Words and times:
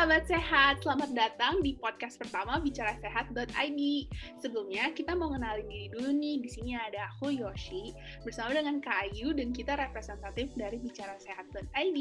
sahabat 0.00 0.24
sehat, 0.24 0.80
selamat 0.80 1.12
datang 1.12 1.60
di 1.60 1.76
podcast 1.76 2.16
pertama 2.16 2.56
Bicara 2.56 2.96
Sehat.id. 3.04 3.82
Sebelumnya 4.40 4.96
kita 4.96 5.12
mau 5.12 5.28
kenalin 5.28 5.68
diri 5.68 5.92
dulu 5.92 6.16
nih. 6.16 6.40
Di 6.40 6.48
sini 6.48 6.72
ada 6.72 7.12
aku 7.12 7.28
Yoshi 7.28 7.92
bersama 8.24 8.56
dengan 8.56 8.80
Kak 8.80 8.96
Ayu 8.96 9.36
dan 9.36 9.52
kita 9.52 9.76
representatif 9.76 10.56
dari 10.56 10.80
Bicara 10.80 11.20
Sehat.id 11.20 11.98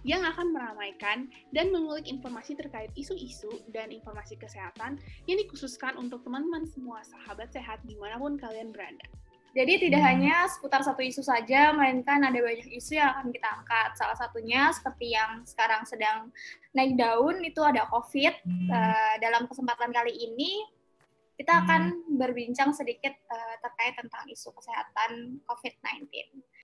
yang 0.00 0.24
akan 0.24 0.48
meramaikan 0.48 1.28
dan 1.52 1.68
mengulik 1.68 2.08
informasi 2.08 2.56
terkait 2.56 2.88
isu-isu 2.96 3.60
dan 3.68 3.92
informasi 3.92 4.40
kesehatan 4.40 4.96
yang 5.28 5.36
dikhususkan 5.36 6.00
untuk 6.00 6.24
teman-teman 6.24 6.64
semua 6.64 7.04
sahabat 7.04 7.52
sehat 7.52 7.84
di 7.84 8.00
mana 8.00 8.16
pun 8.16 8.40
kalian 8.40 8.72
berada. 8.72 9.04
Jadi 9.52 9.88
tidak 9.88 10.00
hmm. 10.00 10.08
hanya 10.08 10.36
seputar 10.48 10.80
satu 10.80 11.04
isu 11.04 11.20
saja, 11.20 11.76
melainkan 11.76 12.24
ada 12.24 12.40
banyak 12.40 12.72
isu 12.72 12.96
yang 12.96 13.12
akan 13.12 13.28
kita 13.28 13.48
angkat. 13.52 13.90
Salah 14.00 14.16
satunya 14.16 14.72
seperti 14.72 15.12
yang 15.12 15.44
sekarang 15.44 15.84
sedang 15.84 16.32
naik 16.72 16.96
daun 16.96 17.44
itu 17.44 17.60
ada 17.60 17.84
COVID. 17.92 18.34
Uh, 18.48 19.14
dalam 19.20 19.44
kesempatan 19.44 19.92
kali 19.92 20.12
ini 20.16 20.64
kita 21.36 21.64
akan 21.68 21.92
hmm. 21.92 22.16
berbincang 22.16 22.72
sedikit 22.72 23.12
uh, 23.28 23.54
terkait 23.60 23.92
tentang 24.00 24.24
isu 24.32 24.56
kesehatan 24.56 25.44
COVID-19. 25.44 26.08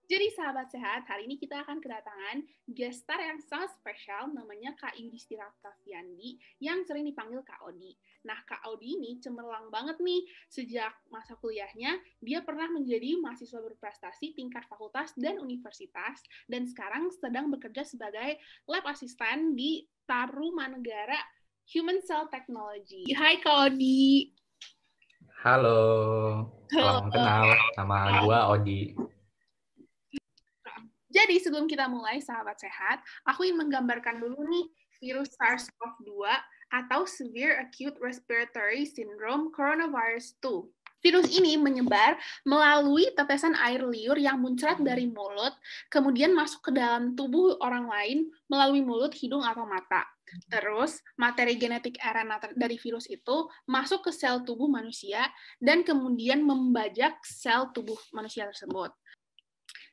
Jadi 0.08 0.32
sahabat 0.32 0.72
sehat, 0.72 1.04
hari 1.04 1.28
ini 1.28 1.36
kita 1.36 1.60
akan 1.68 1.84
kedatangan 1.84 2.40
guest 2.64 3.04
star 3.04 3.20
yang 3.20 3.36
sangat 3.44 3.76
spesial 3.76 4.32
namanya 4.32 4.72
Kak 4.80 4.96
Yudhistira 4.96 5.44
Kaviandi 5.60 6.40
yang 6.64 6.80
sering 6.88 7.04
dipanggil 7.04 7.44
Kak 7.44 7.60
Odi. 7.68 7.92
Nah, 8.24 8.40
Kak 8.48 8.64
Odi 8.72 8.96
ini 8.96 9.20
cemerlang 9.20 9.68
banget 9.68 10.00
nih 10.00 10.24
sejak 10.48 10.96
masa 11.12 11.36
kuliahnya, 11.36 12.00
dia 12.24 12.40
pernah 12.40 12.72
menjadi 12.72 13.20
mahasiswa 13.20 13.60
berprestasi 13.60 14.32
tingkat 14.32 14.64
fakultas 14.64 15.12
dan 15.20 15.36
universitas 15.44 16.24
dan 16.48 16.64
sekarang 16.64 17.12
sedang 17.12 17.52
bekerja 17.52 17.84
sebagai 17.84 18.40
lab 18.64 18.88
assistant 18.88 19.60
di 19.60 19.84
Tarumanegara 20.08 21.20
Human 21.76 22.00
Cell 22.00 22.32
Technology. 22.32 23.12
Hai 23.12 23.44
Kak 23.44 23.76
Odi. 23.76 24.32
Halo, 25.44 26.48
salam 26.72 27.12
kenal. 27.12 27.52
Nama 27.76 28.24
gue 28.24 28.38
Odi. 28.56 28.82
Jadi 31.08 31.40
sebelum 31.40 31.64
kita 31.64 31.88
mulai, 31.88 32.20
sahabat 32.20 32.60
sehat, 32.60 33.00
aku 33.24 33.48
ingin 33.48 33.64
menggambarkan 33.64 34.20
dulu 34.20 34.44
nih 34.44 34.66
virus 35.00 35.32
SARS-CoV-2 35.40 36.28
atau 36.68 37.08
Severe 37.08 37.64
Acute 37.64 37.96
Respiratory 37.96 38.84
Syndrome 38.84 39.48
Coronavirus 39.54 40.36
2. 40.44 40.68
Virus 40.98 41.30
ini 41.30 41.54
menyebar 41.54 42.18
melalui 42.42 43.06
tetesan 43.14 43.54
air 43.54 43.86
liur 43.86 44.18
yang 44.18 44.42
muncrat 44.42 44.82
dari 44.82 45.06
mulut, 45.06 45.54
kemudian 45.94 46.34
masuk 46.34 46.68
ke 46.68 46.70
dalam 46.74 47.14
tubuh 47.14 47.54
orang 47.62 47.86
lain 47.86 48.18
melalui 48.50 48.82
mulut, 48.82 49.14
hidung, 49.14 49.46
atau 49.46 49.62
mata. 49.62 50.02
Terus, 50.50 51.00
materi 51.14 51.56
genetik 51.56 51.96
RNA 52.02 52.52
dari 52.58 52.76
virus 52.76 53.06
itu 53.08 53.48
masuk 53.64 54.10
ke 54.10 54.12
sel 54.12 54.42
tubuh 54.44 54.68
manusia 54.68 55.24
dan 55.62 55.86
kemudian 55.86 56.42
membajak 56.44 57.22
sel 57.24 57.70
tubuh 57.72 57.96
manusia 58.12 58.44
tersebut. 58.50 58.92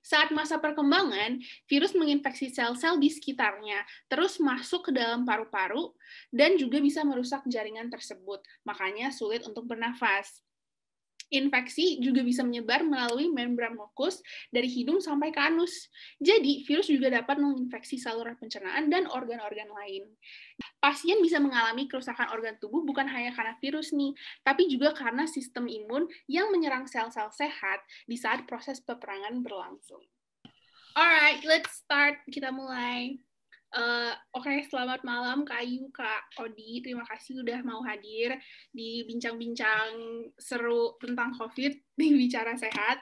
Saat 0.06 0.30
masa 0.30 0.62
perkembangan, 0.62 1.42
virus 1.66 1.98
menginfeksi 1.98 2.54
sel-sel 2.54 3.02
di 3.02 3.10
sekitarnya, 3.10 3.82
terus 4.06 4.38
masuk 4.38 4.86
ke 4.86 4.92
dalam 4.94 5.26
paru-paru, 5.26 5.98
dan 6.30 6.62
juga 6.62 6.78
bisa 6.78 7.02
merusak 7.02 7.42
jaringan 7.50 7.90
tersebut. 7.90 8.46
Makanya 8.70 9.10
sulit 9.10 9.42
untuk 9.50 9.66
bernafas. 9.66 10.45
Infeksi 11.34 11.98
juga 11.98 12.22
bisa 12.22 12.46
menyebar 12.46 12.86
melalui 12.86 13.34
membran 13.34 13.74
mukus 13.74 14.22
dari 14.54 14.70
hidung 14.70 15.02
sampai 15.02 15.34
ke 15.34 15.42
anus. 15.42 15.90
Jadi, 16.22 16.62
virus 16.70 16.86
juga 16.86 17.10
dapat 17.10 17.42
menginfeksi 17.42 17.98
saluran 17.98 18.38
pencernaan 18.38 18.94
dan 18.94 19.10
organ-organ 19.10 19.70
lain. 19.74 20.06
Pasien 20.78 21.18
bisa 21.26 21.42
mengalami 21.42 21.90
kerusakan 21.90 22.30
organ 22.30 22.62
tubuh 22.62 22.86
bukan 22.86 23.10
hanya 23.10 23.34
karena 23.34 23.58
virus 23.58 23.90
nih, 23.90 24.14
tapi 24.46 24.70
juga 24.70 24.94
karena 24.94 25.26
sistem 25.26 25.66
imun 25.66 26.06
yang 26.30 26.54
menyerang 26.54 26.86
sel-sel 26.86 27.34
sehat 27.34 27.82
di 28.06 28.16
saat 28.16 28.46
proses 28.46 28.78
peperangan 28.86 29.42
berlangsung. 29.42 30.06
Alright, 30.96 31.44
let's 31.44 31.84
start. 31.84 32.22
Kita 32.30 32.54
mulai. 32.54 33.20
Uh, 33.74 34.14
Oke, 34.36 34.52
okay, 34.52 34.58
selamat 34.70 35.02
malam 35.02 35.42
Kak 35.48 35.64
Ayu, 35.64 35.90
Kak 35.90 36.38
Odi. 36.44 36.84
Terima 36.86 37.02
kasih 37.08 37.42
udah 37.42 37.60
mau 37.66 37.82
hadir 37.82 38.38
di 38.70 39.08
bincang-bincang 39.10 39.90
seru 40.38 41.00
tentang 41.02 41.34
COVID 41.40 41.74
di 42.00 42.08
Bicara 42.14 42.54
Sehat. 42.60 43.02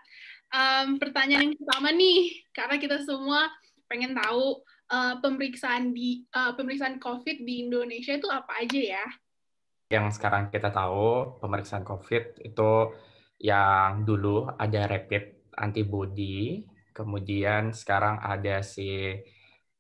Um, 0.53 1.01
pertanyaan 1.01 1.49
yang 1.49 1.57
pertama 1.57 1.89
nih, 1.89 2.45
karena 2.53 2.77
kita 2.77 3.01
semua 3.01 3.49
pengen 3.89 4.13
tahu 4.13 4.61
uh, 4.93 5.17
pemeriksaan 5.19 5.91
di 5.91 6.23
uh, 6.31 6.53
pemeriksaan 6.53 7.01
COVID 7.01 7.41
di 7.41 7.67
Indonesia 7.67 8.13
itu 8.13 8.29
apa 8.29 8.61
aja 8.61 8.79
ya? 8.79 9.05
Yang 9.89 10.21
sekarang 10.21 10.53
kita 10.53 10.69
tahu 10.69 11.37
pemeriksaan 11.41 11.85
COVID 11.85 12.45
itu 12.45 12.71
yang 13.41 14.05
dulu 14.07 14.47
ada 14.55 14.87
rapid 14.87 15.51
antibody, 15.57 16.65
kemudian 16.93 17.73
sekarang 17.73 18.21
ada 18.21 18.61
si 18.61 19.17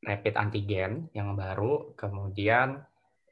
rapid 0.03 0.35
antigen 0.35 1.09
yang 1.15 1.33
baru, 1.33 1.95
kemudian 1.95 2.83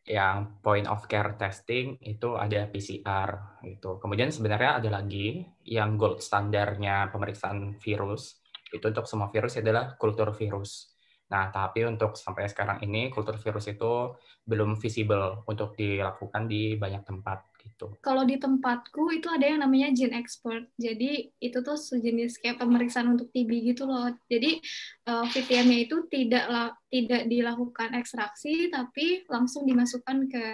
yang 0.02 0.58
point 0.66 0.90
of 0.90 1.06
care 1.06 1.38
testing 1.38 2.00
itu 2.02 2.34
ada 2.34 2.66
PCR 2.66 3.62
itu. 3.68 4.02
Kemudian 4.02 4.34
sebenarnya 4.34 4.82
ada 4.82 4.90
lagi 4.90 5.46
yang 5.68 6.00
gold 6.00 6.24
standarnya 6.26 7.14
pemeriksaan 7.14 7.78
virus 7.78 8.42
itu 8.72 8.82
untuk 8.82 9.06
semua 9.06 9.30
virus 9.30 9.60
adalah 9.60 9.94
kultur 10.00 10.32
virus. 10.34 10.96
Nah, 11.32 11.48
tapi 11.48 11.88
untuk 11.88 12.20
sampai 12.20 12.50
sekarang 12.52 12.84
ini 12.84 13.08
kultur 13.08 13.40
virus 13.40 13.72
itu 13.72 14.16
belum 14.44 14.76
visible 14.76 15.48
untuk 15.48 15.78
dilakukan 15.78 16.48
di 16.50 16.76
banyak 16.76 17.04
tempat 17.08 17.51
gitu. 17.72 17.96
Kalau 18.04 18.28
di 18.28 18.38
tempatku 18.38 19.10
itu 19.16 19.32
ada 19.32 19.48
yang 19.48 19.64
namanya 19.64 19.90
gene 19.96 20.20
expert. 20.20 20.68
Jadi 20.76 21.32
itu 21.40 21.58
tuh 21.64 21.80
sejenis 21.80 22.38
kayak 22.44 22.60
pemeriksaan 22.60 23.16
untuk 23.16 23.32
TB 23.32 23.74
gitu 23.74 23.88
loh. 23.88 24.12
Jadi 24.28 24.60
uh, 25.08 25.24
eh, 25.24 25.26
VTM-nya 25.32 25.80
itu 25.88 25.96
tidak 26.12 26.76
tidak 26.92 27.24
dilakukan 27.32 27.96
ekstraksi 27.96 28.68
tapi 28.70 29.24
langsung 29.32 29.64
dimasukkan 29.64 30.18
ke 30.28 30.46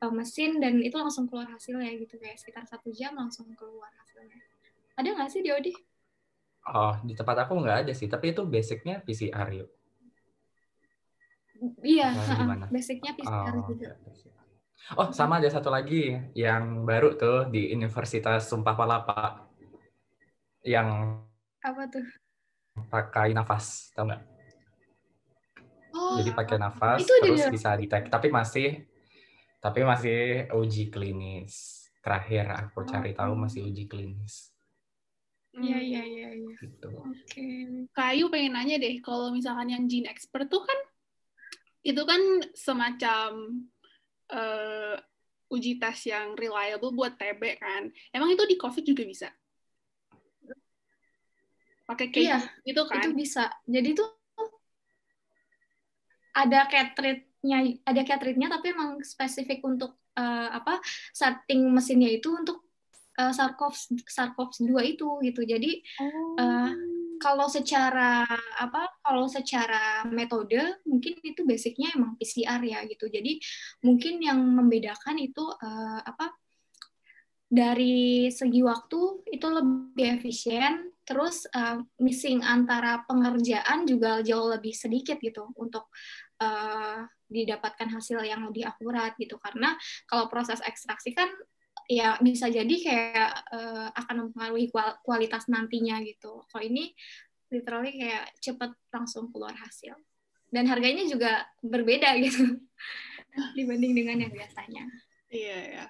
uh, 0.00 0.12
mesin 0.12 0.58
dan 0.58 0.80
itu 0.80 0.96
langsung 0.96 1.28
keluar 1.28 1.46
hasilnya 1.52 1.92
gitu 2.00 2.16
kayak 2.16 2.40
sekitar 2.40 2.64
satu 2.64 2.90
jam 2.90 3.14
langsung 3.14 3.46
keluar 3.54 3.92
hasilnya. 4.00 4.40
Ada 4.96 5.08
nggak 5.16 5.30
sih 5.30 5.40
Diodi? 5.44 5.72
Oh, 6.70 6.92
di 7.00 7.16
tempat 7.16 7.48
aku 7.48 7.56
nggak 7.56 7.88
ada 7.88 7.92
sih, 7.96 8.04
tapi 8.04 8.36
itu 8.36 8.44
basicnya 8.44 9.00
PCR 9.00 9.48
yuk. 9.48 9.70
Iya, 11.84 12.08
nah, 12.16 12.68
basicnya 12.72 13.12
PCR 13.12 13.52
oh, 13.52 13.68
juga. 13.68 13.96
Oh, 14.98 15.14
sama 15.14 15.38
ada 15.38 15.46
satu 15.46 15.70
lagi 15.70 16.18
yang 16.34 16.82
baru 16.82 17.14
tuh 17.14 17.46
di 17.46 17.70
Universitas 17.70 18.50
Sumpah 18.50 18.74
Palapa. 18.74 19.46
Yang 20.66 21.22
apa 21.62 21.82
tuh? 21.86 22.06
Pakai 22.90 23.30
nafas, 23.30 23.94
tau 23.94 24.10
nggak? 24.10 24.22
Oh, 25.94 26.18
Jadi 26.18 26.30
pakai 26.34 26.58
nafas 26.58 27.06
itu 27.06 27.14
terus 27.22 27.38
dia. 27.46 27.50
bisa 27.54 27.70
detect, 27.78 28.10
tapi 28.10 28.34
masih 28.34 28.82
tapi 29.62 29.86
masih 29.86 30.50
uji 30.58 30.90
klinis. 30.90 31.86
Terakhir 32.02 32.50
aku 32.50 32.82
cari 32.82 33.14
tahu 33.14 33.38
masih 33.38 33.70
uji 33.70 33.86
klinis. 33.86 34.50
Iya 35.54 35.78
iya 35.78 36.02
iya. 36.02 36.28
iya. 36.34 36.50
Gitu. 36.58 36.90
Oke. 36.90 37.14
Okay. 37.30 37.86
Kayu 37.94 38.26
pengen 38.26 38.58
nanya 38.58 38.74
deh, 38.82 38.98
kalau 39.06 39.30
misalkan 39.30 39.70
yang 39.70 39.86
gene 39.86 40.10
expert 40.10 40.50
tuh 40.50 40.66
kan 40.66 40.78
itu 41.86 42.02
kan 42.02 42.42
semacam 42.58 43.30
uh, 44.30 44.96
uji 45.50 45.82
tes 45.82 46.06
yang 46.06 46.38
reliable 46.38 46.94
buat 46.94 47.18
TB 47.18 47.42
kan. 47.58 47.90
Emang 48.14 48.30
itu 48.30 48.46
di 48.46 48.56
COVID 48.56 48.84
juga 48.86 49.02
bisa? 49.02 49.28
Pakai 51.90 52.06
kayak 52.14 52.22
iya, 52.22 52.38
gitu 52.62 52.86
kan? 52.86 53.02
Itu 53.02 53.10
bisa. 53.18 53.50
Jadi 53.66 53.98
tuh 53.98 54.08
ada 56.30 56.70
cartridge-nya, 56.70 57.82
ada 57.82 58.02
cartridge-nya 58.06 58.48
tapi 58.48 58.70
emang 58.70 59.02
spesifik 59.02 59.58
untuk 59.66 59.98
uh, 60.14 60.48
apa 60.54 60.78
setting 61.10 61.66
mesinnya 61.74 62.06
itu 62.14 62.30
untuk 62.30 62.62
uh, 63.18 63.34
SARS-CoV 63.34 64.06
SARS-CoV-2 64.06 64.70
itu 64.86 65.08
gitu. 65.26 65.40
Jadi 65.42 65.70
oh. 65.98 66.38
uh, 66.38 66.70
kalau 67.20 67.46
secara 67.52 68.24
apa 68.56 68.88
kalau 69.04 69.28
secara 69.28 70.08
metode 70.08 70.80
mungkin 70.88 71.20
itu 71.20 71.44
basicnya 71.44 71.92
emang 71.92 72.16
PCR 72.16 72.58
ya 72.64 72.80
gitu. 72.88 73.06
Jadi 73.12 73.36
mungkin 73.84 74.24
yang 74.24 74.40
membedakan 74.40 75.20
itu 75.20 75.44
uh, 75.44 76.00
apa 76.00 76.32
dari 77.50 78.30
segi 78.32 78.64
waktu 78.64 79.26
itu 79.28 79.46
lebih 79.50 80.22
efisien 80.22 80.88
terus 81.04 81.44
uh, 81.50 81.82
missing 81.98 82.40
antara 82.40 83.02
pengerjaan 83.04 83.84
juga 83.84 84.22
jauh 84.22 84.48
lebih 84.48 84.70
sedikit 84.72 85.18
gitu 85.18 85.50
untuk 85.58 85.90
uh, 86.40 87.04
didapatkan 87.28 87.90
hasil 87.90 88.22
yang 88.24 88.48
lebih 88.48 88.64
akurat 88.64 89.12
gitu. 89.20 89.36
Karena 89.36 89.76
kalau 90.08 90.30
proses 90.32 90.62
ekstraksi 90.64 91.12
kan 91.12 91.28
ya 91.90 92.14
bisa 92.22 92.46
jadi 92.46 92.70
kayak 92.70 93.32
uh, 93.50 93.88
mempengaruhi 94.50 94.98
kualitas 95.06 95.46
nantinya 95.46 96.02
gitu. 96.02 96.42
Kalau 96.50 96.64
ini 96.66 96.90
literally 97.50 97.92
kayak 97.98 98.34
cepet 98.38 98.70
langsung 98.90 99.30
keluar 99.30 99.54
hasil. 99.54 99.94
Dan 100.50 100.66
harganya 100.66 101.06
juga 101.06 101.46
berbeda 101.62 102.10
gitu. 102.24 102.58
dibanding 103.54 103.94
dengan 103.94 104.26
yang 104.26 104.34
biasanya. 104.34 104.84
Iya 105.30 105.58
ya. 105.78 105.86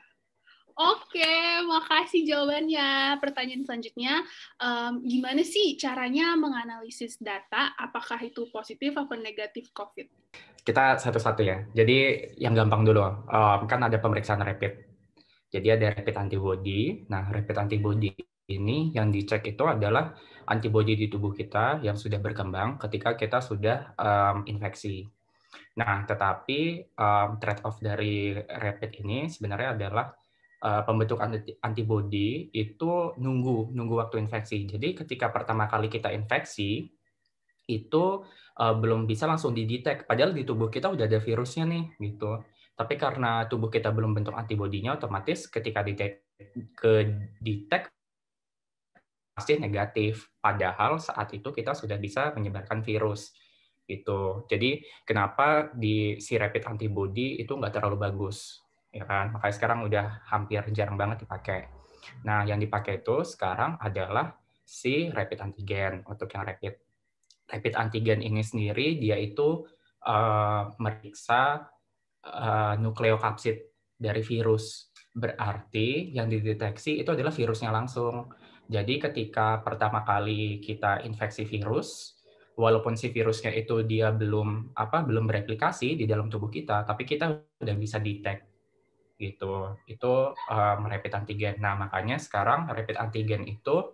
Oke, 0.77 1.61
makasih 1.65 2.25
jawabannya. 2.25 3.21
Pertanyaan 3.21 3.65
selanjutnya, 3.65 4.25
um, 4.61 5.05
gimana 5.05 5.45
sih 5.45 5.77
caranya 5.77 6.37
menganalisis 6.37 7.21
data? 7.21 7.73
Apakah 7.77 8.21
itu 8.25 8.49
positif 8.49 8.97
atau 8.97 9.17
negatif 9.17 9.73
COVID? 9.77 10.09
Kita 10.61 10.97
satu-satu 11.01 11.41
ya. 11.45 11.65
Jadi 11.73 12.33
yang 12.41 12.57
gampang 12.57 12.85
dulu, 12.85 13.01
um, 13.29 13.61
kan 13.69 13.81
ada 13.85 13.97
pemeriksaan 14.01 14.41
rapid. 14.41 14.73
Jadi 15.53 15.69
ada 15.69 15.93
rapid 15.97 16.17
antibody. 16.17 17.05
Nah, 17.09 17.29
rapid 17.29 17.57
antibody 17.61 18.13
ini 18.51 18.91
yang 18.91 19.15
dicek 19.15 19.47
itu 19.47 19.63
adalah 19.63 20.11
antibody 20.51 20.99
di 20.99 21.07
tubuh 21.07 21.31
kita 21.31 21.79
yang 21.87 21.95
sudah 21.95 22.19
berkembang 22.19 22.75
ketika 22.83 23.15
kita 23.15 23.39
sudah 23.39 23.95
um, 23.95 24.43
infeksi. 24.51 25.07
Nah, 25.79 26.03
tetapi 26.03 26.91
um, 26.99 27.39
trade-off 27.39 27.79
dari 27.79 28.35
rapid 28.35 28.91
ini 29.07 29.31
sebenarnya 29.31 29.79
adalah 29.79 30.11
uh, 30.67 30.83
pembentuk 30.83 31.23
antibody 31.63 32.51
itu 32.51 33.15
nunggu 33.17 33.71
nunggu 33.71 33.95
waktu 34.03 34.19
infeksi. 34.19 34.67
Jadi 34.67 34.99
ketika 34.99 35.31
pertama 35.31 35.71
kali 35.71 35.87
kita 35.87 36.11
infeksi 36.11 36.91
itu 37.71 38.05
uh, 38.59 38.75
belum 38.75 39.07
bisa 39.07 39.31
langsung 39.31 39.55
didetek 39.55 40.11
padahal 40.11 40.35
di 40.35 40.43
tubuh 40.43 40.67
kita 40.67 40.91
udah 40.91 41.07
ada 41.07 41.23
virusnya 41.23 41.65
nih 41.71 41.85
gitu. 42.03 42.43
Tapi 42.75 42.97
karena 42.97 43.45
tubuh 43.47 43.69
kita 43.69 43.93
belum 43.93 44.17
bentuk 44.17 44.35
antibodinya 44.35 44.97
otomatis 44.97 45.47
ketika 45.47 45.85
didetek 45.85 46.27
ke 46.75 46.93
detect 47.39 48.00
pasti 49.41 49.57
negatif. 49.57 50.29
Padahal 50.37 51.01
saat 51.01 51.33
itu 51.33 51.49
kita 51.49 51.73
sudah 51.73 51.97
bisa 51.97 52.37
menyebarkan 52.37 52.85
virus 52.85 53.33
gitu. 53.89 54.45
Jadi 54.45 54.85
kenapa 55.09 55.73
di 55.73 56.21
si 56.21 56.37
rapid 56.37 56.69
antibody 56.69 57.41
itu 57.41 57.57
nggak 57.57 57.81
terlalu 57.81 57.97
bagus 57.97 58.61
ya 58.93 59.09
kan? 59.09 59.33
Makanya 59.33 59.55
sekarang 59.57 59.81
udah 59.89 60.07
hampir 60.29 60.61
jarang 60.77 61.01
banget 61.01 61.25
dipakai. 61.25 61.73
Nah 62.29 62.45
yang 62.45 62.61
dipakai 62.61 63.01
itu 63.01 63.25
sekarang 63.25 63.81
adalah 63.81 64.37
si 64.61 65.09
rapid 65.09 65.41
antigen. 65.41 66.05
Untuk 66.05 66.29
yang 66.37 66.45
rapid 66.45 66.77
rapid 67.49 67.75
antigen 67.81 68.21
ini 68.21 68.45
sendiri 68.45 69.01
dia 69.01 69.17
itu 69.17 69.65
uh, 70.05 70.71
meriksa 70.77 71.65
uh, 72.29 72.77
nukleokapsid 72.77 73.57
dari 73.97 74.21
virus. 74.21 74.93
Berarti 75.11 76.15
yang 76.15 76.31
dideteksi 76.31 77.03
itu 77.03 77.11
adalah 77.11 77.35
virusnya 77.35 77.75
langsung 77.75 78.31
jadi 78.71 79.11
ketika 79.11 79.59
pertama 79.67 80.07
kali 80.07 80.63
kita 80.63 81.03
infeksi 81.03 81.43
virus 81.43 82.15
walaupun 82.55 82.95
si 82.95 83.11
virusnya 83.11 83.51
itu 83.51 83.83
dia 83.83 84.15
belum 84.15 84.79
apa 84.79 85.03
belum 85.03 85.27
bereplikasi 85.27 85.99
di 85.99 86.07
dalam 86.07 86.31
tubuh 86.31 86.47
kita 86.47 86.87
tapi 86.87 87.03
kita 87.03 87.43
udah 87.59 87.77
bisa 87.77 87.99
detect 87.99 88.51
gitu. 89.21 89.77
Itu 89.85 90.33
um, 90.33 90.81
rapid 90.89 91.13
antigen. 91.13 91.61
Nah, 91.61 91.77
makanya 91.77 92.17
sekarang 92.17 92.73
rapid 92.73 92.97
antigen 92.97 93.45
itu 93.45 93.93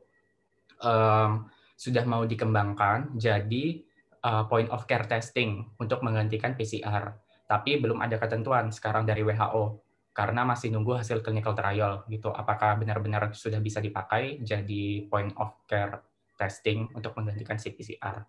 um, 0.87 1.51
sudah 1.75 2.07
mau 2.07 2.23
dikembangkan 2.23 3.19
jadi 3.19 3.83
uh, 4.23 4.47
point 4.47 4.71
of 4.71 4.87
care 4.87 5.05
testing 5.11 5.67
untuk 5.83 6.01
menggantikan 6.07 6.55
PCR. 6.55 7.19
Tapi 7.51 7.83
belum 7.83 7.99
ada 7.99 8.17
ketentuan 8.23 8.71
sekarang 8.71 9.03
dari 9.03 9.27
WHO 9.27 9.86
karena 10.17 10.49
masih 10.49 10.73
nunggu 10.73 10.97
hasil 10.97 11.21
clinical 11.21 11.53
trial 11.53 12.09
gitu. 12.09 12.33
Apakah 12.33 12.81
benar-benar 12.81 13.37
sudah 13.37 13.61
bisa 13.61 13.85
dipakai 13.85 14.41
jadi 14.41 15.05
point 15.13 15.37
of 15.37 15.61
care 15.69 16.01
testing 16.41 16.89
untuk 16.97 17.13
menggantikan 17.21 17.61
PCR. 17.61 18.25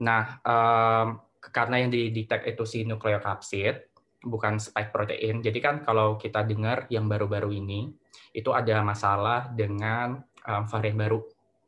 Nah, 0.00 0.40
um, 0.40 1.20
karena 1.44 1.84
yang 1.84 1.92
didetek 1.92 2.48
itu 2.48 2.64
si 2.64 2.88
nukleokapsid, 2.88 3.92
bukan 4.24 4.56
spike 4.56 4.88
protein. 4.88 5.44
Jadi 5.44 5.58
kan 5.60 5.84
kalau 5.84 6.16
kita 6.16 6.48
dengar 6.48 6.88
yang 6.88 7.04
baru-baru 7.04 7.60
ini 7.60 7.92
itu 8.32 8.48
ada 8.56 8.80
masalah 8.80 9.52
dengan 9.52 10.16
um, 10.48 10.64
varian 10.64 10.96
baru. 10.96 11.20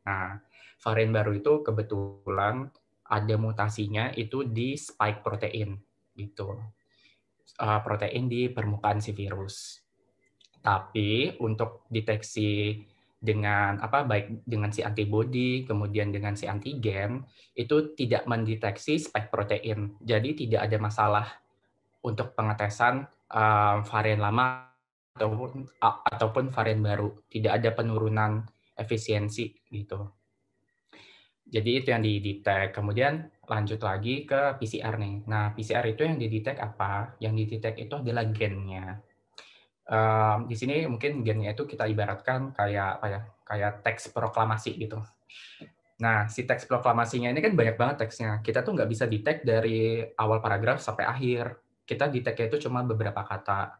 Nah, 0.09 0.41
varian 0.81 1.13
baru 1.13 1.37
itu 1.37 1.61
kebetulan 1.61 2.65
ada 3.05 3.35
mutasinya 3.37 4.09
itu 4.17 4.41
di 4.41 4.73
spike 4.73 5.21
protein 5.21 5.77
gitu. 6.17 6.57
Uh, 7.55 7.79
protein 7.79 8.27
di 8.27 8.51
permukaan 8.51 8.99
si 8.99 9.15
virus. 9.15 9.79
Tapi 10.59 11.39
untuk 11.39 11.87
deteksi 11.87 12.83
dengan 13.15 13.79
apa 13.79 14.03
baik 14.03 14.43
dengan 14.43 14.75
si 14.75 14.83
antibody 14.83 15.63
kemudian 15.63 16.11
dengan 16.11 16.35
si 16.35 16.51
antigen 16.51 17.23
itu 17.55 17.95
tidak 17.95 18.27
mendeteksi 18.27 18.99
spike 18.99 19.31
protein. 19.31 19.95
Jadi 20.03 20.35
tidak 20.35 20.67
ada 20.67 20.77
masalah 20.83 21.27
untuk 22.03 22.35
pengetesan 22.35 23.07
uh, 23.31 23.79
varian 23.87 24.19
lama 24.19 24.67
ataupun 25.15 25.63
ataupun 25.79 26.51
varian 26.51 26.83
baru. 26.83 27.07
Tidak 27.31 27.55
ada 27.55 27.71
penurunan 27.71 28.43
efisiensi 28.75 29.47
gitu. 29.71 30.11
Jadi 31.45 31.71
itu 31.71 31.87
yang 31.93 32.03
didetek. 32.03 32.75
Kemudian 32.75 33.31
lanjut 33.47 33.79
lagi 33.81 34.25
ke 34.25 34.57
PCR 34.59 34.95
nih. 34.97 35.15
Nah, 35.29 35.53
PCR 35.53 35.85
itu 35.85 36.01
yang 36.05 36.17
didetek 36.17 36.57
apa? 36.59 37.15
Yang 37.21 37.33
didetek 37.45 37.75
itu 37.87 37.93
adalah 37.95 38.25
gennya. 38.29 38.99
Um, 39.85 40.49
di 40.49 40.57
sini 40.57 40.89
mungkin 40.89 41.21
gennya 41.21 41.53
itu 41.53 41.69
kita 41.69 41.85
ibaratkan 41.85 42.53
kayak 42.53 43.01
apa 43.01 43.05
ya? 43.07 43.21
Kayak 43.45 43.71
teks 43.85 44.09
proklamasi 44.09 44.75
gitu. 44.81 44.99
Nah, 46.01 46.27
si 46.27 46.43
teks 46.43 46.67
proklamasinya 46.67 47.31
ini 47.31 47.39
kan 47.39 47.53
banyak 47.55 47.77
banget 47.79 47.95
teksnya. 48.03 48.43
Kita 48.43 48.65
tuh 48.65 48.75
nggak 48.75 48.89
bisa 48.89 49.05
detect 49.07 49.47
dari 49.47 50.03
awal 50.17 50.43
paragraf 50.43 50.83
sampai 50.83 51.05
akhir 51.07 51.65
kita 51.85 52.09
tag 52.09 52.37
itu 52.49 52.57
cuma 52.67 52.81
beberapa 52.81 53.21
kata. 53.21 53.77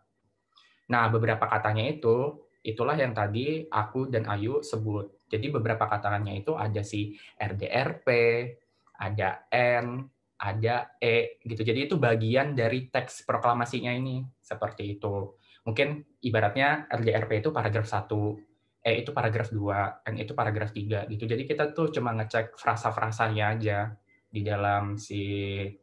Nah, 0.94 1.10
beberapa 1.10 1.50
katanya 1.50 1.90
itu, 1.90 2.46
itulah 2.62 2.94
yang 2.94 3.18
tadi 3.18 3.66
aku 3.66 4.06
dan 4.14 4.30
Ayu 4.30 4.62
sebut. 4.62 5.26
Jadi 5.26 5.50
beberapa 5.50 5.90
katanya 5.90 6.30
itu 6.30 6.54
ada 6.54 6.86
si 6.86 7.18
RDRP, 7.42 8.08
ada 9.00 9.48
N, 9.52 10.08
ada 10.40 10.96
E, 11.00 11.40
gitu. 11.44 11.64
Jadi 11.64 11.88
itu 11.88 11.96
bagian 11.96 12.54
dari 12.54 12.92
teks 12.92 13.24
proklamasinya 13.24 13.92
ini, 13.96 14.24
seperti 14.40 15.00
itu. 15.00 15.40
Mungkin 15.66 16.20
ibaratnya 16.22 16.86
RDRP 16.92 17.42
itu 17.42 17.50
paragraf 17.50 17.88
1, 17.88 18.86
E 18.86 19.02
itu 19.02 19.10
paragraf 19.16 19.50
2, 19.50 20.06
N 20.06 20.16
itu 20.22 20.38
paragraf 20.38 20.70
3, 20.70 21.10
gitu. 21.10 21.24
Jadi 21.26 21.44
kita 21.50 21.74
tuh 21.74 21.90
cuma 21.90 22.14
ngecek 22.14 22.54
frasa-frasanya 22.60 23.46
aja 23.58 23.80
di 24.30 24.44
dalam 24.44 25.00
si 25.00 25.24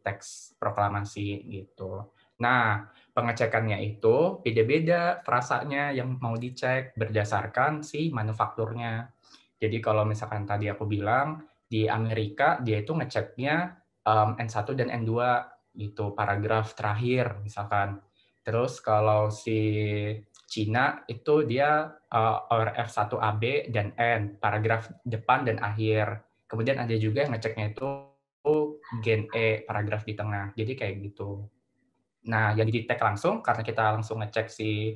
teks 0.04 0.54
proklamasi 0.60 1.48
gitu. 1.48 2.12
Nah, 2.44 2.84
pengecekannya 3.16 3.80
itu 3.80 4.44
beda-beda 4.44 5.24
frasanya 5.24 5.94
yang 5.94 6.20
mau 6.20 6.36
dicek 6.36 6.92
berdasarkan 6.98 7.80
si 7.80 8.12
manufakturnya. 8.12 9.08
Jadi 9.56 9.78
kalau 9.78 10.02
misalkan 10.02 10.42
tadi 10.42 10.66
aku 10.68 10.84
bilang 10.84 11.42
di 11.72 11.88
Amerika 11.88 12.60
dia 12.60 12.84
itu 12.84 12.92
ngeceknya 12.92 13.80
um, 14.04 14.36
N1 14.36 14.68
dan 14.76 14.92
N2 14.92 15.12
gitu 15.72 16.12
paragraf 16.12 16.76
terakhir 16.76 17.40
misalkan. 17.40 18.04
Terus 18.44 18.84
kalau 18.84 19.32
si 19.32 19.56
Cina 20.44 21.00
itu 21.08 21.48
dia 21.48 21.88
uh, 22.12 22.38
ORF1AB 22.52 23.72
dan 23.72 23.96
N 23.96 24.36
paragraf 24.36 24.92
depan 25.00 25.48
dan 25.48 25.56
akhir. 25.64 26.20
Kemudian 26.44 26.76
ada 26.76 26.92
juga 27.00 27.24
yang 27.24 27.32
ngeceknya 27.32 27.72
itu 27.72 27.88
gen 29.00 29.32
E 29.32 29.64
paragraf 29.64 30.04
di 30.04 30.12
tengah. 30.12 30.52
Jadi 30.52 30.76
kayak 30.76 30.94
gitu. 31.08 31.48
Nah, 32.28 32.52
yang 32.52 32.68
di 32.68 32.84
langsung 32.84 33.40
karena 33.40 33.64
kita 33.64 33.96
langsung 33.96 34.20
ngecek 34.20 34.52
si 34.52 34.92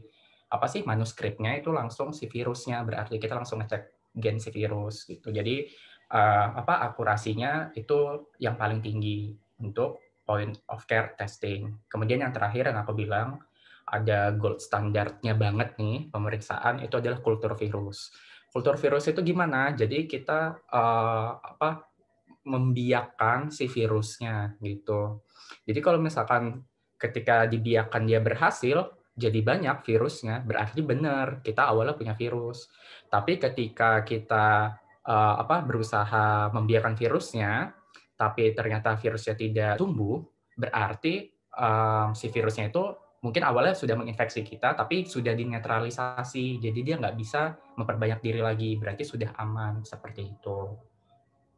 apa 0.46 0.68
sih 0.68 0.84
manuskripnya 0.84 1.58
itu 1.58 1.72
langsung 1.74 2.14
si 2.14 2.30
virusnya 2.30 2.84
berarti 2.86 3.18
kita 3.18 3.34
langsung 3.34 3.64
ngecek 3.64 4.12
gen 4.12 4.36
si 4.36 4.52
virus 4.52 5.08
gitu. 5.08 5.32
Jadi 5.32 5.64
uh, 6.10 6.48
apa 6.58 6.86
akurasinya 6.92 7.70
itu 7.74 8.30
yang 8.38 8.54
paling 8.54 8.82
tinggi 8.82 9.34
untuk 9.62 10.02
point 10.26 10.54
of 10.70 10.82
care 10.84 11.14
testing. 11.14 11.74
Kemudian 11.86 12.26
yang 12.26 12.34
terakhir 12.34 12.70
yang 12.70 12.78
aku 12.82 12.92
bilang 12.92 13.38
ada 13.86 14.34
gold 14.34 14.58
standarnya 14.58 15.38
banget 15.38 15.78
nih 15.78 16.10
pemeriksaan 16.10 16.82
itu 16.82 16.98
adalah 16.98 17.22
kultur 17.22 17.54
virus. 17.54 18.10
Kultur 18.50 18.74
virus 18.74 19.06
itu 19.06 19.22
gimana? 19.22 19.70
Jadi 19.70 20.10
kita 20.10 20.58
uh, 20.66 21.30
apa 21.38 21.86
membiakkan 22.46 23.50
si 23.50 23.70
virusnya 23.70 24.58
gitu. 24.62 25.22
Jadi 25.66 25.78
kalau 25.82 25.98
misalkan 26.02 26.62
ketika 26.98 27.46
dibiarkan 27.46 28.06
dia 28.06 28.18
berhasil, 28.22 28.90
jadi 29.16 29.40
banyak 29.42 29.82
virusnya, 29.82 30.44
berarti 30.44 30.80
benar 30.84 31.40
kita 31.42 31.68
awalnya 31.68 31.96
punya 31.96 32.14
virus. 32.14 32.70
Tapi 33.08 33.38
ketika 33.38 34.02
kita 34.02 34.76
uh, 35.06 35.34
apa 35.40 35.62
berusaha 35.62 36.50
membiarkan 36.50 36.98
virusnya, 36.98 37.72
tapi 38.18 38.52
ternyata 38.52 38.98
virusnya 38.98 39.34
tidak 39.38 39.78
tumbuh, 39.78 40.20
berarti 40.58 41.30
um, 41.56 42.12
si 42.12 42.28
virusnya 42.28 42.68
itu 42.68 42.84
mungkin 43.22 43.42
awalnya 43.42 43.74
sudah 43.74 43.96
menginfeksi 43.96 44.44
kita, 44.44 44.76
tapi 44.76 45.08
sudah 45.08 45.32
dinetralisasi, 45.32 46.60
jadi 46.60 46.80
dia 46.84 46.94
nggak 47.00 47.16
bisa 47.16 47.56
memperbanyak 47.74 48.20
diri 48.22 48.40
lagi, 48.44 48.76
berarti 48.76 49.02
sudah 49.02 49.34
aman 49.40 49.82
seperti 49.82 50.36
itu. 50.36 50.58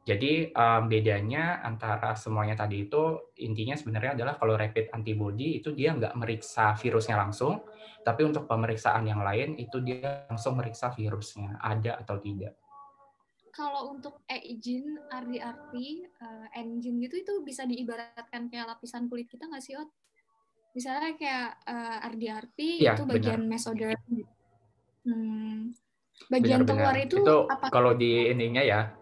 Jadi 0.09 0.49
um, 0.57 0.89
bedanya 0.89 1.61
antara 1.61 2.17
semuanya 2.17 2.57
tadi 2.57 2.89
itu 2.89 3.37
intinya 3.45 3.77
sebenarnya 3.77 4.17
adalah 4.17 4.41
kalau 4.41 4.57
rapid 4.57 4.89
antibody 4.97 5.61
itu 5.61 5.77
dia 5.77 5.93
nggak 5.93 6.17
meriksa 6.17 6.73
virusnya 6.81 7.21
langsung, 7.21 7.61
tapi 8.01 8.25
untuk 8.25 8.49
pemeriksaan 8.49 9.05
yang 9.05 9.21
lain 9.21 9.61
itu 9.61 9.85
dia 9.85 10.25
langsung 10.33 10.57
meriksa 10.57 10.89
virusnya 10.97 11.61
ada 11.61 12.01
atau 12.01 12.17
tidak. 12.17 12.57
Kalau 13.59 13.91
untuk 13.91 14.23
e-gene, 14.31 15.03
RDRT, 15.11 15.75
uh, 16.23 16.47
engine 16.55 17.03
gitu 17.03 17.27
itu 17.27 17.35
bisa 17.43 17.67
diibaratkan 17.67 18.47
kayak 18.47 18.71
lapisan 18.71 19.11
kulit 19.11 19.27
kita 19.27 19.51
nggak 19.51 19.59
sih, 19.59 19.75
Ot? 19.75 19.91
Misalnya 20.79 21.19
kayak 21.19 21.49
uh, 21.67 21.99
eh, 21.99 22.09
RDRT 22.15 22.59
ya, 22.79 22.95
itu 22.95 23.03
bagian 23.03 23.43
benar. 23.43 23.51
mesoderm. 23.51 24.03
Hmm, 25.03 25.75
bagian 26.31 26.63
benar, 26.63 26.79
luar 26.79 26.97
itu, 27.03 27.19
itu 27.19 27.37
apa? 27.51 27.67
Kalau 27.67 27.99
di 27.99 28.31
ininya 28.31 28.63
ya, 28.63 28.95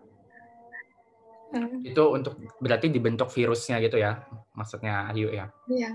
Hmm. 1.46 1.78
Itu 1.86 2.10
untuk 2.10 2.42
berarti 2.58 2.90
dibentuk 2.90 3.30
virusnya 3.30 3.78
gitu 3.78 4.02
ya, 4.02 4.18
maksudnya 4.58 5.06
Ayu 5.14 5.30
ya? 5.30 5.46
Iya. 5.70 5.90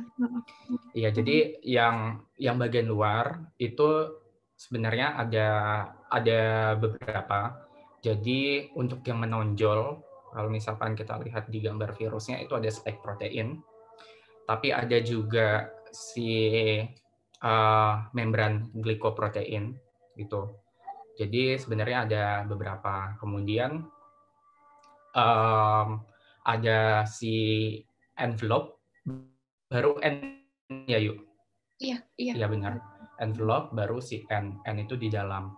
Iya, 0.95 1.09
jadi 1.11 1.59
yang 1.59 2.23
yang 2.39 2.55
bagian 2.55 2.87
luar 2.87 3.51
itu 3.59 4.15
sebenarnya 4.55 5.19
ada 5.19 5.47
ada 6.07 6.41
beberapa. 6.79 7.67
Jadi 8.01 8.73
untuk 8.73 9.05
yang 9.05 9.21
menonjol, 9.21 10.01
kalau 10.33 10.49
misalkan 10.49 10.97
kita 10.97 11.21
lihat 11.21 11.53
di 11.53 11.61
gambar 11.61 11.93
virusnya 11.93 12.41
itu 12.41 12.57
ada 12.57 12.65
spike 12.73 13.05
protein, 13.05 13.61
tapi 14.49 14.73
ada 14.73 14.97
juga 15.05 15.69
si 15.93 16.81
uh, 17.45 17.93
membran 18.17 18.73
glikoprotein 18.73 19.77
gitu. 20.17 20.49
Jadi 21.19 21.61
sebenarnya 21.61 21.97
ada 22.09 22.25
beberapa. 22.49 23.13
Kemudian 23.21 23.85
um, 25.13 25.89
ada 26.41 27.05
si 27.05 27.77
envelope 28.17 28.81
baru 29.69 30.01
N 30.01 30.41
ya 30.89 30.97
yuk. 30.97 31.21
Iya, 31.77 32.01
iya. 32.17 32.33
Iya 32.33 32.47
benar. 32.49 32.81
Envelope 33.21 33.77
baru 33.77 34.01
si 34.01 34.25
N. 34.33 34.57
N 34.65 34.77
itu 34.81 34.97
di 34.97 35.13
dalam. 35.13 35.53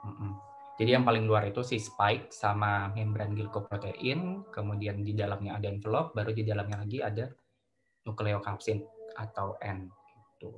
Jadi 0.84 1.00
yang 1.00 1.08
paling 1.08 1.24
luar 1.24 1.48
itu 1.48 1.64
si 1.64 1.80
spike 1.80 2.36
sama 2.36 2.92
membran 2.92 3.32
glycoprotein, 3.32 4.44
kemudian 4.52 5.00
di 5.00 5.16
dalamnya 5.16 5.56
ada 5.56 5.72
envelope, 5.72 6.12
baru 6.12 6.36
di 6.36 6.44
dalamnya 6.44 6.84
lagi 6.84 7.00
ada 7.00 7.32
nukleokapsid 8.04 8.84
atau 9.16 9.56
N. 9.64 9.88
Gitu. 9.88 10.52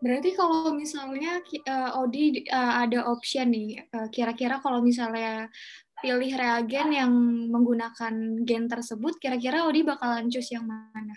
Berarti 0.00 0.32
kalau 0.32 0.72
misalnya 0.72 1.36
uh, 1.68 2.00
Odi 2.00 2.48
uh, 2.48 2.80
ada 2.80 3.04
option 3.04 3.52
nih, 3.52 3.84
uh, 3.92 4.08
kira-kira 4.08 4.64
kalau 4.64 4.80
misalnya 4.80 5.52
pilih 6.00 6.32
reagen 6.40 6.88
yang 6.96 7.12
menggunakan 7.52 8.40
gen 8.48 8.72
tersebut, 8.72 9.20
kira-kira 9.20 9.68
Odi 9.68 9.84
bakalan 9.84 10.32
choose 10.32 10.56
yang 10.56 10.64
mana? 10.64 11.12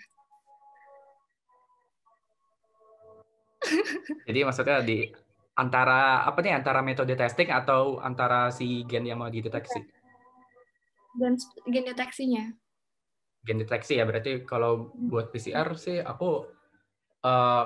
Jadi 4.28 4.40
maksudnya 4.44 4.84
di 4.84 5.08
antara 5.58 6.22
apa 6.24 6.40
nih 6.46 6.54
antara 6.54 6.86
metode 6.86 7.18
testing 7.18 7.50
atau 7.50 7.98
antara 7.98 8.54
si 8.54 8.86
gen 8.86 9.10
yang 9.10 9.18
mau 9.18 9.28
dideteksi? 9.34 9.82
Gen 11.18 11.36
gen 11.68 11.84
deteksinya. 11.90 12.44
Gen 13.42 13.58
deteksi 13.66 13.98
ya 13.98 14.06
berarti 14.06 14.46
kalau 14.46 14.94
buat 14.94 15.34
PCR 15.34 15.74
sih 15.74 15.98
aku 15.98 16.46
uh, 17.26 17.66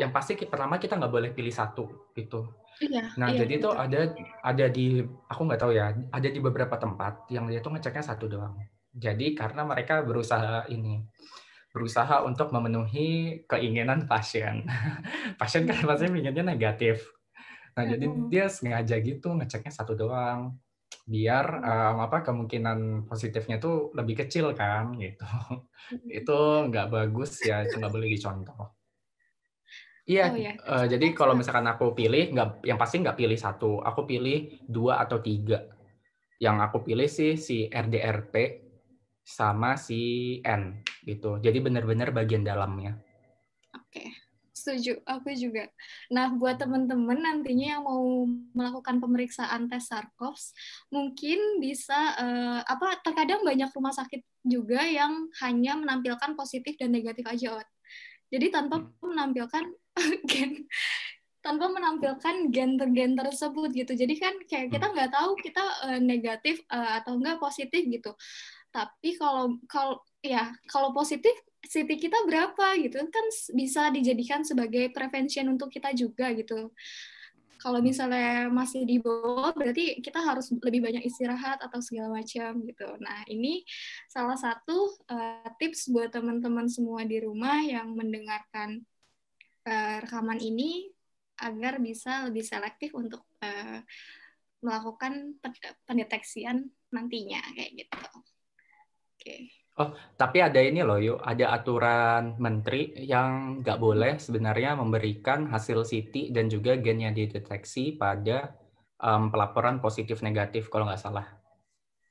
yang 0.00 0.10
pasti 0.10 0.40
pertama 0.40 0.80
kita 0.80 0.96
nggak 0.96 1.12
boleh 1.12 1.30
pilih 1.30 1.52
satu 1.54 2.10
gitu 2.16 2.64
Iya. 2.82 3.14
Nah, 3.14 3.28
iya, 3.30 3.46
jadi 3.46 3.52
itu 3.62 3.70
ada 3.70 4.00
ada 4.42 4.66
di 4.66 4.98
aku 5.30 5.40
nggak 5.46 5.60
tahu 5.62 5.72
ya, 5.78 5.94
ada 5.94 6.28
di 6.28 6.40
beberapa 6.42 6.74
tempat 6.74 7.30
yang 7.30 7.46
dia 7.46 7.62
tuh 7.62 7.70
ngeceknya 7.70 8.02
satu 8.02 8.26
doang. 8.26 8.58
Jadi 8.94 9.34
karena 9.34 9.62
mereka 9.66 10.02
berusaha 10.02 10.66
ini 10.70 11.02
berusaha 11.74 12.22
untuk 12.22 12.54
memenuhi 12.54 13.42
keinginan 13.50 14.06
pasien. 14.06 14.62
pasien 15.42 15.66
kan 15.66 15.82
pasti 15.82 16.06
inginnya 16.06 16.46
negatif. 16.46 17.02
Nah, 17.74 17.82
jadi 17.82 18.06
dia 18.30 18.46
sengaja 18.46 18.94
gitu 19.02 19.34
ngeceknya 19.34 19.74
satu 19.74 19.98
doang 19.98 20.54
biar 21.04 21.60
um, 21.60 21.96
apa 22.06 22.22
kemungkinan 22.22 23.10
positifnya 23.10 23.58
tuh 23.58 23.90
lebih 23.92 24.24
kecil 24.24 24.54
kan 24.54 24.94
gitu. 24.96 25.26
itu 26.22 26.38
nggak 26.70 26.88
bagus 26.94 27.42
ya, 27.42 27.66
nggak 27.66 27.90
boleh 27.90 28.08
dicontoh. 28.14 28.70
Iya, 30.04 30.26
oh, 30.30 30.36
ya. 30.38 30.52
uh, 30.62 30.86
jadi 30.86 31.16
kalau 31.16 31.34
misalkan 31.34 31.66
aku 31.66 31.96
pilih, 31.96 32.30
nggak, 32.30 32.62
yang 32.62 32.78
pasti 32.78 33.02
nggak 33.02 33.18
pilih 33.18 33.36
satu, 33.40 33.82
aku 33.82 34.06
pilih 34.06 34.62
dua 34.68 35.02
atau 35.02 35.18
tiga. 35.18 35.66
Yang 36.38 36.56
aku 36.70 36.78
pilih 36.86 37.08
sih 37.10 37.34
si 37.40 37.66
RDRP 37.66 38.62
sama 39.24 39.80
si 39.80 40.38
N 40.44 40.93
gitu. 41.04 41.38
Jadi 41.38 41.58
benar-benar 41.60 42.10
bagian 42.10 42.42
dalamnya. 42.42 42.96
Oke, 43.74 44.10
setuju. 44.50 44.98
Aku 45.04 45.30
juga. 45.36 45.68
Nah, 46.10 46.32
buat 46.34 46.56
teman-teman 46.58 47.20
nantinya 47.20 47.78
yang 47.78 47.82
mau 47.84 48.24
melakukan 48.56 48.98
pemeriksaan 48.98 49.68
tes 49.68 49.86
SARS-CoV, 49.86 50.36
mungkin 50.90 51.38
bisa 51.60 52.16
uh, 52.16 52.60
apa? 52.64 52.98
Terkadang 53.04 53.44
banyak 53.44 53.70
rumah 53.76 53.92
sakit 53.92 54.24
juga 54.42 54.82
yang 54.82 55.28
hanya 55.44 55.78
menampilkan 55.78 56.34
positif 56.34 56.74
dan 56.80 56.90
negatif 56.90 57.28
aja, 57.28 57.60
Ot. 57.60 57.68
Jadi 58.34 58.50
tanpa 58.50 58.82
hmm. 58.82 58.98
menampilkan 59.04 59.64
gen 60.30 60.66
tanpa 61.44 61.68
menampilkan 61.68 62.48
gen-gen 62.48 63.12
tersebut 63.20 63.68
gitu. 63.76 63.92
Jadi 63.92 64.16
kan 64.16 64.32
kayak 64.48 64.72
kita 64.72 64.86
hmm. 64.88 64.94
nggak 64.96 65.10
tahu 65.12 65.30
kita 65.38 65.64
uh, 65.84 66.00
negatif 66.00 66.64
uh, 66.72 66.98
atau 67.04 67.20
enggak 67.20 67.36
positif 67.36 67.84
gitu. 67.84 68.16
Tapi 68.72 69.14
kalau 69.20 69.60
kalau 69.68 70.00
ya 70.24 70.56
kalau 70.72 70.96
positif 70.96 71.36
CT 71.64 71.96
kita 71.96 72.18
berapa 72.28 72.76
gitu 72.80 73.00
kan 73.08 73.26
bisa 73.56 73.88
dijadikan 73.92 74.44
sebagai 74.44 74.92
prevention 74.92 75.48
untuk 75.52 75.72
kita 75.72 75.92
juga 75.96 76.32
gitu. 76.32 76.72
Kalau 77.64 77.80
hmm. 77.80 77.88
misalnya 77.88 78.32
masih 78.52 78.84
di 78.84 79.00
bawah 79.00 79.56
berarti 79.56 80.04
kita 80.04 80.20
harus 80.20 80.52
lebih 80.52 80.84
banyak 80.84 81.04
istirahat 81.08 81.64
atau 81.64 81.80
segala 81.80 82.20
macam 82.20 82.60
gitu. 82.68 82.88
Nah, 83.00 83.24
ini 83.32 83.64
salah 84.12 84.36
satu 84.36 84.92
uh, 85.08 85.48
tips 85.56 85.88
buat 85.88 86.12
teman-teman 86.12 86.68
semua 86.68 87.08
di 87.08 87.24
rumah 87.24 87.64
yang 87.64 87.96
mendengarkan 87.96 88.84
uh, 89.64 89.96
rekaman 90.04 90.36
ini 90.44 90.92
agar 91.40 91.80
bisa 91.80 92.28
lebih 92.28 92.44
selektif 92.44 92.92
untuk 92.92 93.24
uh, 93.40 93.80
melakukan 94.60 95.40
pendeteksian 95.88 96.68
nantinya 96.92 97.40
kayak 97.56 97.72
gitu. 97.80 97.96
Oke. 97.96 98.20
Okay. 99.16 99.63
Oh, 99.74 99.90
tapi 100.14 100.38
ada 100.38 100.62
ini 100.62 100.86
loh, 100.86 101.02
yuk, 101.02 101.18
ada 101.18 101.50
aturan 101.50 102.38
menteri 102.38 102.94
yang 102.94 103.58
nggak 103.58 103.78
boleh 103.82 104.22
sebenarnya 104.22 104.78
memberikan 104.78 105.50
hasil 105.50 105.82
CT 105.82 106.30
dan 106.30 106.46
juga 106.46 106.78
gen 106.78 107.02
yang 107.02 107.10
dideteksi 107.10 107.98
pada 107.98 108.54
um, 109.02 109.34
pelaporan 109.34 109.82
positif 109.82 110.22
negatif 110.22 110.70
kalau 110.70 110.86
nggak 110.86 111.02
salah. 111.02 111.26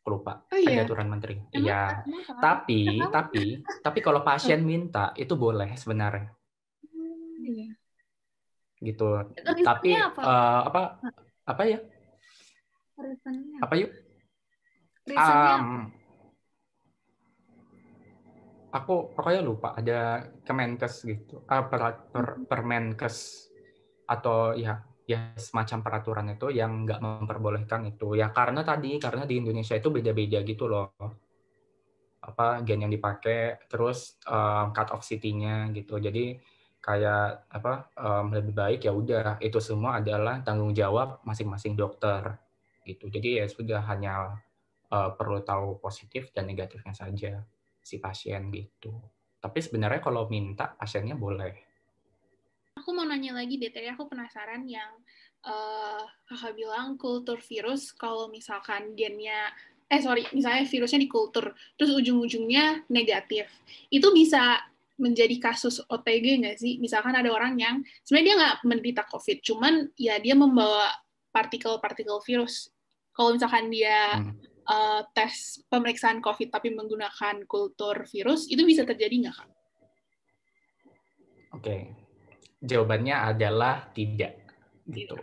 Lupa. 0.04 0.44
Oh, 0.52 0.60
iya? 0.60 0.84
Ada 0.84 0.92
aturan 0.92 1.08
menteri. 1.08 1.40
Iya. 1.56 2.04
Tapi, 2.36 3.00
tapi, 3.08 3.64
tapi 3.80 4.00
kalau 4.04 4.20
pasien 4.20 4.60
minta 4.60 5.16
itu 5.16 5.40
boleh 5.40 5.80
sebenarnya 5.80 6.36
iya. 7.44 7.72
gitu 8.80 9.08
Reasonnya 9.20 9.64
tapi 9.64 9.90
apa? 9.96 10.22
Uh, 10.24 10.62
apa 10.72 10.82
apa 11.44 11.64
ya 11.68 11.80
Reasonnya 13.00 13.58
apa 13.60 13.74
yuk 13.80 13.92
um, 15.12 15.20
apa? 15.20 15.68
Aku 18.74 19.14
pokoknya 19.14 19.42
lupa 19.46 19.78
ada 19.78 20.26
Kemenkes 20.42 21.06
gitu. 21.06 21.46
Uh, 21.46 21.64
per, 21.70 22.10
per, 22.10 22.26
Permenkes. 22.50 23.48
Atau 24.10 24.58
ya 24.58 24.82
ya 25.04 25.36
semacam 25.36 25.80
peraturan 25.84 26.28
itu 26.34 26.50
yang 26.50 26.90
nggak 26.90 27.00
memperbolehkan 27.00 27.86
itu. 27.94 28.18
Ya 28.18 28.34
karena 28.34 28.66
tadi 28.66 28.98
karena 28.98 29.30
di 29.30 29.38
Indonesia 29.38 29.78
itu 29.78 29.94
beda-beda 29.94 30.42
gitu 30.42 30.66
loh. 30.66 30.98
Apa 32.24 32.66
gen 32.66 32.88
yang 32.88 32.94
dipakai 32.94 33.70
terus 33.70 34.18
uh, 34.26 34.74
cut 34.74 34.90
off 34.90 35.06
city-nya 35.06 35.70
gitu. 35.76 36.02
Jadi 36.02 36.42
kayak 36.84 37.48
apa 37.48 37.96
um, 37.96 38.36
lebih 38.36 38.52
baik 38.52 38.80
ya 38.84 38.92
udah 38.92 39.40
itu 39.40 39.56
semua 39.64 40.04
adalah 40.04 40.44
tanggung 40.44 40.76
jawab 40.76 41.22
masing-masing 41.24 41.78
dokter 41.78 42.36
gitu. 42.84 43.08
Jadi 43.08 43.40
ya 43.40 43.46
sudah 43.48 43.86
hanya 43.88 44.36
uh, 44.92 45.10
perlu 45.16 45.40
tahu 45.46 45.80
positif 45.80 46.32
dan 46.36 46.50
negatifnya 46.50 46.92
saja 46.92 47.44
si 47.84 48.00
pasien 48.00 48.48
gitu 48.50 48.96
tapi 49.44 49.60
sebenarnya 49.60 50.00
kalau 50.00 50.32
minta 50.32 50.72
pasiennya 50.80 51.20
boleh 51.20 51.54
aku 52.80 52.90
mau 52.96 53.04
nanya 53.04 53.36
lagi 53.36 53.60
deh 53.60 53.70
tadi 53.70 53.92
aku 53.92 54.08
penasaran 54.10 54.64
yang 54.66 54.92
uh, 55.46 56.04
kakak 56.26 56.56
bilang 56.56 56.96
kultur 56.96 57.38
virus 57.44 57.92
kalau 57.92 58.32
misalkan 58.32 58.96
gennya 58.96 59.52
eh 59.92 60.00
sorry 60.02 60.26
misalnya 60.34 60.66
virusnya 60.66 61.04
di 61.04 61.12
kultur 61.12 61.54
terus 61.78 61.92
ujung-ujungnya 61.94 62.88
negatif 62.90 63.46
itu 63.92 64.08
bisa 64.16 64.64
menjadi 65.02 65.36
kasus 65.42 65.82
OTG 65.90 66.46
nggak 66.46 66.58
sih? 66.62 66.78
Misalkan 66.78 67.18
ada 67.18 67.30
orang 67.34 67.58
yang 67.58 67.82
sebenarnya 68.06 68.26
dia 68.26 68.36
nggak 68.38 68.58
menderita 68.66 69.04
COVID, 69.10 69.38
cuman 69.42 69.74
ya 69.98 70.16
dia 70.22 70.38
membawa 70.38 70.94
partikel-partikel 71.34 72.22
virus. 72.22 72.70
Kalau 73.14 73.34
misalkan 73.34 73.74
dia 73.74 74.22
hmm. 74.22 74.53
Uh, 74.68 75.02
tes 75.12 75.64
pemeriksaan 75.68 76.20
COVID 76.24 76.50
tapi 76.52 76.72
menggunakan 76.72 77.44
kultur 77.48 78.08
virus, 78.08 78.48
itu 78.48 78.64
bisa 78.64 78.84
terjadi 78.88 79.28
nggak, 79.28 79.36
Kak? 79.36 79.50
Oke, 81.54 81.78
jawabannya 82.64 83.16
adalah 83.36 83.94
tidak. 83.94 84.42
Gitu. 84.90 85.16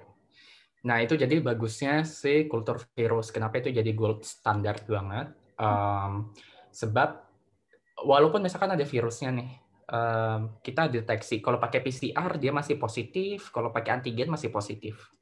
Nah, 0.87 1.04
itu 1.04 1.18
jadi 1.18 1.44
bagusnya 1.44 2.09
si 2.09 2.49
kultur 2.49 2.80
virus. 2.97 3.28
Kenapa 3.28 3.61
itu 3.61 3.68
jadi 3.68 3.92
gold 3.92 4.25
standard 4.25 4.88
banget? 4.88 5.28
Um, 5.61 6.32
sebab 6.73 7.20
walaupun 8.00 8.40
misalkan 8.40 8.73
ada 8.73 8.87
virusnya 8.87 9.28
nih, 9.35 9.50
um, 9.92 10.40
kita 10.64 10.88
deteksi 10.88 11.44
kalau 11.44 11.61
pakai 11.61 11.85
PCR 11.85 12.40
dia 12.40 12.52
masih 12.54 12.80
positif, 12.80 13.52
kalau 13.52 13.68
pakai 13.68 14.00
antigen 14.00 14.32
masih 14.32 14.49
positif. 14.49 15.12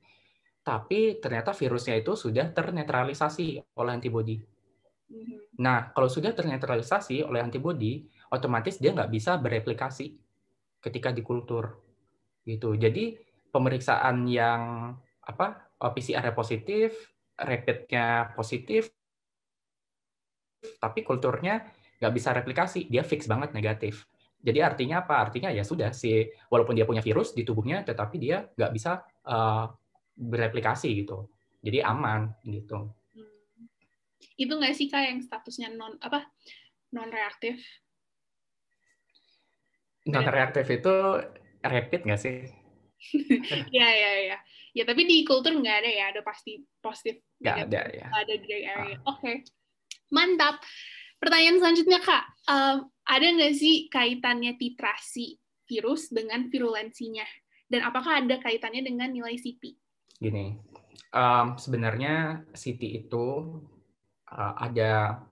Tapi 0.68 1.16
ternyata 1.16 1.56
virusnya 1.56 1.96
itu 1.96 2.12
sudah 2.12 2.52
ternetralisasi 2.52 3.72
oleh 3.80 3.92
antibodi. 3.96 4.36
Mhm. 5.08 5.64
Nah, 5.64 5.88
kalau 5.96 6.12
sudah 6.12 6.36
ternetralisasi 6.36 7.24
oleh 7.24 7.40
antibodi, 7.40 8.04
otomatis 8.28 8.76
dia 8.76 8.92
nggak 8.92 9.08
bisa 9.08 9.40
bereplikasi 9.40 10.12
ketika 10.84 11.08
di 11.08 11.24
kultur. 11.24 11.72
Gitu. 12.44 12.76
Jadi 12.76 13.16
pemeriksaan 13.48 14.28
yang 14.28 14.92
apa 15.24 15.72
oh, 15.80 15.92
PCR 15.96 16.36
positif, 16.36 17.16
rapidnya 17.32 18.36
positif, 18.36 18.92
tapi 20.76 21.00
kulturnya 21.00 21.64
nggak 21.96 22.12
bisa 22.12 22.36
replikasi, 22.36 22.92
dia 22.92 23.00
fix 23.08 23.24
banget 23.24 23.56
negatif. 23.56 24.04
Jadi 24.38 24.60
artinya 24.60 25.02
apa? 25.02 25.18
Artinya 25.18 25.48
ya 25.50 25.64
sudah 25.64 25.90
si 25.96 26.28
walaupun 26.52 26.76
dia 26.76 26.84
punya 26.84 27.02
virus 27.02 27.32
di 27.32 27.42
tubuhnya, 27.42 27.82
tetapi 27.82 28.16
dia 28.20 28.46
nggak 28.54 28.72
bisa 28.76 29.02
uh, 29.26 29.66
bereplikasi 30.18 31.06
gitu. 31.06 31.30
Jadi 31.62 31.78
aman 31.86 32.34
gitu. 32.42 32.90
Hmm. 33.14 33.70
Itu 34.34 34.58
nggak 34.58 34.74
sih 34.74 34.90
kak 34.90 35.06
yang 35.06 35.22
statusnya 35.22 35.70
non 35.70 35.94
apa 36.02 36.26
non 36.90 37.08
reaktif? 37.14 37.62
Non 40.10 40.26
reaktif 40.26 40.66
itu 40.66 40.94
rapid 41.62 42.02
nggak 42.02 42.20
sih? 42.20 42.36
ya 43.76 43.88
ya 43.88 44.12
ya 44.34 44.38
ya 44.74 44.82
tapi 44.86 45.06
di 45.06 45.22
kultur 45.22 45.54
nggak 45.54 45.76
ada 45.84 45.90
ya 45.90 46.04
ada 46.10 46.20
pasti 46.22 46.58
positif 46.82 47.22
nggak 47.38 47.56
ada 47.70 47.82
ya 47.94 48.06
ada 48.10 48.34
gray 48.42 48.62
area 48.66 48.98
ah. 48.98 49.14
oke 49.14 49.22
okay. 49.22 49.36
mantap 50.10 50.60
pertanyaan 51.22 51.62
selanjutnya 51.62 51.98
kak 52.02 52.24
um, 52.50 52.90
ada 53.06 53.26
nggak 53.26 53.54
sih 53.54 53.86
kaitannya 53.90 54.58
titrasi 54.58 55.38
virus 55.66 56.10
dengan 56.10 56.50
virulensinya 56.50 57.24
dan 57.68 57.84
apakah 57.84 58.24
ada 58.24 58.40
kaitannya 58.40 58.82
dengan 58.82 59.12
nilai 59.12 59.36
CT 59.38 59.62
gini 60.18 60.58
um, 61.14 61.56
sebenarnya 61.56 62.44
CT 62.52 62.82
itu 63.06 63.26
uh, 64.34 64.54
ada 64.58 65.22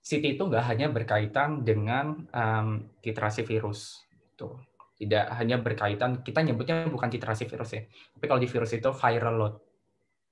CT 0.00 0.40
itu 0.40 0.42
nggak 0.42 0.64
hanya 0.66 0.86
berkaitan 0.90 1.62
dengan 1.62 2.26
um, 2.32 2.68
titrasi 2.98 3.46
virus 3.46 4.02
tuh 4.34 4.58
tidak 5.00 5.32
hanya 5.38 5.56
berkaitan 5.60 6.20
kita 6.20 6.44
nyebutnya 6.44 6.84
bukan 6.90 7.08
titrasi 7.08 7.46
virus 7.46 7.70
ya 7.76 7.82
tapi 8.16 8.24
kalau 8.26 8.40
di 8.40 8.48
virus 8.48 8.72
itu 8.76 8.90
viral 8.92 9.36
load. 9.36 9.54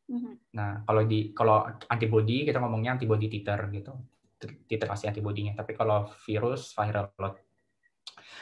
Mm-hmm. 0.09 0.35
nah 0.57 0.81
kalau 0.89 1.05
di 1.05 1.37
kalau 1.37 1.69
antibody 1.85 2.49
kita 2.49 2.57
ngomongnya 2.65 2.97
antibody 2.97 3.29
titer 3.29 3.69
gitu. 3.73 3.93
Titrasi 4.39 5.11
antibodinya 5.11 5.53
tapi 5.53 5.77
kalau 5.77 6.09
virus 6.25 6.73
viral 6.73 7.13
load. 7.21 7.37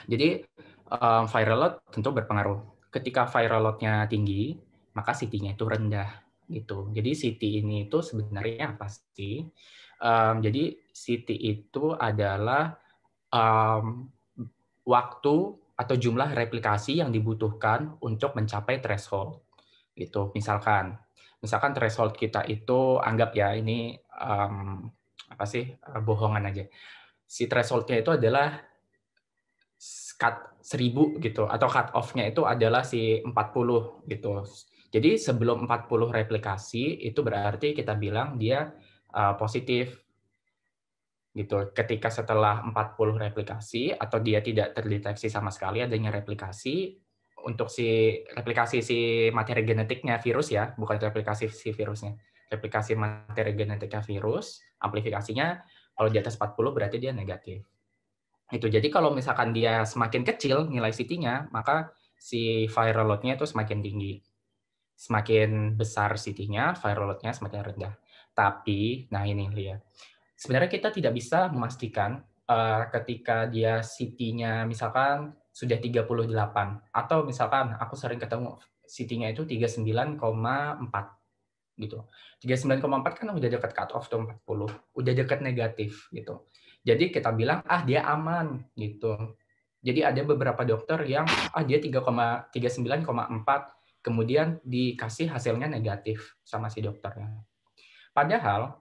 Jadi 0.06 0.46
um, 0.94 1.24
viral 1.26 1.58
load 1.58 1.74
tentu 1.90 2.14
berpengaruh. 2.14 2.90
Ketika 2.90 3.26
viral 3.26 3.66
loadnya 3.66 4.06
tinggi 4.06 4.54
maka 4.96 5.12
CT-nya 5.12 5.52
itu 5.52 5.64
rendah 5.68 6.24
gitu 6.48 6.88
jadi 6.94 7.10
CT 7.12 7.42
ini 7.42 7.90
itu 7.90 8.00
sebenarnya 8.00 8.78
apa 8.78 8.88
sih 8.88 9.44
um, 10.00 10.40
jadi 10.40 10.78
CT 10.88 11.28
itu 11.36 11.92
adalah 11.92 12.78
um, 13.34 14.08
waktu 14.86 15.34
atau 15.76 15.94
jumlah 15.94 16.32
replikasi 16.32 17.04
yang 17.04 17.12
dibutuhkan 17.12 18.00
untuk 18.00 18.32
mencapai 18.32 18.80
threshold. 18.80 19.44
Gitu. 19.92 20.32
Misalkan, 20.32 20.96
misalkan 21.44 21.76
threshold 21.76 22.16
kita 22.16 22.48
itu 22.48 22.96
anggap 22.96 23.36
ya 23.36 23.52
ini 23.52 23.92
um, 24.16 24.88
apa 25.28 25.44
sih 25.44 25.68
uh, 25.68 26.00
bohongan 26.00 26.48
aja. 26.48 26.64
Si 27.28 27.44
thresholdnya 27.44 28.00
itu 28.00 28.16
adalah 28.16 28.56
cut 30.16 30.64
1000 30.64 31.20
gitu 31.20 31.44
atau 31.44 31.68
cut 31.68 31.92
off-nya 31.92 32.24
itu 32.32 32.48
adalah 32.48 32.80
si 32.80 33.20
40 33.20 34.08
gitu. 34.08 34.48
Jadi 34.96 35.20
sebelum 35.20 35.68
40 35.68 36.08
replikasi 36.08 37.04
itu 37.04 37.20
berarti 37.20 37.76
kita 37.76 38.00
bilang 38.00 38.40
dia 38.40 38.72
uh, 39.12 39.36
positif 39.36 39.92
gitu. 41.36 41.68
Ketika 41.76 42.08
setelah 42.08 42.64
40 42.64 42.96
replikasi 43.28 43.92
atau 43.92 44.24
dia 44.24 44.40
tidak 44.40 44.72
terdeteksi 44.72 45.28
sama 45.28 45.52
sekali 45.52 45.84
adanya 45.84 46.08
replikasi 46.08 46.96
untuk 47.44 47.68
si 47.68 48.16
replikasi 48.24 48.80
si 48.80 49.28
materi 49.36 49.68
genetiknya 49.68 50.16
virus 50.16 50.48
ya, 50.48 50.72
bukan 50.80 50.96
replikasi 50.96 51.52
si 51.52 51.76
virusnya. 51.76 52.16
Replikasi 52.48 52.96
materi 52.96 53.52
genetiknya 53.52 54.00
virus, 54.00 54.64
amplifikasinya 54.80 55.60
kalau 55.92 56.08
di 56.08 56.16
atas 56.24 56.40
40 56.40 56.56
berarti 56.72 56.96
dia 56.96 57.12
negatif. 57.12 57.68
Itu 58.48 58.72
jadi 58.72 58.88
kalau 58.88 59.12
misalkan 59.12 59.52
dia 59.52 59.84
semakin 59.84 60.24
kecil 60.24 60.72
nilai 60.72 60.88
CT-nya, 60.88 61.52
maka 61.52 61.92
si 62.16 62.64
viral 62.64 63.12
load-nya 63.12 63.36
itu 63.36 63.44
semakin 63.44 63.84
tinggi. 63.84 64.24
Semakin 64.96 65.76
besar 65.76 66.16
CT-nya, 66.16 66.72
viral 66.80 67.12
load-nya 67.12 67.36
semakin 67.36 67.60
rendah. 67.72 67.94
Tapi, 68.32 69.08
nah 69.12 69.28
ini 69.28 69.48
lihat 69.52 69.84
sebenarnya 70.36 70.70
kita 70.70 70.92
tidak 70.92 71.16
bisa 71.16 71.48
memastikan 71.48 72.20
uh, 72.46 72.84
ketika 72.92 73.48
dia 73.48 73.80
CT-nya 73.80 74.68
misalkan 74.68 75.32
sudah 75.50 75.80
38 75.80 76.04
atau 76.92 77.24
misalkan 77.24 77.72
aku 77.80 77.96
sering 77.96 78.20
ketemu 78.20 78.60
CT-nya 78.84 79.32
itu 79.32 79.48
39,4 79.48 80.20
gitu. 81.80 81.98
39,4 82.44 83.20
kan 83.20 83.28
udah 83.32 83.48
dekat 83.48 83.72
cut 83.72 83.90
off 83.96 84.12
tuh 84.12 84.20
40, 84.20 84.68
udah 85.00 85.12
dekat 85.16 85.40
negatif 85.40 86.12
gitu. 86.12 86.44
Jadi 86.86 87.10
kita 87.10 87.32
bilang 87.32 87.64
ah 87.66 87.82
dia 87.82 88.04
aman 88.04 88.62
gitu. 88.76 89.16
Jadi 89.80 90.04
ada 90.04 90.20
beberapa 90.22 90.62
dokter 90.62 91.02
yang 91.08 91.24
ah 91.56 91.64
dia 91.64 91.80
3,39,4 91.80 92.52
kemudian 94.06 94.62
dikasih 94.62 95.26
hasilnya 95.34 95.66
negatif 95.66 96.38
sama 96.46 96.70
si 96.70 96.78
dokternya. 96.78 97.42
Padahal 98.14 98.78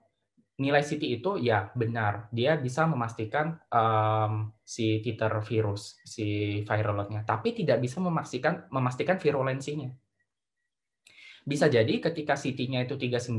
nilai 0.56 0.80
CT 0.80 1.20
itu 1.20 1.36
ya 1.42 1.68
benar 1.74 2.32
dia 2.32 2.56
bisa 2.56 2.88
memastikan 2.88 3.60
um, 3.68 4.54
si 4.64 5.04
titer 5.04 5.28
virus 5.44 6.00
si 6.00 6.62
viral 6.64 6.96
loadnya 6.96 7.28
tapi 7.28 7.52
tidak 7.52 7.76
bisa 7.76 8.00
memastikan 8.00 8.64
memastikan 8.72 9.20
virulensinya 9.20 9.92
bisa 11.44 11.68
jadi 11.68 12.00
ketika 12.00 12.34
CT-nya 12.34 12.88
itu 12.88 12.96
39,4 12.96 13.36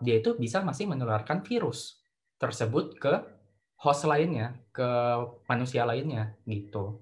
dia 0.00 0.24
itu 0.24 0.40
bisa 0.40 0.64
masih 0.64 0.88
menularkan 0.88 1.44
virus 1.44 2.00
tersebut 2.40 2.98
ke 2.98 3.12
host 3.78 4.10
lainnya 4.10 4.58
ke 4.74 4.88
manusia 5.46 5.86
lainnya 5.86 6.34
gitu. 6.50 6.98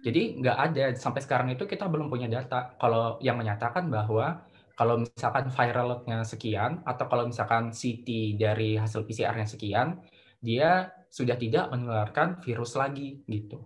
Jadi 0.00 0.40
nggak 0.40 0.56
ada 0.56 0.84
sampai 0.96 1.20
sekarang 1.20 1.48
itu 1.52 1.68
kita 1.68 1.84
belum 1.84 2.08
punya 2.08 2.24
data 2.26 2.72
kalau 2.80 3.20
yang 3.20 3.36
menyatakan 3.36 3.92
bahwa 3.92 4.48
kalau 4.80 5.04
misalkan 5.04 5.52
viral 5.52 5.92
load-nya 5.92 6.24
sekian 6.24 6.80
atau 6.88 7.04
kalau 7.04 7.28
misalkan 7.28 7.68
CT 7.68 8.40
dari 8.40 8.80
hasil 8.80 9.04
PCR-nya 9.04 9.44
sekian, 9.44 10.00
dia 10.40 10.88
sudah 11.12 11.36
tidak 11.36 11.68
menularkan 11.68 12.40
virus 12.40 12.80
lagi 12.80 13.20
gitu. 13.28 13.60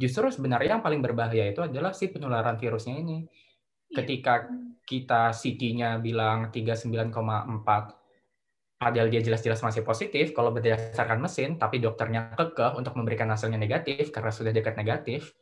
Justru 0.00 0.32
sebenarnya 0.32 0.80
yang 0.80 0.84
paling 0.84 1.04
berbahaya 1.04 1.52
itu 1.52 1.60
adalah 1.60 1.92
si 1.92 2.08
penularan 2.08 2.56
virusnya 2.56 2.96
ini. 2.96 3.28
Iya. 3.28 4.00
Ketika 4.00 4.48
kita 4.88 5.36
CT-nya 5.36 6.00
bilang 6.00 6.48
39,4 6.48 7.12
padahal 8.80 9.12
dia 9.12 9.20
jelas-jelas 9.20 9.60
masih 9.60 9.84
positif, 9.84 10.32
kalau 10.32 10.48
berdasarkan 10.48 11.20
mesin, 11.20 11.60
tapi 11.60 11.76
dokternya 11.76 12.32
kekeh 12.40 12.72
untuk 12.72 12.96
memberikan 12.96 13.28
hasilnya 13.28 13.60
negatif 13.60 14.08
karena 14.08 14.32
sudah 14.32 14.50
dekat 14.50 14.80
negatif, 14.80 15.36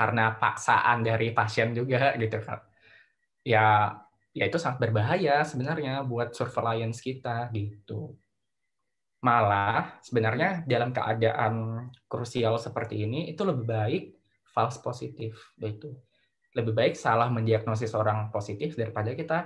karena 0.00 0.32
paksaan 0.40 1.04
dari 1.04 1.36
pasien 1.36 1.76
juga 1.76 2.16
gitu 2.16 2.40
kan 2.40 2.64
ya 3.44 3.92
ya 4.30 4.44
itu 4.46 4.58
sangat 4.62 4.88
berbahaya 4.88 5.42
sebenarnya 5.42 6.06
buat 6.06 6.32
surveillance 6.34 7.02
kita 7.02 7.50
gitu. 7.50 8.14
Malah 9.20 10.00
sebenarnya 10.00 10.64
dalam 10.64 10.96
keadaan 10.96 11.86
krusial 12.08 12.56
seperti 12.56 13.04
ini 13.04 13.28
itu 13.28 13.42
lebih 13.44 13.66
baik 13.68 14.04
false 14.48 14.80
positif 14.80 15.52
itu. 15.60 15.92
Lebih 16.56 16.72
baik 16.74 16.94
salah 16.96 17.28
mendiagnosis 17.30 17.92
orang 17.94 18.32
positif 18.32 18.74
daripada 18.74 19.12
kita 19.14 19.38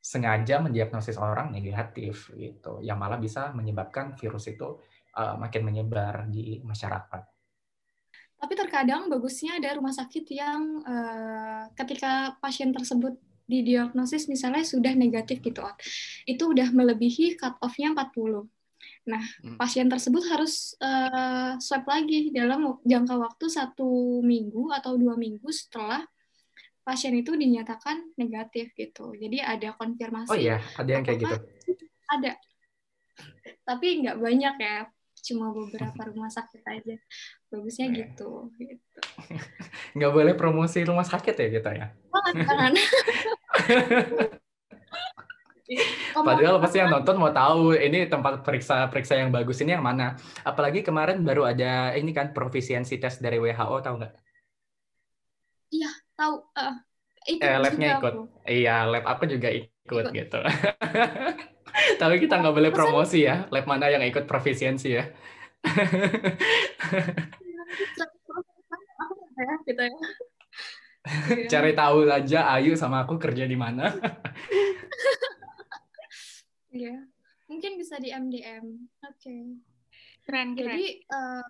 sengaja 0.00 0.62
mendiagnosis 0.64 1.20
orang 1.20 1.52
negatif 1.52 2.32
gitu. 2.32 2.80
Yang 2.80 2.98
malah 2.98 3.18
bisa 3.20 3.52
menyebabkan 3.52 4.16
virus 4.16 4.48
itu 4.48 4.80
uh, 5.20 5.36
makin 5.36 5.68
menyebar 5.68 6.30
di 6.32 6.64
masyarakat. 6.64 7.39
Tapi 8.40 8.52
terkadang 8.56 9.12
bagusnya 9.12 9.60
ada 9.60 9.76
rumah 9.76 9.92
sakit 9.92 10.24
yang 10.32 10.80
uh, 10.82 11.68
ketika 11.76 12.40
pasien 12.40 12.72
tersebut 12.72 13.20
didiagnosis 13.44 14.30
misalnya 14.30 14.64
sudah 14.64 14.96
negatif 14.96 15.44
gitu, 15.44 15.60
itu 16.24 16.42
udah 16.48 16.72
melebihi 16.72 17.36
cut 17.36 17.60
off-nya 17.60 17.92
40. 17.92 18.48
Nah, 19.10 19.20
hmm. 19.20 19.56
pasien 19.60 19.90
tersebut 19.90 20.24
harus 20.30 20.72
uh, 20.80 21.58
swab 21.60 21.84
lagi 21.84 22.32
dalam 22.32 22.80
jangka 22.86 23.14
waktu 23.18 23.46
satu 23.50 24.20
minggu 24.24 24.72
atau 24.72 24.96
dua 24.96 25.18
minggu 25.18 25.48
setelah 25.52 26.04
pasien 26.80 27.12
itu 27.16 27.36
dinyatakan 27.36 28.16
negatif 28.16 28.72
gitu. 28.72 29.12
Jadi 29.16 29.40
ada 29.42 29.76
konfirmasi. 29.76 30.30
Oh 30.32 30.38
iya, 30.38 30.62
ada 30.76 30.90
yang 30.90 31.04
kayak 31.04 31.18
gitu. 31.22 31.36
Ada. 32.08 32.32
Tapi 33.66 33.86
nggak 34.04 34.16
banyak 34.16 34.54
ya, 34.58 34.76
cuma 35.24 35.52
beberapa 35.52 36.00
rumah 36.08 36.30
sakit 36.32 36.62
aja. 36.64 36.96
Bagusnya 37.52 37.86
iya. 37.90 37.96
gitu. 38.06 38.50
gitu. 38.56 39.00
Nggak 39.96 40.12
boleh 40.12 40.34
promosi 40.34 40.82
rumah 40.86 41.04
sakit 41.04 41.34
ya 41.36 41.48
kita 41.52 41.70
ya? 41.76 41.86
Oh, 42.12 42.30
jangan. 42.34 42.72
Padahal 46.10 46.58
pasti 46.58 46.82
yang 46.82 46.90
nonton 46.90 47.14
mau 47.14 47.30
tahu 47.30 47.78
ini 47.78 48.10
tempat 48.10 48.42
periksa-periksa 48.42 49.14
yang 49.22 49.30
bagus 49.30 49.62
ini 49.62 49.78
yang 49.78 49.86
mana. 49.86 50.18
Apalagi 50.42 50.82
kemarin 50.82 51.22
baru 51.22 51.46
ada 51.46 51.94
ini 51.94 52.10
kan 52.10 52.34
profisiensi 52.34 52.98
tes 52.98 53.22
dari 53.22 53.38
WHO 53.38 53.76
tahu 53.78 53.94
nggak? 54.02 54.14
Iya 55.70 55.90
tahu. 56.18 56.34
Uh, 56.58 56.74
ikut 57.30 57.46
eh, 57.46 57.58
labnya 57.62 57.88
ikut. 58.02 58.12
Aku. 58.18 58.22
Iya 58.42 58.76
lab 58.90 59.04
aku 59.06 59.24
juga 59.30 59.48
ikut, 59.54 59.70
ikut. 59.86 60.06
gitu. 60.10 60.40
Tapi 62.00 62.16
kita 62.20 62.40
nggak 62.40 62.54
boleh 62.56 62.72
promosi 62.72 63.24
ya 63.24 63.46
lab 63.48 63.64
mana 63.64 63.90
yang 63.92 64.02
ikut 64.04 64.24
profisiensi 64.24 64.88
ya. 64.96 65.04
gitu 69.66 69.82
ya. 69.88 69.96
Cari 71.48 71.72
tahu 71.72 72.04
aja 72.08 72.52
Ayu 72.56 72.76
sama 72.76 73.04
aku 73.04 73.16
kerja 73.16 73.48
di 73.48 73.56
mana. 73.56 73.88
Iya, 76.70 77.02
mungkin 77.50 77.74
bisa 77.80 77.98
di 77.98 78.14
MDM. 78.14 78.62
Oke. 79.02 79.18
Okay. 79.18 79.42
Keren, 80.22 80.54
keren. 80.54 80.70
Jadi, 80.70 80.86
uh, 81.10 81.42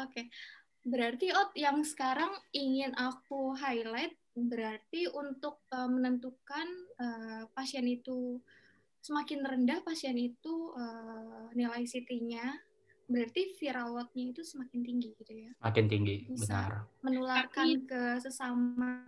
oke. 0.00 0.10
Okay. 0.10 0.24
Berarti 0.84 1.32
Ot 1.32 1.52
yang 1.56 1.80
sekarang 1.84 2.32
ingin 2.52 2.92
aku 2.96 3.56
highlight 3.56 4.16
berarti 4.36 5.08
untuk 5.08 5.64
uh, 5.72 5.88
menentukan 5.88 6.68
uh, 7.00 7.42
pasien 7.52 7.88
itu 7.88 8.40
semakin 9.04 9.44
rendah 9.44 9.84
pasien 9.84 10.16
itu 10.16 10.72
uh, 10.72 11.52
nilai 11.52 11.84
CT-nya 11.84 12.56
berarti 13.04 13.52
viral 13.60 13.92
load-nya 13.92 14.32
itu 14.32 14.40
semakin 14.40 14.80
tinggi 14.80 15.12
gitu 15.20 15.32
ya. 15.44 15.52
Makin 15.60 15.84
tinggi, 15.92 16.24
Bisa 16.24 16.56
benar. 16.56 16.72
Menularkan 17.04 17.66
Tapi, 17.68 17.84
ke 17.84 18.02
sesama 18.24 19.04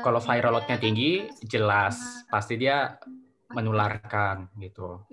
kalau 0.00 0.20
viral 0.22 0.52
load-nya 0.56 0.78
tinggi, 0.80 1.28
jelas 1.44 2.24
pasti 2.30 2.56
dia 2.56 2.96
menularkan 3.52 4.48
gitu. 4.56 5.04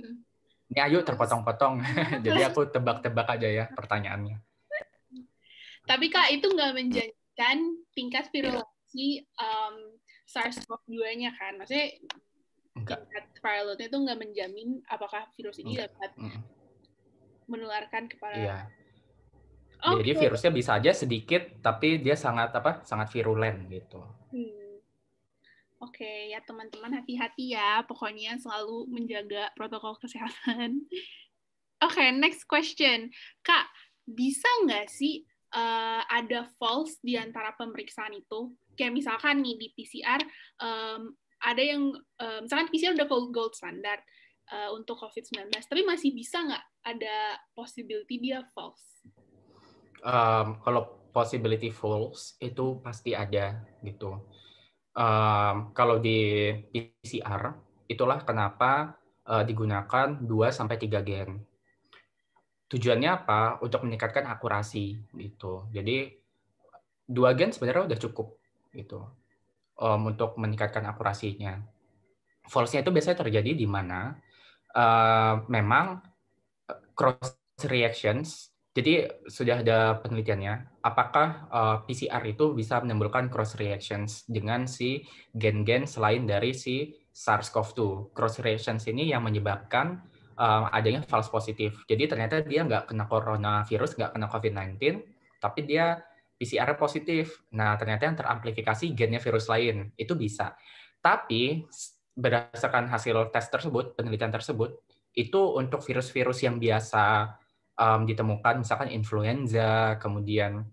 Ini 0.72 0.80
ayo 0.86 1.02
terpotong-potong, 1.02 1.82
jadi 2.26 2.54
aku 2.54 2.70
tebak-tebak 2.70 3.28
aja 3.36 3.50
ya 3.50 3.66
pertanyaannya. 3.74 4.38
Tapi 5.84 6.06
kak 6.08 6.32
itu 6.32 6.48
nggak 6.48 6.72
menjadikan 6.72 7.58
tingkat 7.92 8.32
virulensi 8.32 9.28
um, 9.36 9.76
SARS-CoV-2-nya 10.28 11.32
kan? 11.36 11.60
Maksudnya 11.60 12.00
Enggak. 12.74 13.06
viral 13.38 13.74
load-nya 13.74 13.88
itu 13.92 13.98
nggak 14.02 14.20
menjamin 14.20 14.70
apakah 14.90 15.30
virus 15.38 15.62
ini 15.62 15.78
Enggak. 15.78 15.94
dapat 15.94 16.12
mm. 16.18 16.42
menularkan 17.46 18.04
kepada 18.10 18.38
iya. 18.40 18.60
Okay. 19.84 20.00
Jadi 20.00 20.12
virusnya 20.16 20.52
bisa 20.56 20.72
aja 20.80 20.92
sedikit, 20.96 21.44
tapi 21.60 22.00
dia 22.00 22.16
sangat 22.16 22.56
apa? 22.56 22.88
Sangat 22.88 23.12
virulen 23.12 23.68
gitu. 23.68 24.00
Hmm. 24.32 24.80
Oke, 25.84 26.08
okay, 26.08 26.32
ya 26.32 26.40
teman-teman 26.40 27.04
hati-hati 27.04 27.52
ya. 27.52 27.84
Pokoknya 27.84 28.40
selalu 28.40 28.88
menjaga 28.88 29.52
protokol 29.60 30.00
kesehatan. 30.00 30.80
Oke, 31.84 32.00
okay, 32.00 32.16
next 32.16 32.48
question. 32.48 33.12
Kak, 33.44 33.68
bisa 34.08 34.48
nggak 34.64 34.88
sih 34.88 35.28
uh, 35.52 36.08
ada 36.08 36.48
false 36.56 37.04
di 37.04 37.20
antara 37.20 37.52
pemeriksaan 37.60 38.16
itu? 38.16 38.56
Kayak 38.74 38.94
misalkan 38.94 39.42
nih 39.46 39.56
di 39.58 39.68
PCR, 39.74 40.22
um, 40.62 41.14
ada 41.44 41.62
yang, 41.62 41.94
um, 41.98 42.40
misalkan 42.46 42.72
PCR 42.72 42.96
udah 42.96 43.08
gold 43.10 43.54
standard 43.54 44.02
uh, 44.50 44.74
untuk 44.74 44.98
COVID-19, 45.00 45.50
tapi 45.50 45.82
masih 45.86 46.16
bisa 46.16 46.42
nggak 46.42 46.64
ada 46.84 47.38
possibility 47.54 48.20
dia 48.20 48.42
false? 48.56 48.94
um, 50.04 50.60
kalau 50.62 51.10
possibility 51.16 51.72
false 51.72 52.36
itu 52.44 52.80
pasti 52.84 53.16
ada 53.16 53.64
gitu. 53.82 54.20
Um, 54.94 55.74
kalau 55.74 55.98
di 55.98 56.54
PCR 56.70 57.58
itulah 57.90 58.22
kenapa 58.22 58.94
uh, 59.26 59.42
digunakan 59.42 60.14
2 60.22 60.30
sampai 60.54 60.78
3 60.78 61.02
gen. 61.02 61.42
Tujuannya 62.70 63.10
apa? 63.10 63.42
Untuk 63.62 63.86
meningkatkan 63.86 64.26
akurasi 64.30 64.98
gitu. 65.14 65.70
Jadi 65.70 66.10
dua 67.04 67.36
gen 67.38 67.54
sebenarnya 67.54 67.94
udah 67.94 68.00
cukup 68.00 68.42
gitu 68.74 69.06
um, 69.80 70.02
untuk 70.10 70.36
meningkatkan 70.36 70.84
akurasinya. 70.90 71.62
False-nya 72.44 72.84
itu 72.84 72.92
biasanya 72.92 73.24
terjadi 73.24 73.56
di 73.56 73.68
mana 73.70 74.20
uh, 74.76 75.48
memang 75.48 76.04
cross 76.98 77.40
reactions 77.70 78.54
jadi 78.74 79.06
sudah 79.30 79.62
ada 79.62 80.02
penelitiannya, 80.02 80.82
apakah 80.82 81.46
uh, 81.54 81.62
eh, 81.62 81.78
PCR 81.86 82.26
itu 82.26 82.58
bisa 82.58 82.82
menimbulkan 82.82 83.30
cross 83.30 83.54
reactions 83.62 84.26
dengan 84.26 84.66
si 84.66 85.06
gen-gen 85.38 85.86
selain 85.86 86.26
dari 86.26 86.58
si 86.58 86.90
SARS-CoV-2. 87.14 88.10
Cross 88.18 88.42
reactions 88.42 88.90
ini 88.90 89.14
yang 89.14 89.22
menyebabkan 89.22 90.02
um, 90.42 90.66
adanya 90.74 91.06
false 91.06 91.30
positif. 91.30 91.86
Jadi 91.86 92.10
ternyata 92.10 92.42
dia 92.42 92.66
nggak 92.66 92.90
kena 92.90 93.06
coronavirus, 93.06 93.94
nggak 93.94 94.12
kena 94.18 94.28
COVID-19, 94.34 94.74
tapi 95.38 95.60
dia 95.70 96.02
PCR 96.44 96.76
positif. 96.76 97.48
Nah 97.56 97.80
ternyata 97.80 98.04
yang 98.04 98.20
teramplifikasi 98.20 98.92
gennya 98.92 99.24
virus 99.24 99.48
lain 99.48 99.96
itu 99.96 100.12
bisa. 100.20 100.60
Tapi 101.00 101.64
berdasarkan 102.14 102.92
hasil 102.92 103.32
tes 103.32 103.48
tersebut, 103.48 103.96
penelitian 103.96 104.36
tersebut, 104.36 104.76
itu 105.16 105.40
untuk 105.56 105.80
virus-virus 105.80 106.44
yang 106.44 106.60
biasa 106.60 107.32
um, 107.80 108.04
ditemukan 108.04 108.62
misalkan 108.62 108.92
influenza, 108.92 109.96
kemudian 109.98 110.68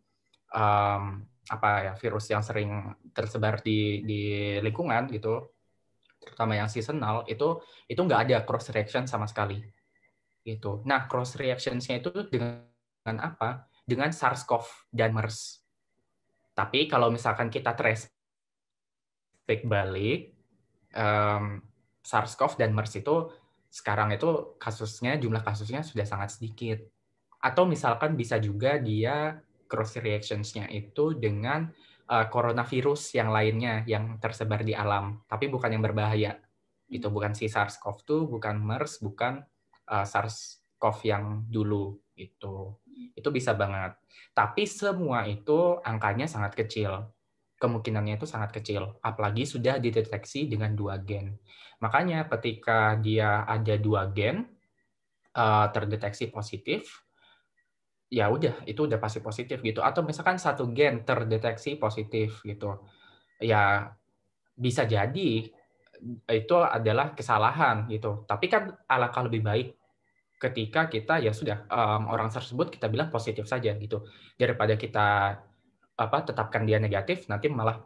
um, 0.53 1.05
apa 1.51 1.71
ya 1.87 1.93
virus 1.95 2.27
yang 2.31 2.43
sering 2.45 2.95
tersebar 3.15 3.63
di 3.63 4.03
di 4.03 4.21
lingkungan 4.61 5.07
gitu, 5.15 5.55
terutama 6.21 6.59
yang 6.59 6.69
seasonal 6.69 7.25
itu 7.31 7.63
itu 7.89 8.01
nggak 8.03 8.21
ada 8.29 8.37
cross 8.45 8.69
reaction 8.75 9.09
sama 9.09 9.25
sekali 9.25 9.63
gitu. 10.45 10.81
Nah 10.89 11.05
cross 11.09 11.37
reactionsnya 11.37 12.01
itu 12.01 12.11
dengan, 12.29 12.65
dengan 13.05 13.17
apa? 13.33 13.69
Dengan 13.85 14.13
SARS-CoV 14.13 14.93
dan 14.93 15.13
MERS. 15.13 15.60
Tapi 16.61 16.85
kalau 16.85 17.09
misalkan 17.09 17.49
kita 17.49 17.73
trace 17.73 18.13
back 19.49 19.65
balik, 19.65 20.37
um, 20.93 21.65
SARS-CoV 22.05 22.61
dan 22.61 22.77
MERS 22.77 23.01
itu 23.01 23.33
sekarang 23.73 24.13
itu 24.13 24.61
kasusnya 24.61 25.17
jumlah 25.17 25.41
kasusnya 25.41 25.81
sudah 25.81 26.05
sangat 26.05 26.37
sedikit. 26.37 26.85
Atau 27.41 27.65
misalkan 27.65 28.13
bisa 28.13 28.37
juga 28.37 28.77
dia 28.77 29.41
cross 29.65 29.97
reactions-nya 29.97 30.69
itu 30.69 31.17
dengan 31.17 31.73
uh, 32.13 32.29
coronavirus 32.29 33.17
yang 33.17 33.33
lainnya 33.33 33.81
yang 33.89 34.21
tersebar 34.21 34.61
di 34.61 34.77
alam, 34.77 35.25
tapi 35.25 35.49
bukan 35.49 35.73
yang 35.73 35.81
berbahaya. 35.81 36.37
Itu 36.93 37.09
bukan 37.09 37.33
si 37.33 37.49
SARS-CoV-2, 37.49 38.29
bukan 38.29 38.61
MERS, 38.61 39.01
bukan 39.01 39.41
uh, 39.89 40.05
SARS-CoV 40.05 40.99
yang 41.09 41.25
dulu 41.49 41.97
itu. 42.21 42.77
Itu 43.17 43.29
bisa 43.33 43.57
banget. 43.57 43.97
Tapi 44.35 44.65
semua 44.69 45.27
itu 45.27 45.79
angkanya 45.83 46.27
sangat 46.31 46.55
kecil 46.55 47.11
kemungkinannya 47.61 48.17
itu 48.17 48.25
sangat 48.25 48.57
kecil, 48.57 48.97
apalagi 49.05 49.45
sudah 49.45 49.77
dideteksi 49.77 50.49
dengan 50.49 50.73
dua 50.73 50.97
gen. 50.97 51.37
Makanya 51.85 52.25
ketika 52.33 52.97
dia 52.97 53.45
ada 53.45 53.77
dua 53.77 54.09
gen 54.09 54.49
uh, 55.37 55.69
terdeteksi 55.69 56.33
positif, 56.33 57.05
ya 58.09 58.33
udah 58.33 58.65
itu 58.65 58.89
udah 58.89 58.97
pasti 58.97 59.21
positif 59.21 59.61
gitu. 59.61 59.85
Atau 59.85 60.01
misalkan 60.01 60.41
satu 60.41 60.73
gen 60.73 61.05
terdeteksi 61.05 61.77
positif 61.77 62.41
gitu, 62.49 62.81
ya 63.45 63.93
bisa 64.57 64.89
jadi 64.89 65.53
itu 66.33 66.57
adalah 66.57 67.13
kesalahan 67.13 67.85
gitu. 67.93 68.25
Tapi 68.25 68.49
kan 68.49 68.73
alangkah 68.89 69.29
lebih 69.29 69.45
baik 69.45 69.69
ketika 70.41 70.89
kita 70.89 71.21
ya 71.21 71.37
sudah 71.37 71.69
um, 71.69 72.09
orang 72.09 72.33
tersebut 72.33 72.73
kita 72.73 72.89
bilang 72.89 73.13
positif 73.13 73.45
saja 73.45 73.77
gitu 73.77 74.09
daripada 74.41 74.73
kita 74.81 75.37
apa 76.01 76.19
tetapkan 76.25 76.65
dia 76.65 76.81
negatif 76.81 77.29
nanti 77.29 77.53
malah 77.53 77.77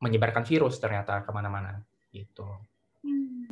menyebarkan 0.00 0.42
virus 0.48 0.80
ternyata 0.80 1.20
ke 1.20 1.30
mana-mana 1.30 1.84
gitu. 2.08 2.48
Hmm. 3.04 3.44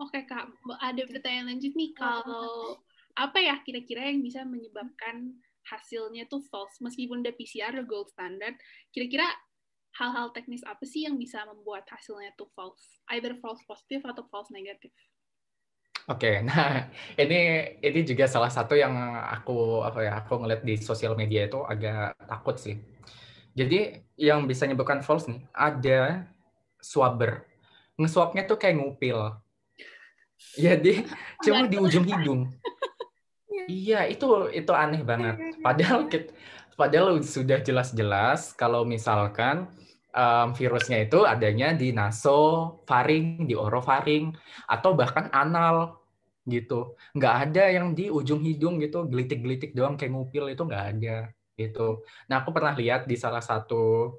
Oke 0.00 0.24
kak, 0.24 0.48
ada 0.80 1.02
pertanyaan 1.04 1.52
lanjut 1.52 1.72
nih 1.76 1.92
kalau 1.92 2.80
apa 3.16 3.38
ya 3.40 3.60
kira-kira 3.60 4.08
yang 4.08 4.24
bisa 4.24 4.44
menyebabkan 4.44 5.36
hasilnya 5.68 6.28
tuh 6.28 6.40
false 6.48 6.80
meskipun 6.80 7.20
udah 7.20 7.34
PCR 7.36 7.76
udah 7.76 7.86
gold 7.88 8.08
standard, 8.08 8.56
kira-kira 8.92 9.28
hal-hal 9.96 10.32
teknis 10.36 10.60
apa 10.68 10.84
sih 10.84 11.08
yang 11.08 11.16
bisa 11.16 11.44
membuat 11.48 11.88
hasilnya 11.88 12.32
itu 12.36 12.44
false, 12.52 13.00
either 13.16 13.36
false 13.40 13.60
positif 13.64 14.04
atau 14.04 14.24
false 14.28 14.52
negatif? 14.52 14.92
Oke, 16.06 16.30
okay, 16.30 16.34
nah 16.46 16.86
ini 17.18 17.66
ini 17.82 18.00
juga 18.06 18.30
salah 18.30 18.46
satu 18.46 18.78
yang 18.78 18.94
aku 19.26 19.82
apa 19.82 20.06
ya 20.06 20.12
aku 20.22 20.38
ngeliat 20.38 20.62
di 20.62 20.78
sosial 20.78 21.18
media 21.18 21.50
itu 21.50 21.58
agak 21.66 22.14
takut 22.30 22.54
sih. 22.62 22.78
Jadi 23.58 24.06
yang 24.14 24.46
bisa 24.46 24.70
menyebabkan 24.70 25.02
false 25.02 25.26
nih 25.26 25.42
ada 25.50 26.30
swabber, 26.78 27.42
ngeswabnya 27.98 28.46
tuh 28.46 28.54
kayak 28.54 28.78
ngupil. 28.78 29.34
Jadi 30.54 31.02
cuma 31.42 31.66
di 31.66 31.74
ujung 31.74 32.06
hidung. 32.06 32.54
Iya 33.66 34.06
itu 34.06 34.46
itu 34.54 34.70
aneh 34.70 35.02
banget. 35.02 35.58
Padahal 35.58 36.06
kita, 36.06 36.30
padahal 36.78 37.18
sudah 37.18 37.58
jelas-jelas 37.58 38.54
kalau 38.54 38.86
misalkan 38.86 39.66
um, 40.16 40.56
virusnya 40.56 41.04
itu 41.04 41.28
adanya 41.28 41.76
di 41.76 41.92
nasofaring, 41.92 43.44
di 43.44 43.52
orofaring, 43.52 44.32
atau 44.66 44.96
bahkan 44.96 45.28
anal 45.30 46.00
gitu. 46.48 46.96
Nggak 47.12 47.34
ada 47.50 47.64
yang 47.68 47.92
di 47.92 48.08
ujung 48.08 48.40
hidung 48.40 48.80
gitu, 48.80 49.04
gelitik-gelitik 49.04 49.76
doang 49.76 50.00
kayak 50.00 50.16
ngupil 50.16 50.48
itu 50.48 50.62
nggak 50.64 50.84
ada 50.96 51.16
gitu. 51.54 52.00
Nah 52.32 52.40
aku 52.40 52.50
pernah 52.56 52.72
lihat 52.72 53.04
di 53.04 53.16
salah 53.20 53.44
satu 53.44 54.16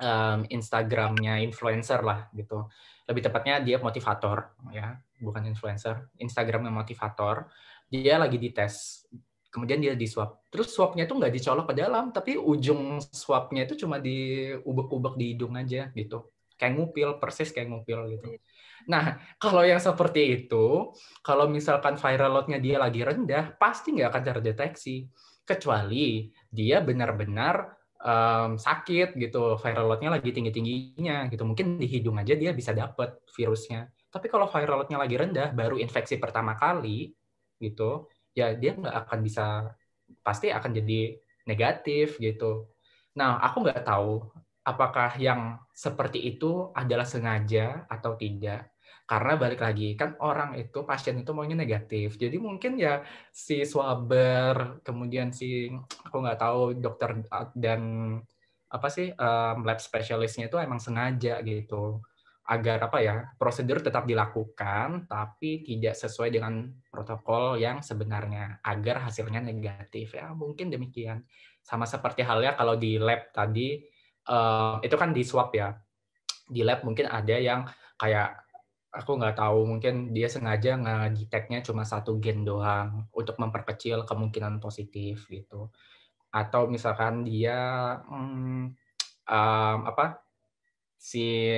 um, 0.00 0.40
Instagramnya 0.52 1.40
influencer 1.40 2.04
lah 2.04 2.28
gitu. 2.36 2.68
Lebih 3.06 3.22
tepatnya 3.30 3.62
dia 3.62 3.78
motivator 3.80 4.58
ya, 4.74 4.98
bukan 5.22 5.46
influencer. 5.48 6.12
Instagramnya 6.20 6.72
motivator. 6.74 7.48
Dia 7.86 8.18
lagi 8.18 8.36
dites 8.36 9.06
kemudian 9.56 9.80
dia 9.80 9.96
di 9.96 10.04
swab. 10.04 10.44
Terus 10.52 10.68
swabnya 10.68 11.08
itu 11.08 11.16
nggak 11.16 11.32
dicolok 11.32 11.72
ke 11.72 11.74
dalam, 11.80 12.12
tapi 12.12 12.36
ujung 12.36 13.00
swabnya 13.00 13.64
itu 13.64 13.80
cuma 13.80 13.96
di 13.96 14.52
ubek-ubek 14.52 15.16
di 15.16 15.32
hidung 15.32 15.56
aja 15.56 15.88
gitu. 15.96 16.28
Kayak 16.60 16.72
ngupil, 16.76 17.08
persis 17.16 17.48
kayak 17.56 17.72
ngupil 17.72 18.12
gitu. 18.12 18.36
Iya. 18.36 18.40
Nah, 18.86 19.18
kalau 19.40 19.66
yang 19.66 19.80
seperti 19.82 20.44
itu, 20.44 20.92
kalau 21.24 21.48
misalkan 21.48 21.96
viral 21.96 22.36
load-nya 22.36 22.60
dia 22.60 22.76
lagi 22.78 23.02
rendah, 23.02 23.56
pasti 23.56 23.96
nggak 23.96 24.12
akan 24.12 24.22
terdeteksi. 24.22 25.08
Kecuali 25.46 26.26
dia 26.50 26.82
benar-benar 26.82 27.76
um, 28.02 28.58
sakit 28.58 29.14
gitu, 29.18 29.58
viral 29.58 29.86
load-nya 29.90 30.10
lagi 30.10 30.30
tinggi-tingginya 30.30 31.30
gitu. 31.30 31.42
Mungkin 31.46 31.78
di 31.78 31.86
hidung 31.86 32.18
aja 32.18 32.34
dia 32.34 32.50
bisa 32.54 32.74
dapat 32.74 33.22
virusnya. 33.34 33.90
Tapi 34.10 34.26
kalau 34.30 34.46
viral 34.46 34.84
load-nya 34.84 34.98
lagi 34.98 35.16
rendah, 35.18 35.48
baru 35.54 35.78
infeksi 35.78 36.18
pertama 36.18 36.54
kali 36.54 37.14
gitu, 37.56 38.06
ya 38.36 38.52
dia 38.52 38.76
nggak 38.76 38.96
akan 39.08 39.18
bisa 39.24 39.72
pasti 40.20 40.52
akan 40.52 40.70
jadi 40.76 41.16
negatif 41.48 42.20
gitu. 42.20 42.68
Nah, 43.16 43.40
aku 43.40 43.64
nggak 43.64 43.82
tahu 43.88 44.28
apakah 44.66 45.16
yang 45.16 45.56
seperti 45.72 46.20
itu 46.36 46.70
adalah 46.76 47.08
sengaja 47.08 47.88
atau 47.88 48.12
tidak. 48.20 48.76
Karena 49.06 49.38
balik 49.38 49.62
lagi, 49.62 49.94
kan 49.94 50.18
orang 50.18 50.58
itu, 50.58 50.82
pasien 50.82 51.22
itu 51.22 51.30
maunya 51.30 51.54
negatif. 51.54 52.18
Jadi 52.18 52.36
mungkin 52.42 52.74
ya 52.74 53.06
si 53.30 53.62
swabber, 53.62 54.82
kemudian 54.82 55.30
si, 55.30 55.70
aku 56.02 56.16
nggak 56.26 56.40
tahu 56.42 56.60
dokter 56.82 57.22
dan 57.54 57.80
apa 58.66 58.88
sih, 58.90 59.14
um, 59.14 59.62
lab 59.62 59.78
specialistnya 59.78 60.50
itu 60.50 60.58
emang 60.58 60.82
sengaja 60.82 61.38
gitu 61.46 62.02
agar 62.46 62.78
apa 62.86 62.98
ya 63.02 63.16
prosedur 63.34 63.82
tetap 63.82 64.06
dilakukan 64.06 65.10
tapi 65.10 65.66
tidak 65.66 65.98
sesuai 65.98 66.30
dengan 66.30 66.70
protokol 66.86 67.58
yang 67.58 67.82
sebenarnya 67.82 68.62
agar 68.62 69.02
hasilnya 69.02 69.42
negatif. 69.42 70.14
Ya 70.14 70.30
mungkin 70.30 70.70
demikian. 70.70 71.26
Sama 71.66 71.90
seperti 71.90 72.22
halnya 72.22 72.54
kalau 72.54 72.78
di 72.78 73.02
lab 73.02 73.34
tadi 73.34 73.82
uh, 74.30 74.78
itu 74.78 74.94
kan 74.94 75.10
di 75.10 75.26
swab 75.26 75.50
ya. 75.58 75.74
Di 76.46 76.62
lab 76.62 76.86
mungkin 76.86 77.10
ada 77.10 77.34
yang 77.34 77.66
kayak 77.98 78.46
aku 78.94 79.18
nggak 79.18 79.36
tahu 79.36 79.66
mungkin 79.66 80.14
dia 80.14 80.30
sengaja 80.30 80.78
ngedeteknya 80.78 81.66
cuma 81.66 81.82
satu 81.82 82.22
gen 82.22 82.46
doang 82.46 83.10
untuk 83.10 83.36
memperkecil 83.42 84.06
kemungkinan 84.06 84.62
positif 84.62 85.26
gitu. 85.26 85.74
Atau 86.30 86.70
misalkan 86.70 87.26
dia 87.26 87.58
hmm, 88.06 88.70
um, 89.26 89.78
apa 89.82 90.25
si 90.96 91.52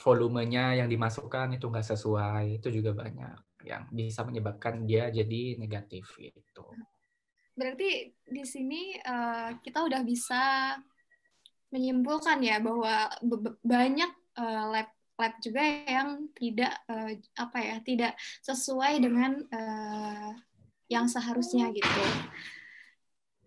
volumenya 0.00 0.74
yang 0.74 0.88
dimasukkan 0.88 1.56
itu 1.56 1.68
nggak 1.68 1.86
sesuai 1.86 2.58
itu 2.58 2.68
juga 2.72 2.96
banyak 2.96 3.36
yang 3.66 3.86
bisa 3.90 4.22
menyebabkan 4.22 4.86
dia 4.86 5.10
jadi 5.10 5.58
negatif 5.60 6.06
itu. 6.18 6.64
Berarti 7.56 8.12
di 8.28 8.44
sini 8.44 8.94
uh, 9.00 9.56
kita 9.64 9.84
udah 9.84 10.00
bisa 10.04 10.76
menyimpulkan 11.72 12.38
ya 12.44 12.62
bahwa 12.62 13.10
banyak 13.64 14.12
uh, 14.38 14.64
lab 14.70 14.88
lab 15.16 15.34
juga 15.40 15.64
yang 15.64 16.28
tidak 16.36 16.76
uh, 16.92 17.16
apa 17.40 17.58
ya 17.58 17.76
tidak 17.80 18.12
sesuai 18.44 19.00
dengan 19.00 19.40
uh, 19.48 20.30
yang 20.86 21.08
seharusnya 21.08 21.72
gitu. 21.72 22.02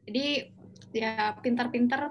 Jadi 0.10 0.50
ya 0.92 1.38
pintar-pintar 1.38 2.10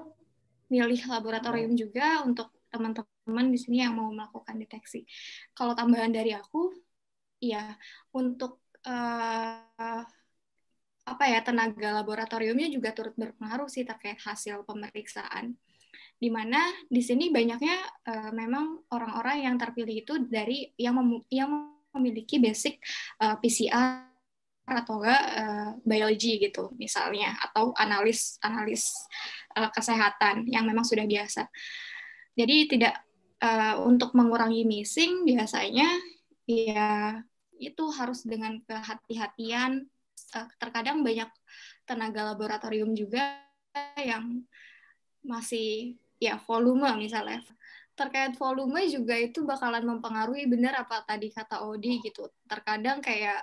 milih 0.70 1.02
laboratorium 1.10 1.74
juga 1.74 2.22
untuk 2.22 2.54
teman-teman 2.68 3.46
di 3.52 3.58
sini 3.60 3.84
yang 3.84 3.96
mau 3.96 4.08
melakukan 4.12 4.56
deteksi. 4.56 5.04
Kalau 5.56 5.72
tambahan 5.72 6.12
dari 6.12 6.32
aku, 6.32 6.72
ya 7.38 7.74
untuk 8.14 8.62
uh, 8.86 10.02
apa 11.08 11.24
ya 11.24 11.40
tenaga 11.40 11.96
laboratoriumnya 12.04 12.68
juga 12.68 12.92
turut 12.92 13.16
berpengaruh 13.16 13.70
sih 13.72 13.88
terkait 13.88 14.20
hasil 14.20 14.68
pemeriksaan. 14.68 15.56
Di 16.18 16.28
mana 16.28 16.58
di 16.90 17.00
sini 17.00 17.30
banyaknya 17.32 17.78
uh, 18.10 18.30
memang 18.34 18.84
orang-orang 18.92 19.48
yang 19.48 19.56
terpilih 19.56 20.04
itu 20.04 20.14
dari 20.28 20.68
yang 20.76 20.98
mem 21.00 21.24
yang 21.32 21.78
memiliki 21.96 22.36
basic 22.36 22.84
uh, 23.24 23.34
eh, 23.34 23.36
PCR 23.40 24.04
atau 24.68 25.00
enggak 25.00 25.22
uh, 25.40 25.70
biologi 25.80 26.36
gitu 26.36 26.68
misalnya 26.76 27.32
atau 27.40 27.72
analis 27.72 28.36
analis 28.44 28.92
uh, 29.56 29.72
kesehatan 29.72 30.44
yang 30.44 30.68
memang 30.68 30.84
sudah 30.84 31.08
biasa. 31.08 31.48
Jadi 32.38 32.70
tidak 32.70 33.02
uh, 33.42 33.82
untuk 33.82 34.14
mengurangi 34.14 34.62
missing 34.62 35.26
biasanya 35.26 35.90
ya 36.46 37.18
itu 37.58 37.84
harus 37.90 38.22
dengan 38.22 38.62
kehati-hatian. 38.62 39.82
Uh, 40.30 40.46
terkadang 40.62 41.02
banyak 41.02 41.26
tenaga 41.82 42.30
laboratorium 42.30 42.94
juga 42.94 43.42
yang 43.98 44.46
masih 45.26 45.98
ya 46.22 46.38
volume 46.46 46.86
misalnya. 46.94 47.42
Terkait 47.98 48.38
volume 48.38 48.86
juga 48.86 49.18
itu 49.18 49.42
bakalan 49.42 49.82
mempengaruhi 49.82 50.46
benar 50.46 50.86
apa 50.86 51.02
tadi 51.02 51.34
kata 51.34 51.66
Odi 51.66 51.98
gitu. 51.98 52.30
Terkadang 52.46 53.02
kayak 53.02 53.42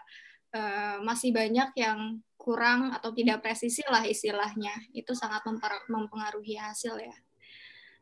uh, 0.55 1.03
masih 1.03 1.35
banyak 1.35 1.75
yang 1.75 2.23
kurang 2.39 2.95
atau 2.95 3.11
tidak 3.11 3.43
presisi 3.43 3.83
lah 3.91 4.07
istilahnya. 4.07 4.71
Itu 4.95 5.11
sangat 5.11 5.43
mempengaruhi 5.91 6.55
hasil 6.55 6.95
ya 7.03 7.15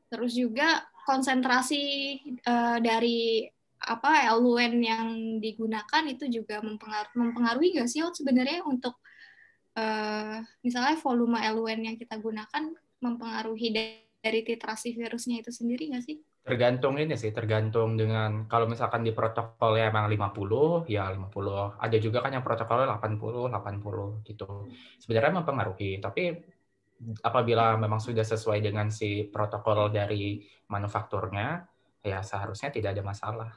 Terus 0.10 0.32
juga 0.36 0.84
konsentrasi 1.04 1.84
uh, 2.48 2.80
dari 2.80 3.48
apa 3.84 4.32
eluen 4.32 4.80
yang 4.80 5.08
digunakan 5.44 6.04
itu 6.08 6.32
juga 6.32 6.64
mempengaruhi, 6.64 7.16
mempengaruhi 7.20 7.68
nggak 7.76 7.90
sih 7.92 8.00
sebenarnya 8.00 8.64
untuk 8.64 8.96
uh, 9.76 10.40
misalnya 10.64 10.96
volume 11.04 11.44
eluen 11.44 11.84
yang 11.84 11.96
kita 12.00 12.16
gunakan 12.16 12.72
mempengaruhi 13.04 13.76
dari 14.24 14.40
titrasi 14.48 14.96
virusnya 14.96 15.44
itu 15.44 15.52
sendiri 15.52 15.92
nggak 15.92 16.06
sih? 16.08 16.18
Tergantung 16.44 17.00
ini 17.00 17.16
sih, 17.16 17.32
tergantung 17.32 17.96
dengan 17.96 18.48
kalau 18.52 18.68
misalkan 18.68 19.00
di 19.00 19.16
protokol 19.16 19.80
ya 19.80 19.88
emang 19.88 20.12
50, 20.12 20.92
ya 20.92 21.08
50. 21.08 21.80
Ada 21.80 21.98
juga 22.04 22.20
kan 22.20 22.36
yang 22.36 22.44
protokolnya 22.44 23.00
80, 23.00 23.48
80 23.48 24.28
gitu. 24.28 24.68
Sebenarnya 25.00 25.40
mempengaruhi, 25.40 26.04
tapi 26.04 26.36
apabila 27.24 27.76
memang 27.78 28.00
sudah 28.00 28.24
sesuai 28.24 28.64
dengan 28.64 28.88
si 28.90 29.28
protokol 29.28 29.92
dari 29.92 30.44
manufakturnya, 30.70 31.64
ya 32.04 32.20
seharusnya 32.24 32.70
tidak 32.72 32.98
ada 32.98 33.04
masalah. 33.04 33.52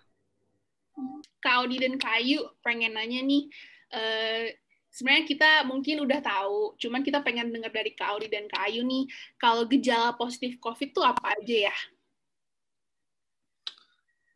Kak 1.42 1.54
Audi 1.62 1.76
dan 1.78 2.00
Kayu 2.00 2.42
pengen 2.64 2.96
nanya 2.96 3.20
nih, 3.22 3.46
uh, 3.92 4.44
sebenarnya 4.90 5.24
kita 5.28 5.50
mungkin 5.68 6.02
udah 6.02 6.20
tahu, 6.24 6.74
cuman 6.80 7.04
kita 7.04 7.20
pengen 7.20 7.52
dengar 7.52 7.70
dari 7.70 7.92
Kak 7.92 8.16
Audi 8.16 8.32
dan 8.32 8.48
Kayu 8.48 8.82
nih, 8.82 9.04
kalau 9.37 9.68
gejala 9.68 10.16
positif 10.16 10.56
COVID 10.59 10.88
itu 10.90 11.02
apa 11.04 11.37
aja 11.37 11.56
ya? 11.70 11.76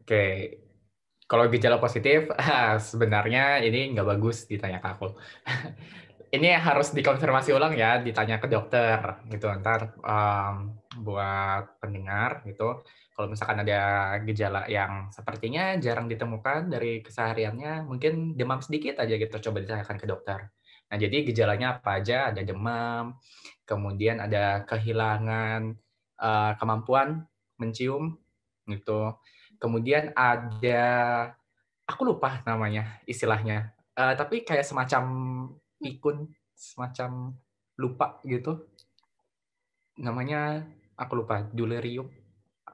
Oke, 0.05 0.27
kalau 1.31 1.46
gejala 1.46 1.79
positif, 1.79 2.27
sebenarnya 2.90 3.62
ini 3.62 3.94
nggak 3.94 4.09
bagus 4.18 4.44
ditanya 4.51 4.83
ke 4.83 4.88
aku. 4.90 5.09
ini 6.31 6.55
harus 6.55 6.95
dikonfirmasi 6.95 7.51
ulang 7.51 7.75
ya, 7.75 7.99
ditanya 7.99 8.38
ke 8.38 8.47
dokter 8.47 8.99
gitu 9.27 9.51
ntar 9.59 9.99
um, 10.03 10.79
buat 11.03 11.79
pendengar 11.83 12.47
gitu. 12.47 12.83
Kalau 13.14 13.27
misalkan 13.29 13.61
ada 13.66 14.16
gejala 14.25 14.64
yang 14.71 15.12
sepertinya 15.12 15.77
jarang 15.77 16.09
ditemukan 16.09 16.73
dari 16.73 17.05
kesehariannya, 17.05 17.85
mungkin 17.85 18.38
demam 18.38 18.64
sedikit 18.64 19.03
aja 19.03 19.12
gitu, 19.12 19.51
coba 19.51 19.61
ditanyakan 19.61 19.97
ke 20.01 20.07
dokter. 20.09 20.38
Nah, 20.90 20.97
jadi 20.97 21.23
gejalanya 21.23 21.79
apa 21.79 22.01
aja? 22.01 22.33
Ada 22.33 22.43
demam, 22.43 23.21
kemudian 23.69 24.25
ada 24.25 24.64
kehilangan 24.64 25.77
uh, 26.16 26.53
kemampuan 26.57 27.29
mencium 27.61 28.16
gitu. 28.66 29.14
Kemudian 29.61 30.16
ada 30.16 30.83
aku 31.85 32.09
lupa 32.09 32.40
namanya 32.49 32.99
istilahnya. 33.05 33.77
Uh, 33.95 34.16
tapi 34.16 34.49
kayak 34.49 34.64
semacam 34.64 35.05
pikun, 35.81 36.29
semacam 36.53 37.33
lupa 37.81 38.21
gitu. 38.29 38.69
Namanya 39.97 40.69
aku 41.01 41.25
lupa, 41.25 41.49
delirium. 41.51 42.12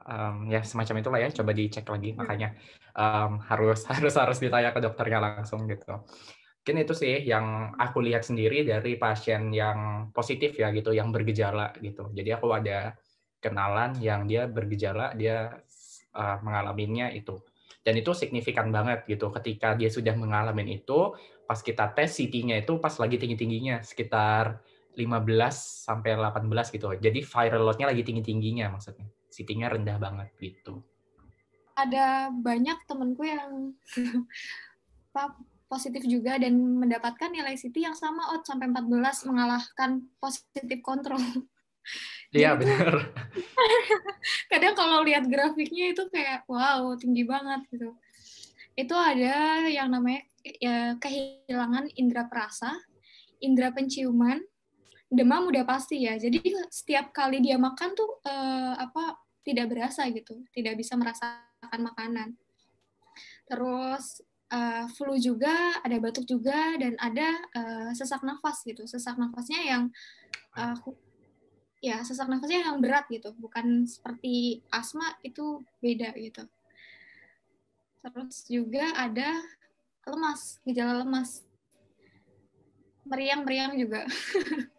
Um, 0.07 0.47
ya 0.47 0.63
semacam 0.63 1.03
itulah 1.03 1.19
ya, 1.19 1.29
coba 1.31 1.51
dicek 1.51 1.83
lagi 1.87 2.15
makanya 2.15 2.55
um, 2.95 3.43
harus 3.43 3.83
harus 3.91 4.15
harus 4.15 4.37
ditanya 4.39 4.75
ke 4.75 4.79
dokternya 4.83 5.19
langsung 5.23 5.63
gitu. 5.67 6.03
Mungkin 6.67 6.83
itu 6.83 6.93
sih 6.99 7.23
yang 7.23 7.71
aku 7.79 8.03
lihat 8.03 8.27
sendiri 8.27 8.67
dari 8.67 8.99
pasien 8.99 9.55
yang 9.55 10.11
positif 10.11 10.51
ya 10.59 10.67
gitu, 10.75 10.91
yang 10.91 11.15
bergejala 11.15 11.71
gitu. 11.79 12.11
Jadi 12.11 12.29
aku 12.35 12.51
ada 12.51 12.91
kenalan 13.39 13.95
yang 14.03 14.27
dia 14.27 14.51
bergejala, 14.51 15.15
dia 15.15 15.63
uh, 16.11 16.37
mengalaminya 16.43 17.07
itu. 17.15 17.39
Dan 17.79 17.95
itu 17.95 18.11
signifikan 18.11 18.67
banget 18.67 19.07
gitu. 19.07 19.31
Ketika 19.31 19.79
dia 19.79 19.87
sudah 19.87 20.11
mengalami 20.19 20.75
itu, 20.75 21.15
pas 21.47 21.59
kita 21.63 21.95
tes 21.95 22.11
CT-nya 22.11 22.59
itu 22.59 22.75
pas 22.77 22.91
lagi 22.99 23.15
tinggi-tingginya, 23.15 23.79
sekitar 23.81 24.59
15 24.99 25.87
sampai 25.87 26.19
18 26.19 26.75
gitu. 26.75 26.91
Jadi 26.99 27.19
viral 27.23 27.63
load-nya 27.63 27.87
lagi 27.87 28.03
tinggi-tingginya 28.03 28.75
maksudnya. 28.75 29.07
CT-nya 29.31 29.71
rendah 29.71 29.97
banget 30.01 30.29
gitu. 30.41 30.83
Ada 31.77 32.33
banyak 32.33 32.89
temenku 32.89 33.23
yang 33.23 33.71
positif 35.67 36.03
juga 36.07 36.39
dan 36.39 36.55
mendapatkan 36.55 37.27
nilai 37.27 37.53
CT 37.59 37.75
yang 37.83 37.95
sama 37.95 38.23
out 38.31 38.47
sampai 38.47 38.71
14 38.71 39.27
mengalahkan 39.29 40.03
positif 40.19 40.79
kontrol. 40.83 41.21
Iya 42.35 42.59
benar. 42.59 43.15
Kadang 44.51 44.75
kalau 44.75 44.99
lihat 45.07 45.23
grafiknya 45.31 45.95
itu 45.95 46.03
kayak 46.11 46.43
wow 46.51 46.91
tinggi 46.99 47.23
banget 47.23 47.63
gitu. 47.71 47.95
Itu 48.75 48.91
ada 48.91 49.63
yang 49.71 49.95
namanya 49.95 50.26
ya, 50.57 50.95
kehilangan 50.99 51.91
indera 51.99 52.25
perasa, 52.31 52.71
indera 53.43 53.73
penciuman, 53.75 54.39
demam 55.11 55.47
udah 55.51 55.63
pasti 55.67 56.07
ya. 56.07 56.15
Jadi 56.15 56.39
setiap 56.71 57.11
kali 57.11 57.43
dia 57.43 57.59
makan 57.59 57.95
tuh 57.95 58.19
eh, 58.23 58.73
apa 58.79 59.19
tidak 59.47 59.71
berasa 59.71 60.03
gitu, 60.11 60.43
tidak 60.51 60.75
bisa 60.75 60.99
merasakan 60.99 61.79
makanan. 61.79 62.35
Terus 63.47 64.19
uh, 64.51 64.85
flu 64.91 65.15
juga, 65.15 65.79
ada 65.79 65.97
batuk 66.03 66.27
juga, 66.27 66.75
dan 66.75 66.99
ada 66.99 67.27
uh, 67.55 67.89
sesak 67.95 68.23
nafas 68.27 68.63
gitu. 68.67 68.83
Sesak 68.83 69.15
nafasnya 69.15 69.63
yang 69.63 69.83
uh, 70.59 70.75
ya 71.79 72.03
sesak 72.03 72.27
nafasnya 72.27 72.67
yang 72.67 72.83
berat 72.83 73.07
gitu, 73.07 73.31
bukan 73.39 73.87
seperti 73.87 74.63
asma 74.67 75.15
itu 75.23 75.63
beda 75.79 76.11
gitu. 76.19 76.43
Terus 78.03 78.35
juga 78.47 78.91
ada 78.95 79.31
lemas, 80.09 80.59
gejala 80.63 81.03
lemas, 81.03 81.43
meriang-meriang 83.07 83.75
juga. 83.79 84.03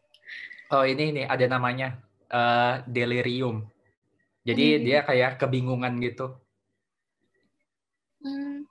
oh 0.75 0.85
ini 0.85 1.13
ini 1.17 1.23
ada 1.25 1.45
namanya 1.49 2.01
uh, 2.33 2.85
delirium. 2.85 3.65
Jadi 4.45 4.81
hmm. 4.81 4.83
dia 4.85 4.99
kayak 5.05 5.37
kebingungan 5.41 6.01
gitu. 6.01 6.37
Hmm, 8.19 8.69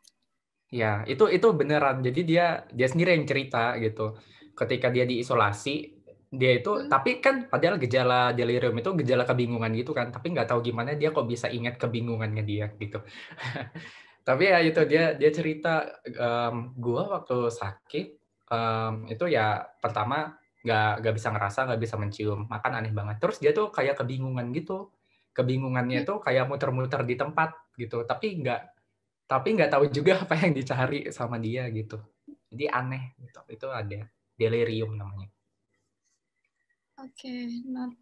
Ya, 0.67 1.07
itu 1.07 1.31
itu 1.31 1.47
beneran. 1.55 2.03
Jadi 2.03 2.27
dia 2.27 2.67
dia 2.75 2.87
sendiri 2.91 3.15
yang 3.15 3.23
cerita 3.23 3.79
gitu. 3.79 4.19
Ketika 4.51 4.91
dia 4.91 5.07
diisolasi, 5.07 5.95
dia 6.27 6.51
itu 6.59 6.71
hmm. 6.75 6.91
tapi 6.91 7.23
kan 7.23 7.47
padahal 7.47 7.79
gejala 7.79 8.35
delirium 8.35 8.75
itu 8.75 8.91
gejala 8.99 9.23
kebingungan 9.23 9.71
gitu 9.79 9.95
kan, 9.95 10.11
tapi 10.11 10.35
nggak 10.35 10.51
tahu 10.51 10.59
gimana 10.59 10.91
dia 10.99 11.15
kok 11.15 11.23
bisa 11.23 11.47
ingat 11.47 11.79
kebingungannya 11.79 12.43
dia 12.43 12.67
gitu. 12.75 12.99
tapi 14.27 14.51
ya 14.51 14.59
itu 14.59 14.83
dia 14.83 15.15
dia 15.15 15.31
cerita 15.31 15.87
um, 16.19 16.75
gua 16.75 17.15
waktu 17.15 17.47
sakit 17.47 18.07
um, 18.51 19.07
itu 19.07 19.23
ya 19.31 19.63
pertama 19.79 20.35
nggak 20.67 20.91
nggak 20.99 21.13
bisa 21.15 21.27
ngerasa 21.31 21.59
nggak 21.71 21.81
bisa 21.81 21.95
mencium 21.95 22.43
makan 22.51 22.83
aneh 22.83 22.91
banget. 22.91 23.23
Terus 23.23 23.39
dia 23.39 23.55
tuh 23.55 23.71
kayak 23.71 23.95
kebingungan 24.03 24.51
gitu. 24.51 24.91
Kebingungannya 25.31 26.03
tuh 26.03 26.19
kayak 26.19 26.43
muter-muter 26.51 27.07
di 27.07 27.15
tempat 27.15 27.55
gitu. 27.79 28.03
Tapi 28.03 28.43
nggak 28.43 28.61
tapi 29.31 29.47
nggak 29.55 29.71
tahu 29.71 29.87
juga 29.95 30.19
apa 30.27 30.35
yang 30.43 30.51
dicari 30.51 31.07
sama 31.15 31.39
dia 31.39 31.71
gitu. 31.71 31.95
Jadi 32.51 32.67
aneh 32.67 33.15
gitu. 33.23 33.39
Itu 33.47 33.71
ada 33.71 34.11
delirium 34.35 34.99
namanya 34.99 35.31
oke 36.97 37.13
okay, 37.13 37.61
not. 37.69 37.93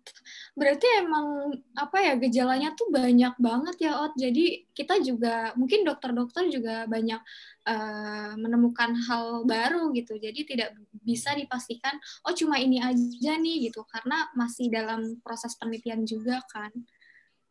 Berarti 0.55 0.87
emang 1.03 1.51
apa 1.75 1.97
ya 1.99 2.13
gejalanya 2.15 2.71
tuh 2.73 2.87
banyak 2.89 3.35
banget 3.37 3.75
ya 3.91 3.99
Ot. 4.01 4.15
Jadi 4.15 4.67
kita 4.71 5.03
juga 5.03 5.51
mungkin 5.59 5.83
dokter-dokter 5.83 6.47
juga 6.47 6.87
banyak 6.87 7.21
uh, 7.67 8.33
menemukan 8.39 8.95
hal 9.07 9.43
baru 9.43 9.91
gitu. 9.91 10.15
Jadi 10.15 10.47
tidak 10.47 10.75
bisa 11.03 11.35
dipastikan 11.35 11.99
oh 12.23 12.33
cuma 12.33 12.55
ini 12.59 12.79
aja 12.79 13.35
nih 13.35 13.69
gitu. 13.71 13.83
Karena 13.83 14.31
masih 14.33 14.71
dalam 14.71 15.19
proses 15.19 15.53
penelitian 15.59 16.07
juga 16.07 16.39
kan. 16.47 16.71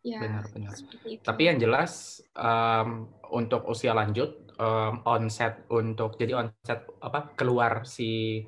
Ya, 0.04 0.20
benar-benar. 0.20 0.76
Tapi 1.24 1.42
yang 1.48 1.56
jelas 1.56 2.20
um, 2.36 3.08
untuk 3.32 3.64
usia 3.72 3.96
lanjut 3.96 4.44
um, 4.60 5.00
onset 5.08 5.64
untuk 5.72 6.20
jadi 6.20 6.44
onset 6.44 6.84
apa 7.00 7.32
keluar 7.34 7.88
si 7.88 8.44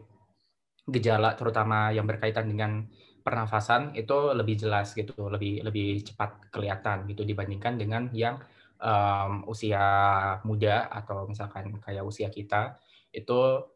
gejala 0.87 1.35
terutama 1.35 1.91
yang 1.91 2.07
berkaitan 2.07 2.47
dengan 2.47 2.87
pernafasan 3.27 3.91
itu 3.99 4.31
lebih 4.33 4.55
jelas 4.55 4.95
gitu, 4.95 5.27
lebih 5.27 5.67
lebih 5.67 6.07
cepat 6.07 6.51
kelihatan 6.55 7.11
gitu 7.11 7.27
dibandingkan 7.27 7.75
dengan 7.75 8.07
yang 8.15 8.39
um, 8.79 9.43
usia 9.51 9.83
muda 10.47 10.87
atau 10.87 11.27
misalkan 11.27 11.75
kayak 11.83 12.07
usia 12.07 12.31
kita 12.31 12.79
itu 13.11 13.67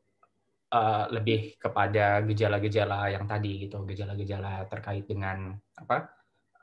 uh, 0.70 1.04
lebih 1.10 1.58
kepada 1.58 2.22
gejala-gejala 2.22 3.10
yang 3.10 3.26
tadi 3.26 3.66
gitu, 3.66 3.82
gejala-gejala 3.82 4.70
terkait 4.70 5.02
dengan 5.10 5.58
apa? 5.74 6.20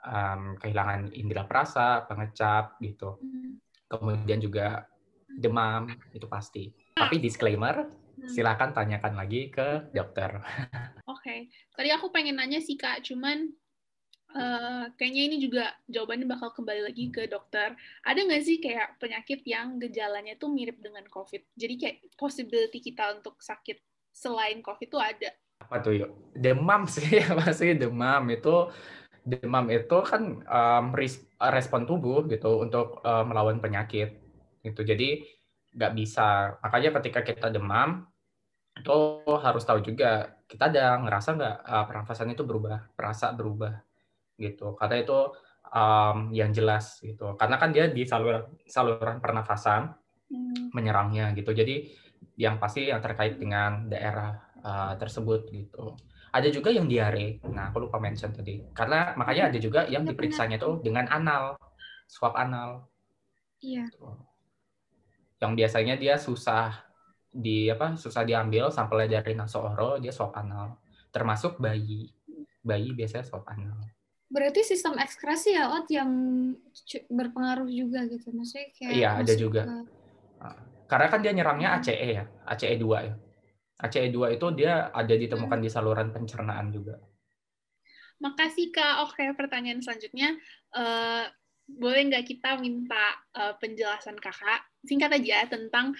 um, 0.07 0.55
kehilangan 0.59 1.11
indera 1.13 1.43
perasa, 1.43 2.05
pengecap 2.07 2.79
gitu. 2.79 3.19
Hmm. 3.19 3.59
Kemudian 3.87 4.39
juga 4.43 4.87
demam 5.27 5.87
itu 6.11 6.27
pasti. 6.27 6.71
Tapi 6.95 7.19
disclaimer, 7.19 7.87
hmm. 8.27 8.35
silakan 8.35 8.75
tanyakan 8.75 9.15
lagi 9.15 9.47
ke 9.47 9.87
dokter. 9.95 10.43
Oke, 11.07 11.23
okay. 11.23 11.39
tadi 11.71 11.89
aku 11.95 12.11
pengen 12.11 12.35
nanya 12.35 12.59
sih 12.59 12.75
kak, 12.75 13.07
cuman 13.07 13.47
uh, 14.35 14.91
kayaknya 14.99 15.23
ini 15.31 15.37
juga 15.39 15.71
jawabannya 15.87 16.27
bakal 16.27 16.51
kembali 16.51 16.91
lagi 16.91 17.07
ke 17.07 17.31
dokter. 17.31 17.71
Ada 18.03 18.19
nggak 18.27 18.43
sih 18.43 18.59
kayak 18.59 18.99
penyakit 18.99 19.41
yang 19.47 19.79
gejalanya 19.79 20.35
tuh 20.35 20.51
mirip 20.51 20.83
dengan 20.83 21.07
COVID? 21.07 21.55
Jadi 21.55 21.73
kayak 21.79 21.97
possibility 22.19 22.83
kita 22.83 23.15
untuk 23.15 23.39
sakit 23.39 23.79
selain 24.11 24.59
COVID 24.59 24.87
tuh 24.91 25.01
ada. 25.01 25.31
Apa 25.63 25.79
tuh 25.81 25.95
yuk? 25.95 26.11
Demam 26.35 26.85
sih, 26.85 27.23
pasti 27.39 27.73
demam 27.73 28.27
itu 28.27 28.67
demam 29.27 29.67
itu 29.67 29.97
kan 30.07 30.39
um, 30.47 30.85
respon 31.51 31.83
tubuh 31.83 32.23
gitu 32.31 32.63
untuk 32.63 33.03
uh, 33.03 33.27
melawan 33.27 33.59
penyakit 33.59 34.15
gitu 34.63 34.87
jadi 34.87 35.19
nggak 35.75 35.93
bisa 35.99 36.55
makanya 36.63 36.95
ketika 36.99 37.27
kita 37.27 37.47
demam 37.51 38.07
itu 38.77 38.97
harus 39.27 39.63
tahu 39.65 39.79
juga 39.81 40.37
kita 40.47 40.69
ada 40.71 40.97
ngerasa 41.01 41.29
nggak 41.35 41.57
uh, 41.65 41.85
pernafasan 41.89 42.31
itu 42.31 42.43
berubah 42.45 42.93
perasa 42.93 43.33
berubah 43.33 43.73
gitu 44.37 44.77
karena 44.77 45.01
itu 45.01 45.19
um, 45.73 46.31
yang 46.31 46.53
jelas 46.53 47.01
gitu 47.01 47.35
karena 47.35 47.55
kan 47.57 47.73
dia 47.73 47.89
di 47.89 48.05
saluran 48.05 48.45
saluran 48.69 49.17
pernafasan 49.17 49.91
hmm. 50.29 50.71
menyerangnya 50.71 51.33
gitu 51.33 51.51
jadi 51.51 51.89
yang 52.37 52.61
pasti 52.61 52.89
yang 52.89 53.01
terkait 53.01 53.41
dengan 53.41 53.89
daerah 53.89 54.37
uh, 54.61 54.93
tersebut 54.95 55.49
gitu 55.49 55.97
ada 56.27 56.47
juga 56.51 56.69
yang 56.69 56.85
diare. 56.85 57.41
Nah, 57.49 57.71
aku 57.71 57.87
lupa 57.87 57.97
mention 57.97 58.29
tadi. 58.29 58.61
Karena 58.75 59.15
makanya 59.17 59.49
ada 59.49 59.57
juga 59.57 59.87
yang 59.87 60.03
diperiksanya 60.03 60.59
tuh 60.59 60.83
dengan 60.83 61.07
anal, 61.09 61.57
swab 62.05 62.35
anal. 62.37 62.85
Iya. 63.63 63.87
Gitu. 63.89 64.05
Yang 65.41 65.51
biasanya 65.57 65.95
dia 65.97 66.15
susah 66.21 66.86
di 67.37 67.69
apa? 67.69 67.93
Susah 67.93 68.25
diambil 68.25 68.73
sampelnya 68.73 69.21
dari 69.21 69.37
nasooro, 69.37 70.01
dia 70.01 70.09
swab 70.09 70.33
anal. 70.33 70.81
Termasuk 71.13 71.61
bayi. 71.61 72.09
Bayi 72.65 72.97
biasanya 72.97 73.25
swab 73.29 73.45
anal. 73.45 73.77
Berarti 74.27 74.65
sistem 74.65 74.99
ekskresi 74.99 75.55
ya, 75.55 75.71
Ot, 75.71 75.87
yang 75.87 76.09
berpengaruh 77.07 77.69
juga 77.71 78.03
gitu. 78.09 78.33
Maksudnya 78.35 78.67
kayak 78.75 78.91
Iya, 78.91 79.09
ada 79.23 79.33
juga. 79.37 79.61
Ke... 79.63 80.49
Karena 80.87 81.07
kan 81.07 81.19
dia 81.23 81.31
nyerangnya 81.31 81.69
ACE 81.79 81.95
ya, 81.95 82.23
ACE 82.47 82.75
2 82.75 83.07
ya. 83.07 83.15
ACE2 83.77 84.17
itu 84.33 84.47
dia 84.57 84.89
ada 84.89 85.13
ditemukan 85.13 85.59
di 85.61 85.69
saluran 85.69 86.09
pencernaan 86.09 86.73
juga. 86.73 86.97
Makasih 88.17 88.73
Kak. 88.73 89.05
Oke, 89.05 89.29
pertanyaan 89.37 89.77
selanjutnya. 89.85 90.33
Uh, 90.73 91.29
boleh 91.67 92.07
nggak 92.07 92.25
kita 92.25 92.55
minta 92.63 93.19
uh, 93.35 93.53
penjelasan 93.59 94.15
kakak 94.15 94.63
singkat 94.87 95.11
aja 95.11 95.51
tentang 95.51 95.91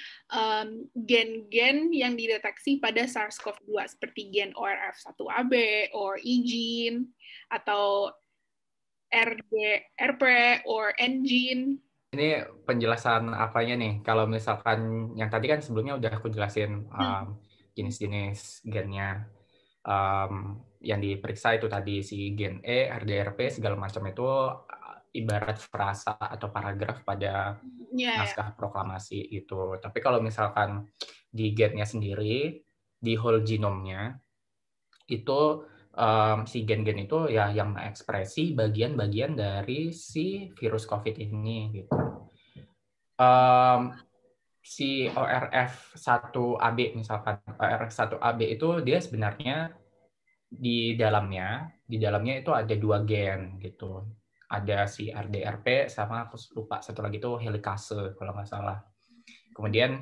gen-gen 0.96 1.92
um, 1.92 1.94
yang 1.94 2.16
dideteksi 2.16 2.80
pada 2.80 3.04
SARS-CoV-2 3.04 3.76
seperti 3.92 4.32
gen 4.32 4.56
ORF1AB, 4.56 5.54
or 5.92 6.16
E 6.24 6.36
gene, 6.48 7.12
atau 7.52 8.16
RD, 9.12 9.54
RP, 10.00 10.24
or 10.68 10.96
engine. 10.96 11.84
Ini 12.16 12.48
penjelasan 12.64 13.36
apanya 13.36 13.76
nih? 13.76 13.94
Kalau 14.00 14.24
misalkan 14.24 15.12
yang 15.20 15.28
tadi 15.28 15.52
kan 15.52 15.60
sebelumnya 15.60 16.00
udah 16.00 16.12
aku 16.16 16.32
jelasin 16.32 16.88
hmm. 16.88 16.96
um, 16.96 17.26
jenis-jenis 17.76 18.64
gennya. 18.64 19.28
Um, 19.84 20.64
yang 20.84 21.02
diperiksa 21.02 21.58
itu 21.58 21.66
tadi 21.72 22.06
si 22.06 22.38
gen 22.38 22.62
E, 22.62 22.86
RDRP 22.92 23.50
segala 23.50 23.80
macam 23.80 24.06
itu 24.06 24.30
ibarat 25.14 25.58
frasa 25.60 26.18
atau 26.18 26.52
paragraf 26.52 27.02
pada 27.08 27.58
yeah, 27.94 28.22
naskah 28.22 28.54
proklamasi 28.58 29.20
itu. 29.32 29.80
Tapi 29.80 29.98
kalau 30.04 30.20
misalkan 30.20 30.88
di 31.28 31.54
gennya 31.56 31.88
sendiri, 31.88 32.60
di 32.98 33.14
whole 33.14 33.46
genomnya 33.46 34.18
itu 35.08 35.64
um, 35.98 36.44
si 36.46 36.68
gen-gen 36.68 37.08
itu 37.08 37.32
ya 37.32 37.50
yang 37.54 37.74
mengekspresi 37.74 38.54
bagian-bagian 38.54 39.34
dari 39.38 39.96
si 39.96 40.52
virus 40.54 40.86
COVID 40.86 41.16
ini 41.18 41.58
gitu. 41.82 41.98
Um, 43.18 43.98
si 44.62 45.08
ORF1AB 45.08 47.00
misalkan 47.00 47.40
ORF1AB 47.56 48.40
itu 48.46 48.68
dia 48.84 49.00
sebenarnya 49.00 49.72
di 50.48 50.96
dalamnya 51.00 51.72
di 51.88 51.98
dalamnya 52.00 52.44
itu 52.44 52.52
ada 52.52 52.76
dua 52.76 53.04
gen 53.08 53.60
gitu 53.64 54.04
ada 54.48 54.88
si 54.88 55.12
RDRP 55.12 55.92
sama 55.92 56.28
aku 56.28 56.40
lupa 56.56 56.80
satu 56.80 57.04
lagi 57.04 57.20
itu 57.20 57.36
helikase 57.36 58.16
kalau 58.16 58.32
nggak 58.32 58.48
salah. 58.48 58.80
Kemudian 59.52 60.00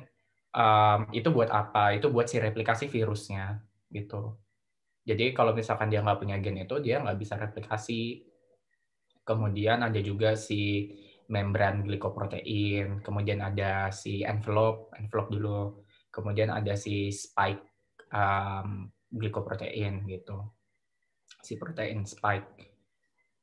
um, 0.54 1.00
itu 1.10 1.28
buat 1.34 1.50
apa? 1.50 1.98
Itu 1.98 2.14
buat 2.14 2.30
si 2.30 2.38
replikasi 2.38 2.86
virusnya 2.86 3.58
gitu. 3.90 4.38
Jadi 5.06 5.34
kalau 5.34 5.54
misalkan 5.54 5.90
dia 5.90 6.02
nggak 6.02 6.18
punya 6.18 6.38
gen 6.38 6.62
itu 6.62 6.78
dia 6.78 7.02
nggak 7.02 7.18
bisa 7.18 7.34
replikasi. 7.34 8.22
Kemudian 9.26 9.82
ada 9.82 9.98
juga 9.98 10.38
si 10.38 10.94
membran 11.26 11.82
glikoprotein 11.82 13.02
kemudian 13.02 13.42
ada 13.42 13.90
si 13.90 14.22
envelope 14.22 14.94
envelope 14.94 15.30
dulu. 15.34 15.82
Kemudian 16.14 16.54
ada 16.54 16.78
si 16.78 17.10
spike 17.10 17.66
um, 18.14 18.86
glikoprotein 19.10 20.06
gitu. 20.06 20.38
Si 21.42 21.58
protein 21.58 22.06
spike 22.06 22.75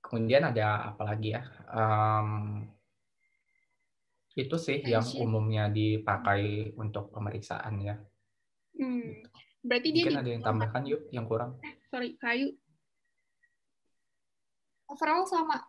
kemudian 0.04 0.44
ada 0.52 0.92
apa 0.92 1.04
lagi 1.08 1.34
ya? 1.34 1.42
Um, 1.72 2.30
itu 4.34 4.56
sih 4.58 4.82
yang 4.84 5.06
umumnya 5.22 5.72
dipakai 5.72 6.74
untuk 6.76 7.14
pemeriksaan 7.16 7.80
ya. 7.82 7.96
Hmm. 8.74 9.22
berarti 9.64 9.96
mungkin 9.96 10.12
dia 10.12 10.20
ada 10.20 10.32
yang 10.34 10.44
tambahkan 10.44 10.84
yuk 10.90 11.02
yang 11.14 11.24
kurang? 11.30 11.56
Eh, 11.64 11.80
sorry 11.88 12.20
kayu. 12.20 12.52
Overall 14.92 15.24
sama. 15.24 15.64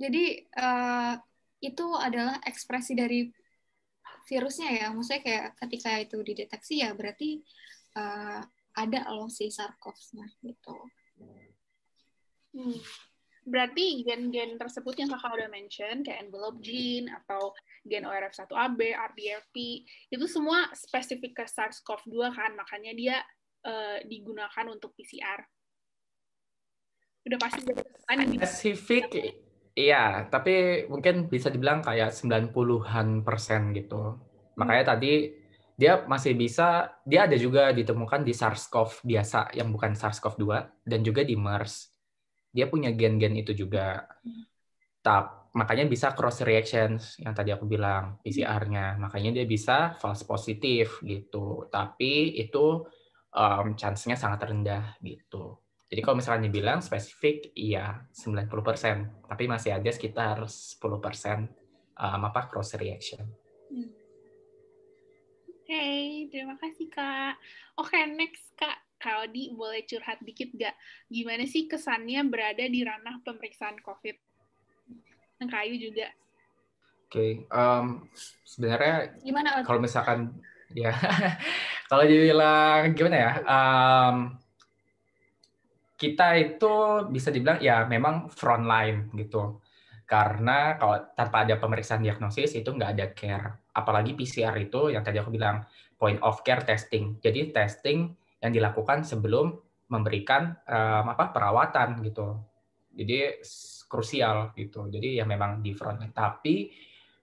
Jadi 0.00 0.46
uh, 0.56 1.20
itu 1.60 1.86
adalah 2.00 2.40
ekspresi 2.46 2.96
dari 2.96 3.28
virusnya 4.30 4.70
ya. 4.72 4.86
Maksudnya 4.94 5.20
kayak 5.20 5.46
ketika 5.66 5.90
itu 6.00 6.16
dideteksi 6.24 6.80
ya 6.80 6.96
berarti 6.96 7.44
uh, 7.98 8.40
ada 8.76 9.00
loh 9.12 9.28
si 9.28 9.52
sarkofnya 9.52 10.30
gitu. 10.40 10.76
Hmm. 12.56 12.78
Berarti 13.46 14.02
gen-gen 14.02 14.58
tersebut 14.58 14.98
yang 14.98 15.06
kakak 15.06 15.38
udah 15.38 15.46
mention, 15.46 16.02
kayak 16.02 16.26
envelope 16.26 16.58
gene 16.58 17.06
atau 17.14 17.54
gen 17.86 18.02
ORF1AB, 18.02 18.80
RDRP, 18.90 19.86
itu 20.10 20.26
semua 20.26 20.66
spesifik 20.74 21.38
ke 21.38 21.44
SARS-CoV-2 21.46 22.34
kan, 22.34 22.50
makanya 22.58 22.92
dia 22.98 23.16
uh, 23.62 24.02
digunakan 24.02 24.66
untuk 24.66 24.98
PCR. 24.98 25.46
Udah 27.22 27.38
pasti 27.38 27.62
spesifik, 28.34 29.14
iya, 29.78 30.26
tapi 30.26 30.86
mungkin 30.90 31.30
bisa 31.30 31.46
dibilang 31.46 31.86
kayak 31.86 32.10
90-an 32.18 33.22
persen 33.22 33.70
gitu. 33.70 34.18
Makanya 34.58 34.82
hmm. 34.82 34.92
tadi 34.94 35.12
dia 35.76 36.02
masih 36.08 36.32
bisa 36.34 36.98
dia 37.04 37.28
ada 37.28 37.36
juga 37.38 37.70
ditemukan 37.70 38.24
di 38.26 38.32
SARS-CoV 38.34 39.06
biasa 39.06 39.54
yang 39.54 39.70
bukan 39.70 39.94
SARS-CoV-2 39.94 40.44
dan 40.82 41.00
juga 41.06 41.22
di 41.22 41.38
MERS. 41.38 41.95
Dia 42.56 42.72
punya 42.72 42.88
gen-gen 42.96 43.36
itu 43.36 43.52
juga. 43.52 44.08
Tap, 45.04 45.52
makanya 45.52 45.84
bisa 45.84 46.16
cross 46.16 46.40
reactions 46.40 47.20
yang 47.20 47.36
tadi 47.36 47.52
aku 47.52 47.68
bilang 47.68 48.16
PCR-nya. 48.24 48.96
Makanya 48.96 49.36
dia 49.36 49.44
bisa 49.44 49.92
false 50.00 50.24
positif 50.24 51.04
gitu. 51.04 51.68
Tapi 51.68 52.40
itu 52.40 52.88
um, 53.36 53.66
chance-nya 53.76 54.16
sangat 54.16 54.48
rendah 54.48 54.96
gitu. 55.04 55.60
Jadi 55.86 56.00
kalau 56.02 56.18
misalnya 56.18 56.50
dibilang 56.50 56.82
spesifik, 56.82 57.54
iya 57.54 58.02
90%, 58.10 59.30
tapi 59.30 59.44
masih 59.46 59.78
ada 59.78 59.90
sekitar 59.92 60.42
10% 60.42 60.82
um, 61.94 62.20
apa 62.26 62.40
cross 62.50 62.74
reaction. 62.74 63.22
Hmm. 63.70 63.90
Hey, 65.66 66.30
terima 66.30 66.54
kasih 66.58 66.86
Kak. 66.90 67.38
Oke, 67.78 67.98
next 68.14 68.54
Kak. 68.54 68.85
Kak 69.06 69.30
Odi, 69.30 69.54
boleh 69.54 69.86
curhat 69.86 70.18
dikit 70.26 70.50
gak? 70.58 70.74
Gimana 71.06 71.46
sih 71.46 71.70
kesannya 71.70 72.26
berada 72.26 72.66
di 72.66 72.82
ranah 72.82 73.22
pemeriksaan 73.22 73.78
COVID? 73.78 74.16
Yang 75.38 75.50
kayu 75.54 75.74
juga. 75.78 76.10
Oke, 77.06 77.14
okay, 77.14 77.30
um, 77.54 78.02
sebenarnya 78.42 79.14
gimana 79.22 79.62
kalau 79.62 79.78
misalkan 79.78 80.34
ya 80.74 80.90
kalau 81.90 82.02
dibilang 82.02 82.98
gimana 82.98 83.14
ya 83.14 83.32
um, 83.46 84.16
kita 85.94 86.34
itu 86.34 86.74
bisa 87.14 87.30
dibilang 87.30 87.62
ya 87.62 87.86
memang 87.86 88.26
front 88.26 88.66
line 88.66 89.06
gitu 89.14 89.62
karena 90.02 90.74
kalau 90.82 90.98
tanpa 91.14 91.46
ada 91.46 91.54
pemeriksaan 91.62 92.02
diagnosis 92.02 92.58
itu 92.58 92.74
nggak 92.74 92.90
ada 92.98 93.06
care 93.14 93.70
apalagi 93.70 94.18
PCR 94.18 94.58
itu 94.58 94.90
yang 94.90 95.06
tadi 95.06 95.22
aku 95.22 95.30
bilang 95.30 95.62
point 96.00 96.20
of 96.24 96.40
care 96.44 96.64
testing. 96.64 97.16
Jadi 97.20 97.52
testing 97.52 98.12
yang 98.40 98.52
dilakukan 98.52 99.02
sebelum 99.02 99.56
memberikan 99.86 100.54
um, 100.66 101.04
apa 101.14 101.30
perawatan 101.30 102.02
gitu. 102.02 102.42
Jadi 102.96 103.42
krusial 103.86 104.56
gitu. 104.56 104.90
Jadi 104.90 105.20
ya 105.20 105.24
memang 105.28 105.62
di 105.62 105.76
front. 105.76 106.02
Tapi 106.10 106.70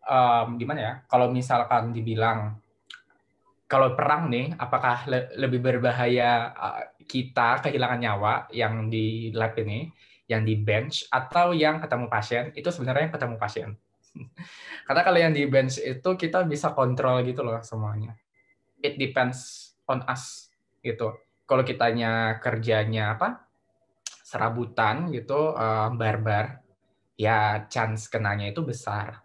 um, 0.08 0.56
gimana 0.56 0.80
ya? 0.80 0.94
Kalau 1.10 1.30
misalkan 1.34 1.92
dibilang 1.92 2.56
kalau 3.68 3.98
perang 3.98 4.30
nih, 4.30 4.54
apakah 4.54 5.10
le 5.10 5.34
lebih 5.34 5.58
berbahaya 5.58 6.54
kita 7.10 7.58
kehilangan 7.66 8.00
nyawa 8.06 8.34
yang 8.54 8.86
di 8.86 9.34
lab 9.34 9.58
ini, 9.58 9.90
yang 10.30 10.46
di 10.46 10.62
bench, 10.62 11.10
atau 11.10 11.58
yang 11.58 11.82
ketemu 11.82 12.06
pasien? 12.06 12.44
Itu 12.54 12.70
sebenarnya 12.70 13.10
yang 13.10 13.16
ketemu 13.18 13.36
pasien. 13.42 13.70
Karena 14.86 15.02
kalau 15.02 15.18
yang 15.18 15.34
di 15.34 15.50
bench 15.50 15.82
itu 15.82 16.10
kita 16.14 16.46
bisa 16.46 16.70
kontrol 16.78 17.26
gitu 17.26 17.42
loh 17.42 17.66
semuanya. 17.66 18.14
It 18.78 19.02
depends 19.02 19.74
on 19.90 20.06
us 20.06 20.53
gitu. 20.84 21.16
Kalau 21.48 21.64
kitanya 21.64 22.38
kerjanya 22.44 23.16
apa? 23.18 23.44
serabutan 24.34 25.14
gitu, 25.14 25.54
uh, 25.54 25.94
barbar, 25.94 26.58
ya 27.14 27.70
chance 27.70 28.10
kenanya 28.10 28.50
itu 28.50 28.66
besar. 28.66 29.22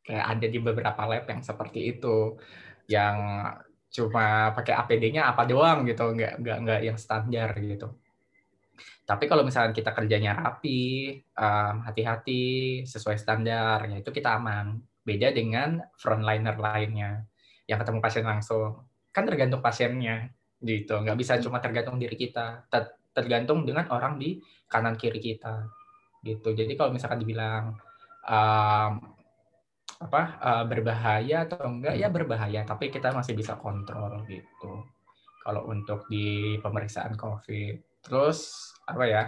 Kayak 0.00 0.24
ada 0.24 0.46
di 0.48 0.56
beberapa 0.56 1.02
lab 1.04 1.28
yang 1.28 1.44
seperti 1.44 1.92
itu, 1.92 2.40
yang 2.88 3.44
cuma 3.92 4.56
pakai 4.56 4.72
APD-nya 4.72 5.28
apa 5.28 5.44
doang 5.44 5.84
gitu, 5.84 6.16
nggak 6.16 6.40
nggak 6.40 6.58
nggak 6.64 6.80
yang 6.80 6.96
standar 6.96 7.52
gitu. 7.60 7.92
Tapi 9.04 9.24
kalau 9.28 9.44
misalnya 9.44 9.76
kita 9.76 9.92
kerjanya 9.92 10.32
rapi, 10.36 11.16
hati-hati, 11.84 12.84
sesuai 12.88 13.20
standar, 13.20 13.84
ya 13.88 13.96
itu 14.00 14.08
kita 14.12 14.36
aman. 14.36 14.80
Beda 15.04 15.32
dengan 15.32 15.80
frontliner 15.96 16.56
lainnya, 16.56 17.24
yang 17.68 17.80
ketemu 17.80 18.00
pasien 18.04 18.24
langsung. 18.28 18.84
Kan 19.12 19.24
tergantung 19.24 19.64
pasiennya, 19.64 20.36
gitu. 20.62 20.94
Nggak 20.98 21.18
bisa 21.18 21.38
cuma 21.42 21.62
tergantung 21.62 21.98
diri 21.98 22.14
kita. 22.14 22.66
Tergantung 23.14 23.66
dengan 23.66 23.90
orang 23.90 24.20
di 24.20 24.38
kanan 24.70 24.94
kiri 24.94 25.18
kita, 25.18 25.66
gitu. 26.22 26.54
Jadi 26.54 26.78
kalau 26.78 26.94
misalkan 26.94 27.18
dibilang 27.18 27.74
um, 28.22 28.92
apa 29.98 30.22
uh, 30.38 30.64
berbahaya 30.70 31.50
atau 31.50 31.66
enggak, 31.66 31.98
ya 31.98 32.06
berbahaya. 32.12 32.62
Tapi 32.62 32.94
kita 32.94 33.10
masih 33.10 33.34
bisa 33.34 33.58
kontrol, 33.58 34.22
gitu. 34.30 34.86
Kalau 35.42 35.66
untuk 35.66 36.06
di 36.06 36.60
pemeriksaan 36.62 37.18
COVID. 37.18 38.06
Terus 38.06 38.70
apa 38.86 39.04
ya 39.04 39.22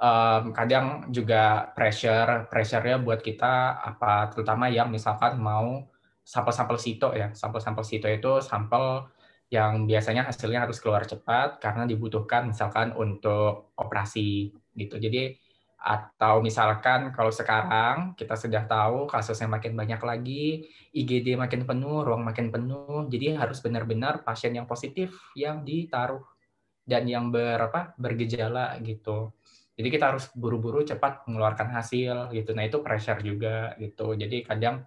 um, 0.00 0.50
kadang 0.50 1.12
juga 1.12 1.70
pressure 1.76 2.48
pressure-nya 2.48 2.98
buat 2.98 3.20
kita 3.20 3.84
apa 3.84 4.32
terutama 4.32 4.72
yang 4.72 4.88
misalkan 4.88 5.36
mau 5.36 5.86
sampel-sampel 6.24 6.78
sito 6.80 7.12
ya 7.12 7.30
sampel-sampel 7.36 7.84
sito 7.84 8.08
itu 8.08 8.40
sampel 8.40 9.06
yang 9.50 9.84
biasanya 9.84 10.30
hasilnya 10.30 10.64
harus 10.64 10.78
keluar 10.78 11.02
cepat 11.02 11.58
karena 11.58 11.82
dibutuhkan 11.84 12.46
misalkan 12.48 12.94
untuk 12.94 13.74
operasi 13.74 14.54
gitu 14.78 14.96
jadi 14.96 15.34
atau 15.80 16.44
misalkan 16.44 17.08
kalau 17.08 17.32
sekarang 17.32 18.12
kita 18.12 18.36
sudah 18.36 18.68
tahu 18.68 19.08
kasusnya 19.08 19.48
makin 19.48 19.72
banyak 19.72 19.96
lagi, 20.04 20.68
IGD 20.92 21.40
makin 21.40 21.64
penuh, 21.64 22.04
ruang 22.04 22.20
makin 22.20 22.52
penuh, 22.52 23.08
jadi 23.08 23.40
harus 23.40 23.64
benar-benar 23.64 24.20
pasien 24.20 24.52
yang 24.52 24.68
positif 24.68 25.16
yang 25.32 25.64
ditaruh 25.64 26.20
dan 26.84 27.08
yang 27.08 27.32
berapa 27.32 27.96
bergejala 27.96 28.76
gitu. 28.84 29.32
Jadi 29.72 29.88
kita 29.88 30.12
harus 30.12 30.28
buru-buru 30.36 30.84
cepat 30.84 31.24
mengeluarkan 31.24 31.72
hasil 31.72 32.28
gitu. 32.36 32.52
Nah 32.52 32.68
itu 32.68 32.84
pressure 32.84 33.24
juga 33.24 33.72
gitu. 33.80 34.12
Jadi 34.12 34.44
kadang 34.44 34.84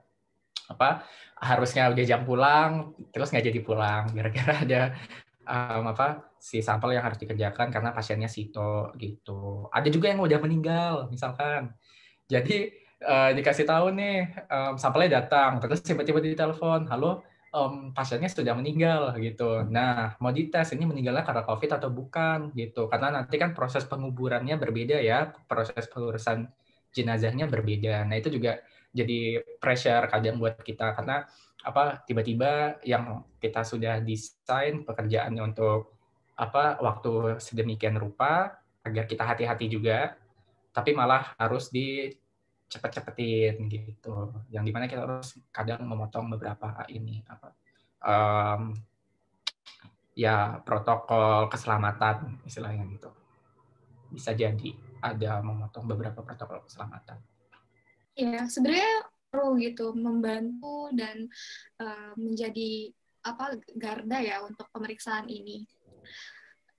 apa 0.70 1.02
harusnya 1.44 1.92
udah 1.92 2.06
jam 2.08 2.24
pulang 2.24 2.96
terus 3.12 3.30
nggak 3.30 3.46
jadi 3.52 3.60
pulang 3.60 4.04
gara-gara 4.16 4.54
ada 4.64 4.82
um, 5.44 5.92
apa 5.92 6.32
si 6.40 6.64
sampel 6.64 6.96
yang 6.96 7.04
harus 7.04 7.20
dikerjakan 7.20 7.72
karena 7.72 7.92
pasiennya 7.92 8.32
sito 8.32 8.92
gitu. 9.00 9.68
Ada 9.72 9.88
juga 9.92 10.12
yang 10.12 10.24
udah 10.24 10.40
meninggal 10.40 10.94
misalkan. 11.12 11.76
Jadi 12.28 12.72
uh, 13.04 13.32
dikasih 13.36 13.68
tahu 13.68 13.92
nih 13.96 14.32
um, 14.48 14.74
sampelnya 14.80 15.24
datang 15.24 15.60
terus 15.60 15.84
tiba-tiba 15.84 16.24
di 16.24 16.36
telepon, 16.36 16.88
halo 16.88 17.24
um, 17.54 17.94
pasiennya 17.94 18.28
sudah 18.28 18.58
meninggal 18.58 19.16
gitu. 19.22 19.64
Nah, 19.70 20.18
mau 20.20 20.34
dites 20.34 20.74
ini 20.74 20.84
meninggalnya 20.90 21.24
karena 21.24 21.44
COVID 21.46 21.72
atau 21.80 21.90
bukan 21.94 22.52
gitu. 22.58 22.90
Karena 22.90 23.22
nanti 23.22 23.38
kan 23.38 23.54
proses 23.54 23.86
penguburannya 23.86 24.58
berbeda 24.58 25.00
ya, 25.00 25.32
proses 25.46 25.86
pengurusan 25.88 26.50
jenazahnya 26.92 27.48
berbeda. 27.48 28.04
Nah, 28.10 28.18
itu 28.18 28.34
juga 28.34 28.60
jadi 28.94 29.42
pressure 29.58 30.06
kadang 30.08 30.38
buat 30.38 30.62
kita. 30.62 30.94
Karena 30.94 31.26
apa 31.66 32.06
tiba-tiba 32.06 32.78
yang 32.86 33.26
kita 33.42 33.66
sudah 33.66 34.00
desain 34.00 34.86
pekerjaannya 34.86 35.42
untuk 35.42 35.98
apa 36.38 36.78
waktu 36.80 37.42
sedemikian 37.42 37.98
rupa 37.98 38.54
agar 38.86 39.06
kita 39.06 39.24
hati-hati 39.26 39.70
juga 39.70 40.18
tapi 40.74 40.94
malah 40.98 41.38
harus 41.38 41.70
di 41.70 42.10
cepet-cepetin 42.70 43.66
gitu. 43.70 44.34
Yang 44.54 44.64
di 44.70 44.72
mana 44.72 44.86
kita 44.86 45.02
harus 45.06 45.38
kadang 45.50 45.86
memotong 45.86 46.30
beberapa 46.38 46.86
ini 46.90 47.22
apa 47.26 47.50
um, 48.06 48.74
ya 50.14 50.62
protokol 50.62 51.50
keselamatan 51.50 52.42
istilahnya 52.46 52.86
gitu. 52.94 53.10
Bisa 54.14 54.38
jadi 54.38 54.74
ada 55.02 55.42
memotong 55.42 55.90
beberapa 55.90 56.22
protokol 56.22 56.66
keselamatan 56.66 57.33
ya 58.14 58.46
sebenarnya 58.46 59.10
perlu 59.34 59.58
gitu 59.58 59.98
membantu 59.98 60.94
dan 60.94 61.26
uh, 61.82 62.14
menjadi 62.14 62.94
apa 63.26 63.58
garda 63.74 64.20
ya 64.22 64.46
untuk 64.46 64.70
pemeriksaan 64.70 65.26
ini. 65.26 65.66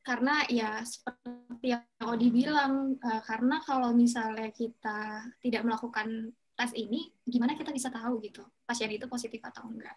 Karena 0.04 0.44
ya 0.52 0.84
seperti 0.84 1.72
yang 1.74 1.82
Odi 2.04 2.28
bilang 2.28 2.94
uh, 3.00 3.22
karena 3.24 3.58
kalau 3.64 3.90
misalnya 3.96 4.52
kita 4.52 5.32
tidak 5.40 5.62
melakukan 5.64 6.30
tes 6.54 6.70
ini 6.78 7.10
gimana 7.26 7.58
kita 7.58 7.74
bisa 7.74 7.90
tahu 7.90 8.22
gitu 8.22 8.46
pasien 8.62 8.92
itu 8.92 9.10
positif 9.10 9.42
atau 9.42 9.66
enggak. 9.66 9.96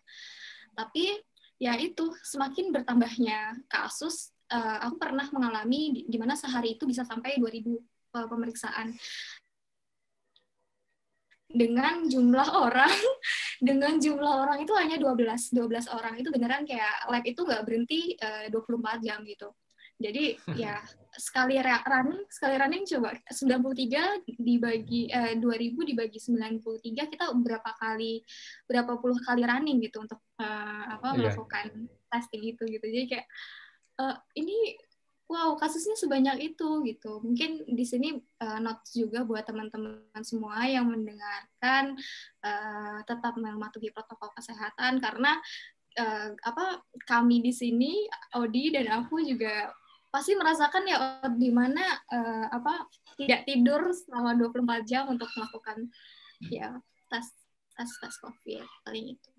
Tapi 0.74 1.14
ya 1.62 1.78
itu 1.78 2.10
semakin 2.26 2.74
bertambahnya 2.74 3.68
kasus 3.70 4.34
uh, 4.50 4.78
aku 4.88 4.96
pernah 4.98 5.28
mengalami 5.30 6.06
di, 6.06 6.18
mana 6.18 6.34
sehari 6.34 6.78
itu 6.78 6.88
bisa 6.88 7.04
sampai 7.04 7.38
2000 7.38 7.68
uh, 7.68 8.28
pemeriksaan 8.30 8.94
dengan 11.48 12.04
jumlah 12.06 12.48
orang 12.54 12.92
dengan 13.68 13.96
jumlah 13.98 14.34
orang 14.48 14.68
itu 14.68 14.74
hanya 14.76 15.00
12 15.00 15.56
12 15.56 15.96
orang 15.96 16.14
itu 16.20 16.30
beneran 16.30 16.68
kayak 16.68 17.08
lab 17.08 17.24
itu 17.24 17.42
nggak 17.42 17.64
berhenti 17.64 18.20
uh, 18.20 18.52
24 18.52 19.06
jam 19.06 19.24
gitu 19.24 19.50
jadi 19.98 20.38
ya 20.62 20.78
sekali 21.18 21.58
running, 21.58 22.22
sekali 22.30 22.56
running 22.62 22.86
coba 22.86 23.18
93 23.26 24.38
dibagi 24.38 25.10
eh, 25.10 25.34
2000 25.42 25.90
dibagi 25.90 26.20
93 26.22 27.12
kita 27.18 27.26
berapa 27.34 27.72
kali 27.82 28.22
berapa 28.70 29.02
puluh 29.02 29.18
kali 29.26 29.42
running 29.42 29.82
gitu 29.82 30.06
untuk 30.06 30.22
uh, 30.38 30.84
apa 30.94 31.18
yeah. 31.18 31.34
melakukan 31.34 31.90
testing 32.14 32.44
itu 32.46 32.64
gitu. 32.70 32.86
Jadi 32.86 33.06
kayak 33.10 33.28
uh, 33.98 34.16
ini 34.38 34.78
wow 35.28 35.60
kasusnya 35.60 36.00
sebanyak 36.00 36.56
itu 36.56 36.84
gitu. 36.88 37.20
Mungkin 37.20 37.68
di 37.68 37.86
sini 37.86 38.16
uh, 38.40 38.60
notes 38.64 38.96
juga 38.96 39.28
buat 39.28 39.44
teman-teman 39.44 40.24
semua 40.24 40.64
yang 40.66 40.88
mendengarkan 40.88 42.00
uh, 42.44 43.00
tetap 43.04 43.36
mematuhi 43.36 43.92
protokol 43.92 44.32
kesehatan 44.34 45.04
karena 45.04 45.36
uh, 46.00 46.32
apa 46.48 46.82
kami 47.04 47.44
di 47.44 47.52
sini 47.52 48.08
Odi 48.40 48.72
dan 48.72 48.88
aku 49.04 49.20
juga 49.20 49.72
pasti 50.08 50.34
merasakan 50.40 50.84
ya 50.88 50.98
di 51.36 51.52
mana 51.52 51.84
uh, 52.08 52.48
apa 52.48 52.88
tidak 53.20 53.44
tidur 53.44 53.92
selama 53.92 54.34
24 54.40 54.88
jam 54.88 55.04
untuk 55.12 55.28
melakukan 55.36 55.92
ya 56.48 56.80
tes 57.12 57.28
tes 57.76 57.92
tes 58.00 58.16
covid 58.24 58.64
paling 58.88 59.14
itu. 59.20 59.30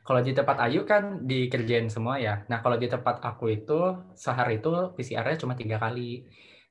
Kalau 0.00 0.20
di 0.24 0.32
tempat 0.32 0.56
Ayu 0.64 0.88
kan 0.88 1.24
dikerjain 1.28 1.86
semua 1.92 2.16
ya. 2.18 2.42
Nah 2.50 2.58
kalau 2.64 2.76
di 2.80 2.88
tempat 2.88 3.20
aku 3.20 3.52
itu 3.52 3.78
sehari 4.16 4.58
itu 4.58 4.72
PCR-nya 4.96 5.38
cuma 5.38 5.54
tiga 5.54 5.76
kali. 5.76 6.24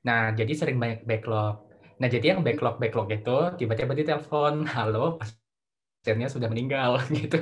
Nah 0.06 0.34
jadi 0.34 0.52
sering 0.52 0.76
banyak 0.76 1.06
backlog. 1.06 1.64
Nah 2.00 2.08
jadi 2.10 2.36
yang 2.36 2.40
backlog 2.42 2.76
backlog 2.82 3.08
itu 3.12 3.38
tiba-tiba 3.60 3.92
di 3.94 4.04
telepon, 4.04 4.66
halo 4.66 5.16
pasiennya 6.02 6.28
sudah 6.28 6.48
meninggal 6.50 7.00
gitu. 7.18 7.40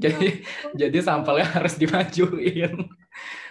Jadi 0.00 0.40
jadi 0.72 0.98
sampelnya 1.04 1.46
harus 1.60 1.76
dimajuin 1.76 2.88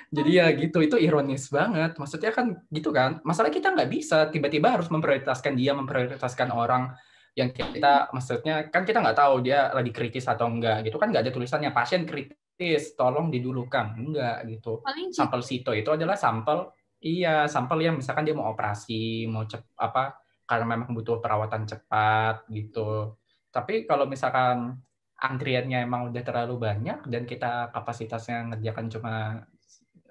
jadi 0.09 0.29
ya 0.29 0.45
gitu 0.57 0.81
itu 0.81 0.97
ironis 0.97 1.53
banget 1.53 1.93
maksudnya 2.01 2.33
kan 2.33 2.57
gitu 2.73 2.89
kan 2.89 3.21
masalah 3.21 3.53
kita 3.53 3.69
nggak 3.69 3.89
bisa 3.93 4.27
tiba-tiba 4.33 4.73
harus 4.73 4.89
memprioritaskan 4.89 5.53
dia 5.53 5.77
memprioritaskan 5.77 6.49
orang 6.49 6.97
yang 7.37 7.49
kita 7.53 8.09
maksudnya 8.09 8.67
kan 8.69 8.83
kita 8.83 8.99
nggak 9.01 9.17
tahu 9.17 9.45
dia 9.45 9.69
lagi 9.73 9.91
kritis 9.93 10.25
atau 10.25 10.49
enggak 10.49 10.85
gitu. 10.85 10.97
Kan 10.97 11.13
nggak 11.13 11.23
ada 11.27 11.33
tulisannya 11.33 11.71
pasien 11.73 12.03
kritis 12.07 12.93
tolong 12.97 13.29
didulukan. 13.29 13.97
Enggak 13.97 14.45
gitu. 14.49 14.81
Sampel 15.13 15.41
sito 15.45 15.71
itu 15.73 15.89
adalah 15.93 16.17
sampel 16.17 16.69
iya 16.99 17.47
sampel 17.47 17.79
yang 17.79 17.95
misalkan 17.95 18.27
dia 18.27 18.35
mau 18.35 18.51
operasi 18.51 19.23
mau 19.31 19.47
cep 19.47 19.63
apa 19.79 20.19
karena 20.43 20.65
memang 20.65 20.91
butuh 20.91 21.21
perawatan 21.21 21.69
cepat 21.69 22.49
gitu. 22.51 23.15
Tapi 23.49 23.85
kalau 23.85 24.09
misalkan 24.09 24.77
antriannya 25.19 25.83
emang 25.83 26.09
udah 26.09 26.23
terlalu 26.23 26.55
banyak 26.57 27.03
dan 27.11 27.27
kita 27.27 27.69
kapasitasnya 27.75 28.55
ngerjakan 28.55 28.87
cuma 28.87 29.13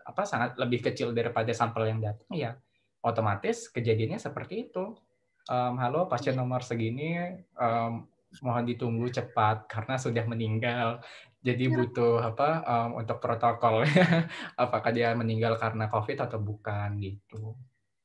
apa 0.05 0.23
sangat 0.25 0.57
lebih 0.57 0.85
kecil 0.85 1.13
daripada 1.13 1.53
sampel 1.53 1.89
yang 1.89 2.01
datang 2.01 2.33
ya 2.33 2.57
otomatis 3.05 3.69
kejadiannya 3.73 4.21
seperti 4.21 4.69
itu 4.69 4.97
um, 5.49 5.75
halo 5.81 6.07
pasien 6.07 6.37
iya. 6.37 6.41
nomor 6.41 6.61
segini 6.61 7.17
um, 7.57 8.05
mohon 8.45 8.65
ditunggu 8.69 9.09
cepat 9.09 9.65
karena 9.67 9.97
sudah 9.97 10.25
meninggal 10.29 11.01
jadi 11.41 11.65
iya. 11.67 11.75
butuh 11.75 12.21
apa 12.21 12.63
um, 12.63 13.01
untuk 13.01 13.19
protokolnya 13.19 14.29
apakah 14.63 14.93
dia 14.93 15.17
meninggal 15.17 15.57
karena 15.57 15.89
covid 15.89 16.21
atau 16.29 16.39
bukan 16.39 17.01
gitu 17.01 17.57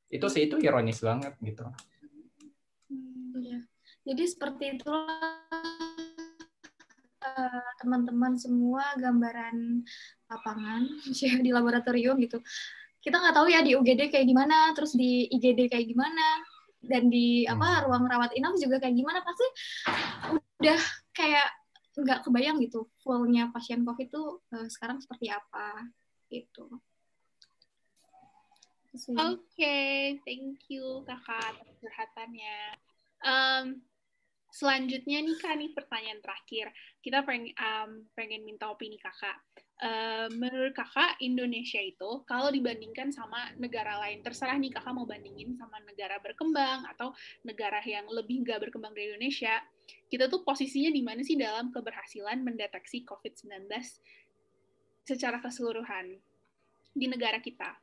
itu 0.08 0.26
sih 0.32 0.48
itu 0.48 0.56
ironis 0.58 1.04
banget 1.04 1.36
gitu 1.44 1.68
hmm, 2.88 3.36
ya. 3.44 3.60
jadi 4.08 4.22
seperti 4.24 4.64
itulah 4.78 5.20
eh, 7.20 7.70
teman-teman 7.82 8.38
semua 8.40 8.96
gambaran 8.96 9.84
lapangan 10.30 10.82
di 11.44 11.50
laboratorium 11.52 12.16
gitu 12.24 12.40
kita 13.04 13.20
nggak 13.20 13.36
tahu 13.36 13.52
ya 13.52 13.60
di 13.60 13.76
UGD 13.76 14.08
kayak 14.08 14.24
gimana 14.24 14.72
terus 14.72 14.96
di 14.96 15.28
IGD 15.28 15.68
kayak 15.68 15.92
gimana 15.92 16.53
dan 16.86 17.08
di 17.08 17.48
apa 17.48 17.64
hmm. 17.64 17.82
ruang 17.88 18.04
rawat 18.08 18.30
inap 18.36 18.54
juga 18.60 18.80
kayak 18.80 18.94
gimana 18.96 19.20
pasti 19.24 19.46
udah 20.60 20.80
kayak 21.16 21.48
nggak 21.94 22.20
kebayang 22.26 22.58
gitu 22.58 22.90
fullnya 23.02 23.50
pasien 23.54 23.86
covid 23.86 24.10
itu 24.10 24.22
uh, 24.50 24.66
sekarang 24.66 24.98
seperti 24.98 25.30
apa 25.30 25.88
gitu 26.28 26.66
Oke, 28.94 29.18
okay, 29.58 30.22
thank 30.22 30.70
you 30.70 31.02
kakak 31.02 31.58
atas 31.58 31.74
curhatannya. 31.82 32.58
Um, 33.26 33.82
selanjutnya 34.54 35.18
nih 35.18 35.34
kak, 35.34 35.58
nih 35.58 35.74
pertanyaan 35.74 36.22
terakhir. 36.22 36.70
Kita 37.02 37.26
pengen, 37.26 37.50
um, 37.58 38.06
pengen 38.14 38.46
minta 38.46 38.70
opini 38.70 38.94
kakak. 39.02 39.42
Uh, 39.84 40.32
menurut 40.40 40.72
kakak 40.72 41.20
Indonesia 41.20 41.76
itu 41.76 42.24
kalau 42.24 42.48
dibandingkan 42.48 43.12
sama 43.12 43.52
negara 43.60 44.00
lain, 44.00 44.24
terserah 44.24 44.56
nih 44.56 44.72
kakak 44.72 44.96
mau 44.96 45.04
bandingin 45.04 45.52
sama 45.60 45.76
negara 45.84 46.16
berkembang 46.24 46.88
atau 46.88 47.12
negara 47.44 47.84
yang 47.84 48.08
lebih 48.08 48.48
nggak 48.48 48.64
berkembang 48.64 48.96
dari 48.96 49.12
Indonesia, 49.12 49.60
kita 50.08 50.32
tuh 50.32 50.40
posisinya 50.40 50.88
di 50.88 51.04
mana 51.04 51.20
sih 51.20 51.36
dalam 51.36 51.68
keberhasilan 51.68 52.40
mendeteksi 52.40 53.04
COVID-19 53.04 53.68
secara 55.04 55.36
keseluruhan 55.44 56.16
di 56.96 57.04
negara 57.04 57.36
kita? 57.44 57.76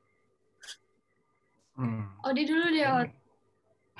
Hmm. 1.77 2.17
Odi 2.25 2.49
dulu 2.49 2.65
deh, 2.73 2.87
Odi. 2.89 3.20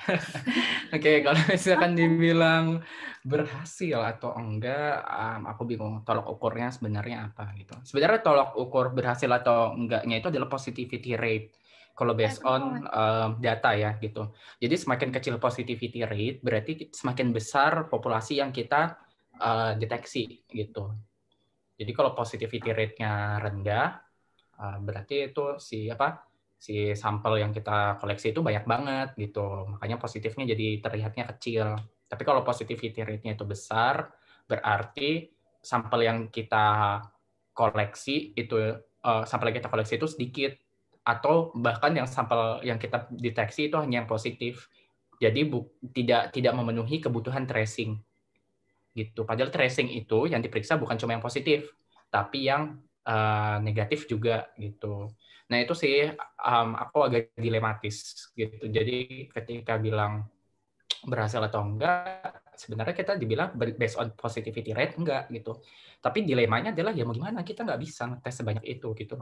Oke, 0.94 0.98
okay, 0.98 1.16
kalau 1.22 1.40
misalkan 1.46 1.92
dibilang 1.94 2.82
berhasil 3.22 4.02
atau 4.02 4.34
enggak, 4.34 4.98
um, 5.06 5.46
aku 5.46 5.62
bingung 5.62 6.02
tolok 6.02 6.26
ukurnya 6.34 6.74
sebenarnya 6.74 7.30
apa 7.30 7.54
gitu. 7.54 7.78
Sebenarnya 7.86 8.20
tolok 8.20 8.58
ukur 8.58 8.90
berhasil 8.90 9.30
atau 9.30 9.78
enggaknya 9.78 10.18
itu 10.18 10.28
adalah 10.28 10.50
positivity 10.50 11.14
rate. 11.14 11.54
Kalau 11.92 12.16
based 12.16 12.40
on 12.42 12.88
um, 12.88 13.30
data 13.38 13.76
ya 13.76 13.94
gitu. 14.00 14.32
Jadi 14.58 14.74
semakin 14.80 15.12
kecil 15.12 15.36
positivity 15.36 16.02
rate 16.02 16.40
berarti 16.40 16.88
semakin 16.88 17.30
besar 17.30 17.86
populasi 17.86 18.40
yang 18.40 18.48
kita 18.50 18.96
uh, 19.38 19.76
deteksi 19.76 20.40
gitu. 20.48 20.88
Jadi 21.76 21.92
kalau 21.92 22.16
positivity 22.16 22.72
rate-nya 22.72 23.38
rendah, 23.38 24.00
uh, 24.56 24.78
berarti 24.80 25.30
itu 25.30 25.60
si 25.60 25.92
apa 25.92 26.31
si 26.62 26.94
sampel 26.94 27.42
yang 27.42 27.50
kita 27.50 27.98
koleksi 27.98 28.30
itu 28.30 28.38
banyak 28.38 28.62
banget 28.62 29.18
gitu. 29.18 29.66
Makanya 29.66 29.98
positifnya 29.98 30.54
jadi 30.54 30.78
terlihatnya 30.78 31.26
kecil. 31.34 31.74
Tapi 32.06 32.22
kalau 32.22 32.46
positivity 32.46 33.02
rate-nya 33.02 33.34
itu 33.34 33.42
besar, 33.42 34.14
berarti 34.46 35.26
sampel 35.58 36.06
yang 36.06 36.30
kita 36.30 37.02
koleksi 37.50 38.30
itu 38.38 38.78
uh, 38.78 39.26
sampel 39.26 39.50
yang 39.50 39.58
kita 39.58 39.70
koleksi 39.74 39.98
itu 39.98 40.06
sedikit 40.06 40.54
atau 41.02 41.50
bahkan 41.58 41.90
yang 41.98 42.06
sampel 42.06 42.62
yang 42.62 42.78
kita 42.78 43.10
deteksi 43.10 43.66
itu 43.66 43.74
hanya 43.82 44.06
yang 44.06 44.08
positif. 44.08 44.70
Jadi 45.18 45.42
bu, 45.42 45.66
tidak 45.90 46.30
tidak 46.30 46.54
memenuhi 46.54 47.02
kebutuhan 47.02 47.42
tracing. 47.42 47.98
Gitu. 48.94 49.26
Padahal 49.26 49.50
tracing 49.50 49.90
itu 49.90 50.30
yang 50.30 50.38
diperiksa 50.38 50.78
bukan 50.78 50.94
cuma 50.94 51.18
yang 51.18 51.24
positif, 51.24 51.74
tapi 52.06 52.46
yang 52.46 52.78
uh, 53.06 53.56
negatif 53.62 54.06
juga 54.10 54.50
gitu. 54.58 55.10
Nah 55.50 55.58
itu 55.60 55.74
sih 55.76 56.08
um, 56.40 56.68
aku 56.78 56.98
agak 57.06 57.36
dilematis 57.36 58.28
gitu. 58.32 58.64
Jadi 58.68 59.28
ketika 59.28 59.76
bilang 59.76 60.26
berhasil 61.02 61.42
atau 61.42 61.66
enggak, 61.66 62.30
sebenarnya 62.54 62.94
kita 62.94 63.18
dibilang 63.18 63.52
based 63.58 63.98
on 63.98 64.14
positivity 64.14 64.70
rate 64.70 64.94
enggak 64.96 65.26
gitu. 65.34 65.58
Tapi 65.98 66.22
dilemanya 66.22 66.70
adalah 66.70 66.94
ya 66.94 67.02
mau 67.02 67.14
gimana 67.14 67.42
kita 67.42 67.66
nggak 67.66 67.80
bisa 67.82 68.06
ngetes 68.08 68.34
sebanyak 68.38 68.64
itu 68.64 68.94
gitu. 68.94 69.18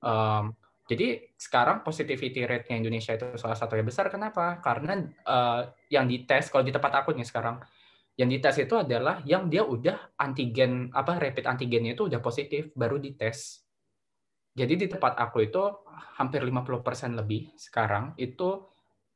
Um, 0.00 0.56
jadi 0.88 1.20
sekarang 1.36 1.84
positivity 1.84 2.48
rate-nya 2.48 2.80
Indonesia 2.80 3.12
itu 3.12 3.36
salah 3.36 3.60
satu 3.60 3.76
yang 3.76 3.84
besar. 3.84 4.08
Kenapa? 4.08 4.56
Karena 4.64 4.96
uh, 5.28 5.68
yang 5.92 6.08
dites 6.08 6.48
kalau 6.48 6.64
di 6.64 6.72
tempat 6.72 7.04
aku 7.04 7.12
nih 7.12 7.28
sekarang, 7.28 7.60
yang 8.18 8.28
dites 8.28 8.58
itu 8.58 8.74
adalah 8.74 9.22
yang 9.22 9.46
dia 9.46 9.62
udah 9.62 10.18
antigen 10.18 10.90
apa 10.90 11.22
rapid 11.22 11.46
antigennya 11.46 11.94
itu 11.94 12.10
udah 12.10 12.18
positif 12.18 12.74
baru 12.74 12.98
dites 12.98 13.62
jadi 14.58 14.74
di 14.74 14.86
tempat 14.90 15.14
aku 15.14 15.46
itu 15.46 15.62
hampir 16.18 16.42
50% 16.42 17.14
lebih 17.14 17.54
sekarang 17.54 18.18
itu 18.18 18.66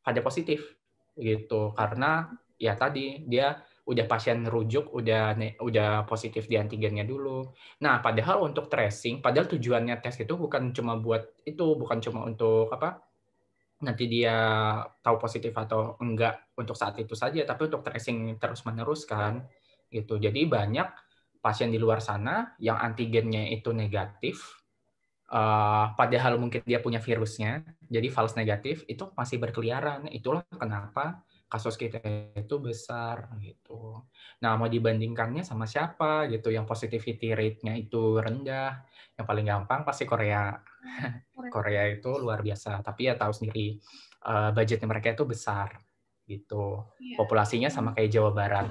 ada 0.06 0.22
positif 0.22 0.78
gitu 1.18 1.74
karena 1.74 2.30
ya 2.62 2.78
tadi 2.78 3.26
dia 3.26 3.58
udah 3.82 4.06
pasien 4.06 4.46
rujuk 4.46 4.94
udah 4.94 5.34
udah 5.58 6.06
positif 6.06 6.46
di 6.46 6.54
antigennya 6.54 7.02
dulu. 7.02 7.50
Nah, 7.82 7.98
padahal 7.98 8.46
untuk 8.46 8.70
tracing, 8.70 9.18
padahal 9.18 9.50
tujuannya 9.50 9.98
tes 9.98 10.22
itu 10.22 10.38
bukan 10.38 10.70
cuma 10.70 10.94
buat 10.94 11.42
itu, 11.42 11.74
bukan 11.74 11.98
cuma 11.98 12.22
untuk 12.22 12.70
apa? 12.70 13.02
Nanti 13.82 14.06
dia 14.06 14.36
tahu 15.02 15.18
positif 15.18 15.50
atau 15.52 15.98
enggak 15.98 16.54
untuk 16.54 16.78
saat 16.78 16.96
itu 17.02 17.18
saja, 17.18 17.42
tapi 17.42 17.66
untuk 17.66 17.82
tracing 17.82 18.38
terus-menerus 18.38 19.04
kan 19.04 19.44
gitu. 19.90 20.16
Jadi 20.16 20.46
banyak 20.46 20.88
pasien 21.42 21.68
di 21.68 21.76
luar 21.76 21.98
sana 21.98 22.54
yang 22.62 22.78
antigennya 22.78 23.50
itu 23.50 23.74
negatif, 23.74 24.62
uh, 25.34 25.90
padahal 25.98 26.38
mungkin 26.38 26.62
dia 26.62 26.78
punya 26.78 27.02
virusnya, 27.02 27.66
jadi 27.90 28.08
false 28.08 28.38
negatif 28.38 28.86
itu 28.86 29.10
masih 29.18 29.42
berkeliaran. 29.42 30.06
Itulah 30.08 30.46
kenapa 30.54 31.26
kasus 31.52 31.76
kita 31.76 32.00
itu 32.32 32.56
besar 32.62 33.28
gitu. 33.44 34.00
Nah, 34.40 34.56
mau 34.56 34.72
dibandingkannya 34.72 35.44
sama 35.44 35.68
siapa 35.68 36.24
gitu 36.32 36.48
yang 36.48 36.64
positivity 36.64 37.36
rate-nya 37.36 37.76
itu 37.76 38.16
rendah, 38.16 38.80
yang 39.20 39.26
paling 39.28 39.44
gampang 39.44 39.84
pasti 39.84 40.08
Korea. 40.08 40.56
Korea 41.54 41.88
itu 41.88 42.10
luar 42.18 42.42
biasa, 42.42 42.82
tapi 42.82 43.08
ya 43.10 43.14
tahu 43.14 43.32
sendiri 43.32 43.78
uh, 44.26 44.50
budgetnya 44.54 44.88
mereka 44.88 45.14
itu 45.14 45.24
besar 45.26 45.78
gitu. 46.26 46.86
Iya. 46.98 47.16
Populasinya 47.18 47.70
sama 47.70 47.94
kayak 47.94 48.10
Jawa 48.10 48.30
Barat. 48.30 48.66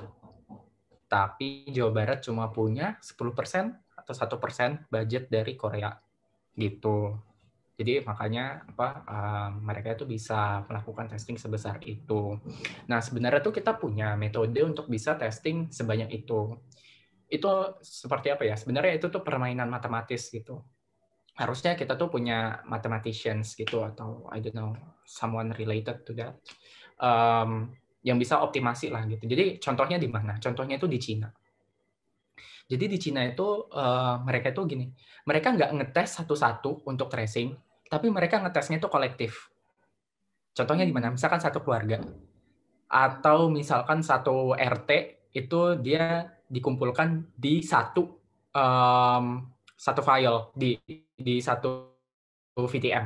Tapi 1.12 1.68
Jawa 1.72 1.92
Barat 1.92 2.24
cuma 2.24 2.48
punya 2.52 2.96
10% 3.04 3.76
atau 4.02 4.14
satu 4.16 4.40
persen 4.40 4.88
budget 4.88 5.28
dari 5.28 5.60
Korea 5.60 5.92
gitu. 6.56 7.16
Jadi 7.82 8.06
makanya 8.06 8.62
apa 8.62 8.90
uh, 9.10 9.50
mereka 9.58 9.98
itu 9.98 10.06
bisa 10.06 10.62
melakukan 10.70 11.10
testing 11.10 11.36
sebesar 11.36 11.82
itu. 11.82 12.38
Nah 12.86 13.02
sebenarnya 13.02 13.42
tuh 13.42 13.56
kita 13.56 13.74
punya 13.74 14.14
metode 14.14 14.62
untuk 14.62 14.86
bisa 14.86 15.18
testing 15.18 15.74
sebanyak 15.74 16.14
itu. 16.14 16.62
Itu 17.26 17.82
seperti 17.82 18.30
apa 18.30 18.46
ya? 18.46 18.54
Sebenarnya 18.54 19.02
itu 19.02 19.10
tuh 19.10 19.26
permainan 19.26 19.66
matematis 19.66 20.30
gitu. 20.30 20.62
Harusnya 21.36 21.80
kita 21.80 21.96
tuh 21.96 22.12
punya 22.12 22.60
mathematicians 22.68 23.56
gitu 23.56 23.82
atau 23.82 24.28
I 24.30 24.44
don't 24.44 24.56
know 24.56 24.72
someone 25.08 25.56
related 25.56 26.04
to 26.06 26.12
that 26.20 26.38
um, 27.00 27.72
yang 28.02 28.18
bisa 28.18 28.42
optimasi 28.42 28.90
lah 28.90 29.06
gitu. 29.08 29.24
Jadi 29.26 29.58
contohnya 29.62 29.98
di 30.02 30.10
mana? 30.10 30.38
Contohnya 30.38 30.78
itu 30.78 30.90
di 30.90 31.00
Cina. 31.00 31.30
Jadi 32.72 32.86
di 32.88 32.98
Cina 32.98 33.22
itu 33.28 33.68
uh, 33.68 34.24
mereka 34.24 34.56
itu 34.56 34.64
gini, 34.64 34.88
mereka 35.28 35.52
nggak 35.52 35.72
ngetes 35.76 36.24
satu-satu 36.24 36.88
untuk 36.88 37.12
tracing, 37.12 37.52
tapi 37.92 38.08
mereka 38.08 38.40
ngetesnya 38.40 38.80
itu 38.80 38.88
kolektif. 38.88 39.52
Contohnya 40.56 40.88
di 40.88 40.96
mana? 40.96 41.12
Misalkan 41.12 41.44
satu 41.44 41.60
keluarga 41.60 42.00
atau 42.92 43.48
misalkan 43.48 44.04
satu 44.04 44.52
RT 44.56 44.92
itu 45.32 45.60
dia 45.80 46.28
dikumpulkan 46.52 47.32
di 47.36 47.64
satu 47.64 48.04
um, 48.52 49.48
satu 49.80 50.02
file 50.04 50.52
di 50.52 50.76
di 51.24 51.40
satu 51.40 51.90
VTM 52.58 53.06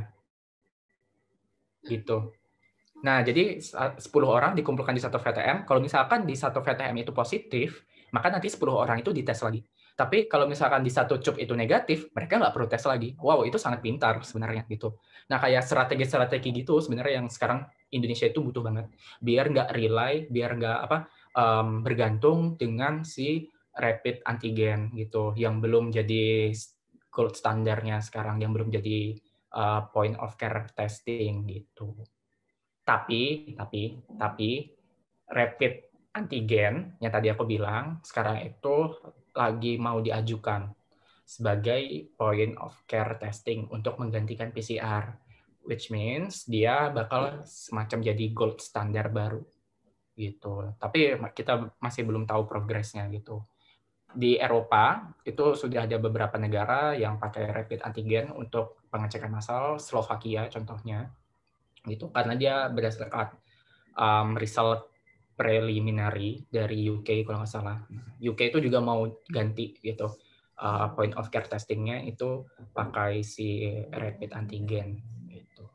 gitu. 1.85 2.33
Nah, 3.05 3.21
jadi 3.21 3.61
10 3.61 4.01
orang 4.25 4.57
dikumpulkan 4.57 4.97
di 4.97 5.03
satu 5.03 5.21
VTM. 5.21 5.69
Kalau 5.69 5.77
misalkan 5.77 6.25
di 6.25 6.33
satu 6.33 6.65
VTM 6.65 7.05
itu 7.05 7.13
positif, 7.13 7.85
maka 8.09 8.33
nanti 8.33 8.49
10 8.49 8.73
orang 8.73 8.97
itu 9.05 9.13
dites 9.13 9.45
lagi. 9.45 9.61
Tapi 9.95 10.27
kalau 10.27 10.43
misalkan 10.43 10.83
di 10.83 10.91
satu 10.91 11.23
cup 11.23 11.39
itu 11.39 11.55
negatif, 11.55 12.11
mereka 12.11 12.35
nggak 12.35 12.51
perlu 12.51 12.67
tes 12.67 12.83
lagi. 12.83 13.15
Wow, 13.15 13.47
itu 13.47 13.55
sangat 13.55 13.79
pintar 13.79 14.19
sebenarnya 14.27 14.67
gitu. 14.67 14.99
Nah, 15.31 15.39
kayak 15.39 15.63
strategi-strategi 15.63 16.51
gitu 16.51 16.83
sebenarnya 16.83 17.23
yang 17.23 17.27
sekarang 17.31 17.63
Indonesia 17.95 18.27
itu 18.27 18.43
butuh 18.43 18.59
banget. 18.59 18.91
Biar 19.23 19.47
nggak 19.47 19.71
rely, 19.71 20.13
biar 20.27 20.51
nggak 20.59 20.79
apa 20.83 20.97
um, 21.31 21.79
bergantung 21.79 22.59
dengan 22.59 23.07
si 23.07 23.47
rapid 23.71 24.19
antigen 24.27 24.91
gitu, 24.99 25.31
yang 25.39 25.63
belum 25.63 25.95
jadi 25.95 26.51
gold 27.15 27.39
standarnya 27.39 28.03
sekarang, 28.03 28.43
yang 28.43 28.51
belum 28.51 28.67
jadi 28.67 29.15
uh, 29.55 29.87
point 29.95 30.19
of 30.19 30.35
care 30.35 30.67
testing 30.75 31.47
gitu. 31.47 31.95
Tapi, 32.83 33.55
tapi, 33.55 34.03
tapi 34.19 34.49
rapid 35.31 35.73
antigen 36.15 36.99
yang 36.99 37.11
tadi 37.11 37.27
aku 37.31 37.43
bilang 37.47 37.99
sekarang 38.03 38.43
itu 38.45 38.93
lagi 39.35 39.75
mau 39.75 39.99
diajukan 39.99 40.71
sebagai 41.25 42.13
point 42.13 42.53
of 42.61 42.77
care 42.85 43.17
testing 43.17 43.65
untuk 43.73 43.97
menggantikan 43.97 44.53
PCR, 44.53 45.17
which 45.65 45.89
means 45.89 46.45
dia 46.45 46.93
bakal 46.93 47.41
semacam 47.43 47.99
jadi 48.13 48.25
gold 48.31 48.61
standar 48.61 49.09
baru 49.09 49.41
gitu. 50.15 50.77
Tapi 50.77 51.17
kita 51.33 51.73
masih 51.81 52.05
belum 52.05 52.29
tahu 52.29 52.45
progresnya 52.45 53.09
gitu. 53.09 53.43
Di 54.15 54.39
Eropa 54.39 55.11
itu 55.27 55.53
sudah 55.59 55.83
ada 55.83 55.99
beberapa 55.99 56.39
negara 56.39 56.95
yang 56.95 57.19
pakai 57.19 57.51
rapid 57.51 57.83
antigen 57.83 58.31
untuk 58.31 58.87
pengecekan 58.87 59.27
massal, 59.27 59.75
Slovakia 59.75 60.47
contohnya, 60.47 61.11
gitu 61.83 62.07
karena 62.09 62.33
dia 62.39 62.55
berdasarkan 62.71 63.35
um, 63.99 64.39
result 64.39 64.87
preliminary 65.35 66.47
dari 66.47 66.87
UK 66.87 67.27
kalau 67.27 67.43
nggak 67.43 67.51
salah. 67.51 67.83
UK 68.23 68.55
itu 68.55 68.63
juga 68.63 68.79
mau 68.79 69.03
ganti 69.27 69.75
gitu 69.83 70.07
uh, 70.63 70.87
point 70.95 71.11
of 71.19 71.27
care 71.27 71.47
testingnya 71.47 71.99
itu 72.07 72.47
pakai 72.71 73.19
si 73.19 73.67
rapid 73.91 74.31
antigen 74.31 75.03
gitu. 75.27 75.67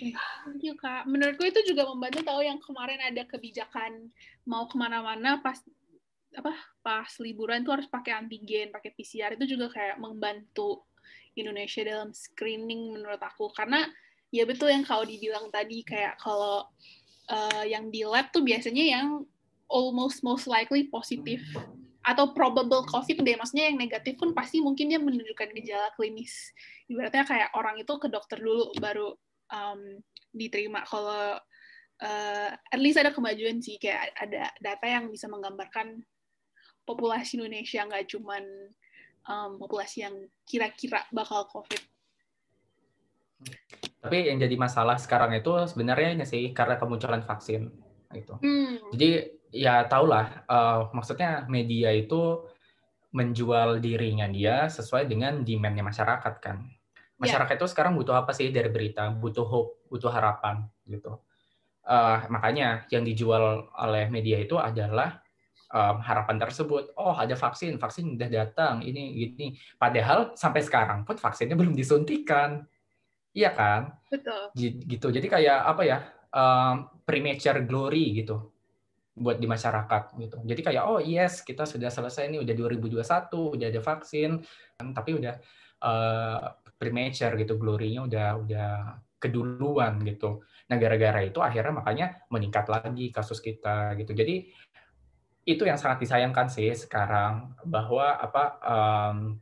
Okay. 0.00 0.16
thank 0.48 0.64
you 0.64 0.72
kak. 0.80 1.04
Menurutku 1.04 1.44
itu 1.44 1.60
juga 1.68 1.84
membantu 1.84 2.24
tahu 2.24 2.40
yang 2.40 2.56
kemarin 2.64 3.00
ada 3.04 3.22
kebijakan 3.28 4.08
mau 4.48 4.64
ke 4.64 4.80
mana-mana 4.80 5.44
pas 5.44 5.60
apa 6.36 6.52
pas 6.84 7.08
liburan 7.24 7.64
tuh 7.64 7.80
harus 7.80 7.88
pakai 7.88 8.12
antigen, 8.16 8.68
pakai 8.68 8.92
PCR 8.92 9.34
itu 9.34 9.56
juga 9.56 9.72
kayak 9.72 9.96
membantu 9.96 10.84
Indonesia 11.38 11.80
dalam 11.86 12.10
screening 12.12 12.98
menurut 12.98 13.22
aku 13.22 13.48
karena 13.54 13.86
ya 14.28 14.44
betul 14.44 14.68
yang 14.68 14.84
kau 14.84 15.06
dibilang 15.06 15.48
tadi 15.48 15.80
kayak 15.86 16.20
kalau 16.20 16.68
uh, 17.32 17.64
yang 17.64 17.88
di 17.88 18.04
lab 18.04 18.28
tuh 18.28 18.44
biasanya 18.44 18.84
yang 18.98 19.06
almost 19.68 20.24
most 20.24 20.48
likely 20.48 20.88
positif 20.88 21.40
atau 22.08 22.32
probable 22.32 22.88
COVID 22.88 23.20
deh, 23.20 23.36
maksudnya 23.36 23.68
yang 23.68 23.76
negatif 23.76 24.16
pun 24.16 24.32
pasti 24.32 24.64
mungkin 24.64 24.88
dia 24.88 24.96
menunjukkan 24.96 25.52
gejala 25.60 25.92
klinis. 25.92 26.56
Ibaratnya 26.88 27.28
kayak 27.28 27.48
orang 27.52 27.76
itu 27.76 27.92
ke 28.00 28.08
dokter 28.08 28.40
dulu 28.40 28.72
baru 28.80 29.12
um, 29.52 30.00
diterima. 30.32 30.88
Kalau 30.88 31.36
uh, 32.00 32.50
at 32.56 32.80
least 32.80 32.96
ada 32.96 33.12
kemajuan 33.12 33.60
sih, 33.60 33.76
kayak 33.76 34.16
ada 34.16 34.48
data 34.56 34.86
yang 34.88 35.12
bisa 35.12 35.28
menggambarkan 35.28 36.00
populasi 36.88 37.36
Indonesia 37.36 37.84
nggak 37.84 38.08
cuman 38.08 38.44
um, 39.28 39.50
populasi 39.60 40.08
yang 40.08 40.16
kira-kira 40.48 41.04
bakal 41.12 41.44
COVID. 41.52 41.84
Tapi 44.00 44.32
yang 44.32 44.40
jadi 44.40 44.56
masalah 44.56 44.96
sekarang 44.96 45.36
itu 45.36 45.52
sebenarnya 45.68 46.16
ini 46.16 46.24
sih 46.24 46.50
karena 46.56 46.80
kemunculan 46.80 47.20
vaksin 47.20 47.68
gitu. 48.16 48.40
Hmm. 48.40 48.80
Jadi 48.96 49.36
ya 49.52 49.84
tahulah 49.84 50.48
uh, 50.48 50.80
maksudnya 50.96 51.44
media 51.46 51.92
itu 51.92 52.48
menjual 53.12 53.80
dirinya 53.80 54.28
dia 54.28 54.68
sesuai 54.68 55.08
dengan 55.08 55.44
demandnya 55.44 55.84
masyarakat 55.84 56.34
kan. 56.40 56.64
Masyarakat 57.18 57.56
yeah. 57.58 57.60
itu 57.60 57.66
sekarang 57.68 57.98
butuh 57.98 58.14
apa 58.14 58.30
sih 58.30 58.54
dari 58.54 58.70
berita? 58.70 59.10
Butuh 59.10 59.44
hope, 59.44 59.90
butuh 59.90 60.12
harapan 60.12 60.64
gitu. 60.86 61.18
Uh, 61.88 62.20
makanya 62.28 62.84
yang 62.92 63.02
dijual 63.02 63.72
oleh 63.74 64.12
media 64.12 64.38
itu 64.38 64.60
adalah 64.60 65.24
um, 65.72 65.96
harapan 66.00 66.36
tersebut. 66.40 66.92
Oh, 66.96 67.14
ada 67.14 67.36
vaksin, 67.36 67.76
vaksin 67.76 68.16
udah 68.16 68.28
datang, 68.28 68.80
ini 68.84 69.16
gini. 69.16 69.56
Padahal 69.76 70.32
sampai 70.34 70.64
sekarang 70.64 71.04
pun 71.04 71.16
vaksinnya 71.16 71.56
belum 71.56 71.76
disuntikan. 71.76 72.64
Iya 73.36 73.52
kan? 73.52 73.94
Betul. 74.08 74.52
Gitu. 74.56 75.06
Jadi 75.12 75.26
kayak 75.28 75.58
apa 75.64 75.82
ya? 75.84 75.98
Um, 76.28 76.92
premature 77.08 77.64
glory 77.64 78.20
gitu 78.20 78.52
buat 79.18 79.36
di 79.42 79.50
masyarakat 79.50 80.14
gitu. 80.14 80.38
Jadi 80.46 80.60
kayak 80.62 80.84
oh 80.86 81.02
yes 81.02 81.42
kita 81.42 81.66
sudah 81.66 81.90
selesai 81.90 82.30
ini 82.30 82.38
udah 82.38 82.54
2021 82.54 83.02
udah 83.58 83.66
ada 83.66 83.80
vaksin 83.82 84.30
tapi 84.94 85.10
udah 85.18 85.34
uh, 85.82 86.54
premature 86.78 87.34
gitu 87.34 87.58
glory-nya 87.58 88.06
udah 88.06 88.28
udah 88.38 88.70
keduluan 89.18 89.98
gitu. 90.06 90.46
Nah 90.70 90.76
gara-gara 90.78 91.26
itu 91.26 91.42
akhirnya 91.42 91.74
makanya 91.74 92.06
meningkat 92.30 92.70
lagi 92.70 93.10
kasus 93.10 93.42
kita 93.42 93.98
gitu. 93.98 94.14
Jadi 94.14 94.54
itu 95.48 95.64
yang 95.64 95.80
sangat 95.80 96.04
disayangkan 96.04 96.52
sih 96.52 96.68
sekarang 96.76 97.56
bahwa 97.64 98.20
apa 98.20 98.44
um, 98.60 99.40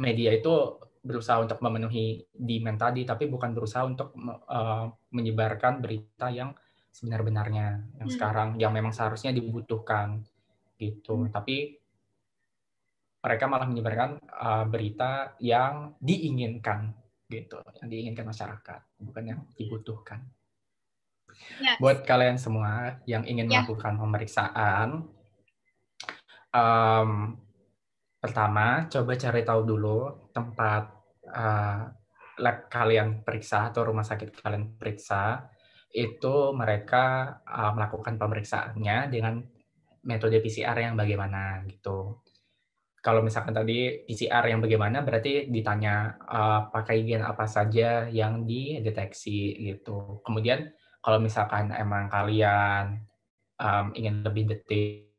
media 0.00 0.32
itu 0.32 0.80
berusaha 1.04 1.36
untuk 1.36 1.60
memenuhi 1.60 2.24
demand 2.32 2.80
tadi 2.80 3.04
tapi 3.04 3.28
bukan 3.28 3.52
berusaha 3.52 3.84
untuk 3.84 4.16
uh, 4.48 4.88
menyebarkan 5.12 5.84
berita 5.84 6.32
yang 6.32 6.56
sebenar-benarnya 6.88 8.00
yang 8.00 8.08
hmm. 8.08 8.14
sekarang 8.16 8.48
yang 8.56 8.72
memang 8.72 8.96
seharusnya 8.96 9.36
dibutuhkan 9.36 10.24
gitu. 10.80 11.28
Hmm. 11.28 11.28
Tapi 11.28 11.76
mereka 13.20 13.44
malah 13.44 13.68
menyebarkan 13.68 14.16
uh, 14.32 14.64
berita 14.64 15.36
yang 15.44 15.92
diinginkan 16.00 16.92
gitu, 17.28 17.60
yang 17.84 17.88
diinginkan 17.92 18.24
masyarakat, 18.24 18.80
bukan 19.00 19.24
yang 19.28 19.40
dibutuhkan. 19.60 20.24
Yes. 21.60 21.80
Buat 21.82 22.06
kalian 22.08 22.38
semua 22.40 23.00
yang 23.04 23.26
ingin 23.28 23.48
yeah. 23.48 23.64
melakukan 23.64 23.96
pemeriksaan, 23.98 25.08
um, 26.54 27.34
pertama 28.22 28.86
coba 28.88 29.12
cari 29.18 29.42
tahu 29.44 29.60
dulu 29.66 30.30
tempat 30.32 30.84
uh, 31.28 31.82
lab 32.40 32.56
kalian 32.72 33.20
periksa 33.26 33.70
atau 33.70 33.84
rumah 33.84 34.06
sakit 34.06 34.40
kalian 34.40 34.78
periksa 34.78 35.50
itu 35.94 36.50
mereka 36.56 37.36
uh, 37.46 37.70
melakukan 37.76 38.18
pemeriksaannya 38.18 39.12
dengan 39.12 39.38
metode 40.02 40.42
PCR 40.42 40.74
yang 40.74 40.94
bagaimana 40.98 41.62
gitu. 41.70 42.18
Kalau 43.04 43.20
misalkan 43.20 43.52
tadi 43.52 44.02
PCR 44.08 44.48
yang 44.48 44.64
bagaimana 44.64 45.04
berarti 45.04 45.52
ditanya 45.52 46.16
uh, 46.24 46.72
pakai 46.72 47.04
gen 47.04 47.22
apa 47.22 47.44
saja 47.44 48.08
yang 48.08 48.48
dideteksi 48.48 49.60
gitu. 49.60 50.24
Kemudian 50.24 50.72
kalau 51.04 51.20
misalkan 51.20 51.68
emang 51.76 52.08
kalian 52.08 53.04
um, 53.60 53.86
ingin 53.92 54.24
lebih 54.24 54.48
detail 54.48 55.13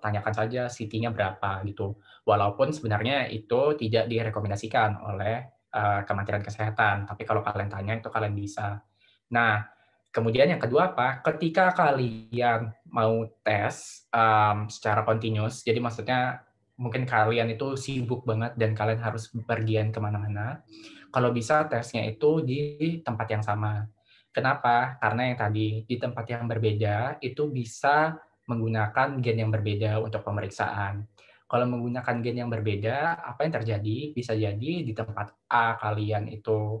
tanyakan 0.00 0.34
saja 0.36 0.68
CT-nya 0.68 1.10
berapa 1.12 1.64
gitu. 1.64 1.96
Walaupun 2.28 2.70
sebenarnya 2.76 3.28
itu 3.32 3.74
tidak 3.80 4.06
direkomendasikan 4.06 5.00
oleh 5.00 5.48
uh, 5.72 6.04
Kementerian 6.04 6.44
Kesehatan, 6.44 7.08
tapi 7.08 7.24
kalau 7.24 7.40
kalian 7.40 7.72
tanya 7.72 7.96
itu 7.96 8.12
kalian 8.12 8.36
bisa. 8.36 8.84
Nah, 9.32 9.64
kemudian 10.12 10.50
yang 10.52 10.60
kedua 10.60 10.92
apa? 10.92 11.24
Ketika 11.24 11.72
kalian 11.72 12.74
mau 12.92 13.24
tes 13.40 14.04
um, 14.12 14.68
secara 14.68 15.06
continuous, 15.08 15.64
jadi 15.64 15.80
maksudnya 15.80 16.44
mungkin 16.80 17.04
kalian 17.04 17.52
itu 17.52 17.76
sibuk 17.76 18.24
banget 18.24 18.56
dan 18.56 18.72
kalian 18.76 19.00
harus 19.00 19.32
pergian 19.44 19.92
ke 19.92 20.00
mana-mana. 20.00 20.64
Kalau 21.10 21.32
bisa 21.34 21.66
tesnya 21.66 22.06
itu 22.06 22.44
di 22.44 22.60
tempat 23.02 23.26
yang 23.28 23.42
sama. 23.42 23.88
Kenapa? 24.30 24.94
Karena 25.02 25.26
yang 25.26 25.38
tadi 25.38 25.82
di 25.82 25.96
tempat 25.98 26.22
yang 26.30 26.46
berbeda 26.46 27.18
itu 27.18 27.50
bisa 27.50 28.14
menggunakan 28.50 29.22
gen 29.22 29.46
yang 29.46 29.50
berbeda 29.54 30.02
untuk 30.02 30.26
pemeriksaan. 30.26 31.06
Kalau 31.50 31.66
menggunakan 31.66 32.22
gen 32.22 32.46
yang 32.46 32.50
berbeda, 32.50 33.22
apa 33.22 33.42
yang 33.46 33.54
terjadi? 33.62 33.98
Bisa 34.14 34.34
jadi 34.34 34.72
di 34.86 34.92
tempat 34.94 35.50
A 35.50 35.74
kalian 35.78 36.30
itu 36.30 36.78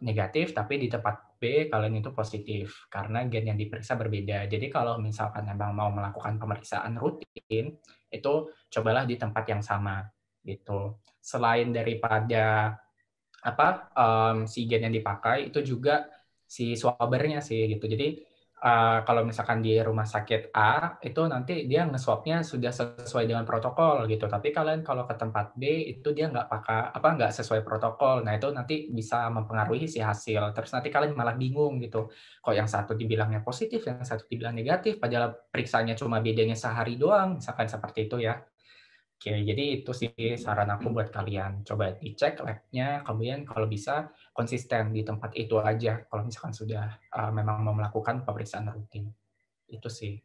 negatif, 0.00 0.52
tapi 0.52 0.76
di 0.80 0.88
tempat 0.92 1.36
B 1.36 1.68
kalian 1.68 2.00
itu 2.00 2.12
positif 2.16 2.88
karena 2.88 3.28
gen 3.28 3.52
yang 3.52 3.58
diperiksa 3.60 3.96
berbeda. 3.96 4.48
Jadi 4.48 4.72
kalau 4.72 4.96
misalkan 4.96 5.44
memang 5.44 5.72
mau 5.76 5.92
melakukan 5.92 6.40
pemeriksaan 6.40 6.96
rutin, 6.96 7.76
itu 8.08 8.34
cobalah 8.72 9.04
di 9.04 9.20
tempat 9.20 9.44
yang 9.52 9.60
sama 9.60 10.00
gitu. 10.44 10.96
Selain 11.20 11.68
daripada 11.68 12.76
apa 13.44 13.92
um, 13.92 14.48
si 14.48 14.64
gen 14.64 14.88
yang 14.88 14.96
dipakai, 14.96 15.52
itu 15.52 15.60
juga 15.60 16.08
si 16.48 16.72
swabbernya 16.72 17.44
sih 17.44 17.68
gitu. 17.68 17.84
Jadi 17.84 18.24
uh, 18.66 18.98
kalau 19.06 19.22
misalkan 19.22 19.62
di 19.62 19.78
rumah 19.78 20.02
sakit 20.02 20.50
A 20.50 20.98
itu 20.98 21.22
nanti 21.30 21.70
dia 21.70 21.86
nge-swabnya 21.86 22.42
sudah 22.42 22.74
sesuai 22.74 23.30
dengan 23.30 23.46
protokol 23.46 24.10
gitu. 24.10 24.26
Tapi 24.26 24.50
kalian 24.50 24.82
kalau 24.82 25.06
ke 25.06 25.14
tempat 25.14 25.54
B 25.54 25.94
itu 25.94 26.10
dia 26.10 26.26
nggak 26.26 26.50
pakai 26.50 26.90
apa 26.90 27.08
nggak 27.14 27.30
sesuai 27.30 27.62
protokol. 27.62 28.26
Nah 28.26 28.34
itu 28.34 28.50
nanti 28.50 28.90
bisa 28.90 29.30
mempengaruhi 29.30 29.86
si 29.86 30.02
hasil. 30.02 30.50
Terus 30.50 30.70
nanti 30.74 30.90
kalian 30.90 31.14
malah 31.14 31.38
bingung 31.38 31.78
gitu. 31.78 32.10
Kok 32.42 32.54
yang 32.54 32.66
satu 32.66 32.98
dibilangnya 32.98 33.46
positif, 33.46 33.86
yang 33.86 34.02
satu 34.02 34.26
dibilang 34.26 34.58
negatif, 34.58 34.98
padahal 34.98 35.30
periksanya 35.48 35.94
cuma 35.94 36.18
bedanya 36.18 36.58
sehari 36.58 36.98
doang, 36.98 37.38
misalkan 37.38 37.70
seperti 37.70 38.10
itu 38.10 38.18
ya. 38.18 38.34
Oke, 39.16 39.32
jadi 39.32 39.80
itu 39.80 39.90
sih 39.96 40.12
saran 40.36 40.68
aku 40.68 40.92
buat 40.92 41.08
kalian. 41.08 41.64
Coba 41.64 41.96
dicek 41.96 42.36
labnya, 42.44 43.00
kemudian 43.00 43.48
kalau 43.48 43.64
bisa 43.64 44.12
konsisten 44.36 44.92
di 44.92 45.08
tempat 45.08 45.32
itu 45.32 45.56
aja. 45.56 46.04
Kalau 46.04 46.28
misalkan 46.28 46.52
sudah 46.52 47.00
uh, 47.16 47.32
memang 47.32 47.64
mau 47.64 47.72
melakukan 47.72 48.28
pemeriksaan 48.28 48.68
rutin. 48.68 49.08
Itu 49.72 49.88
sih. 49.88 50.20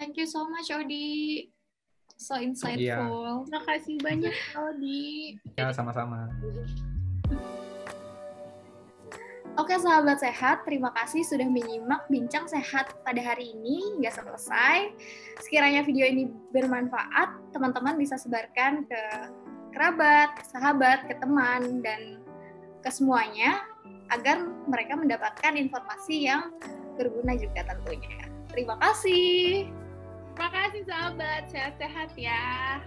Thank 0.00 0.16
you 0.16 0.24
so 0.24 0.48
much, 0.48 0.72
Odi. 0.72 1.52
So 2.16 2.40
insightful. 2.40 3.44
Iya. 3.44 3.44
Terima 3.44 3.62
kasih 3.68 3.94
banyak, 4.00 4.34
Odi. 4.56 5.36
Ya, 5.60 5.68
sama-sama. 5.76 6.32
Oke 9.58 9.74
sahabat 9.74 10.22
sehat, 10.22 10.62
terima 10.62 10.94
kasih 10.94 11.26
sudah 11.26 11.50
menyimak 11.50 12.06
bincang 12.06 12.46
sehat 12.46 12.94
pada 13.02 13.18
hari 13.18 13.58
ini 13.58 13.90
hingga 13.90 14.14
selesai. 14.14 14.94
Sekiranya 15.42 15.82
video 15.82 16.06
ini 16.06 16.30
bermanfaat, 16.54 17.50
teman-teman 17.50 17.98
bisa 17.98 18.14
sebarkan 18.14 18.86
ke 18.86 19.02
kerabat, 19.74 20.38
ke 20.38 20.46
sahabat, 20.46 21.10
ke 21.10 21.18
teman, 21.18 21.82
dan 21.82 22.22
ke 22.86 22.90
semuanya 22.94 23.66
agar 24.14 24.46
mereka 24.70 24.94
mendapatkan 24.94 25.58
informasi 25.58 26.30
yang 26.30 26.54
berguna 26.94 27.34
juga 27.34 27.66
tentunya. 27.66 28.30
Terima 28.54 28.78
kasih. 28.78 29.66
Terima 30.38 30.48
kasih 30.54 30.82
sahabat, 30.86 31.42
sehat-sehat 31.50 32.14
ya. 32.14 32.78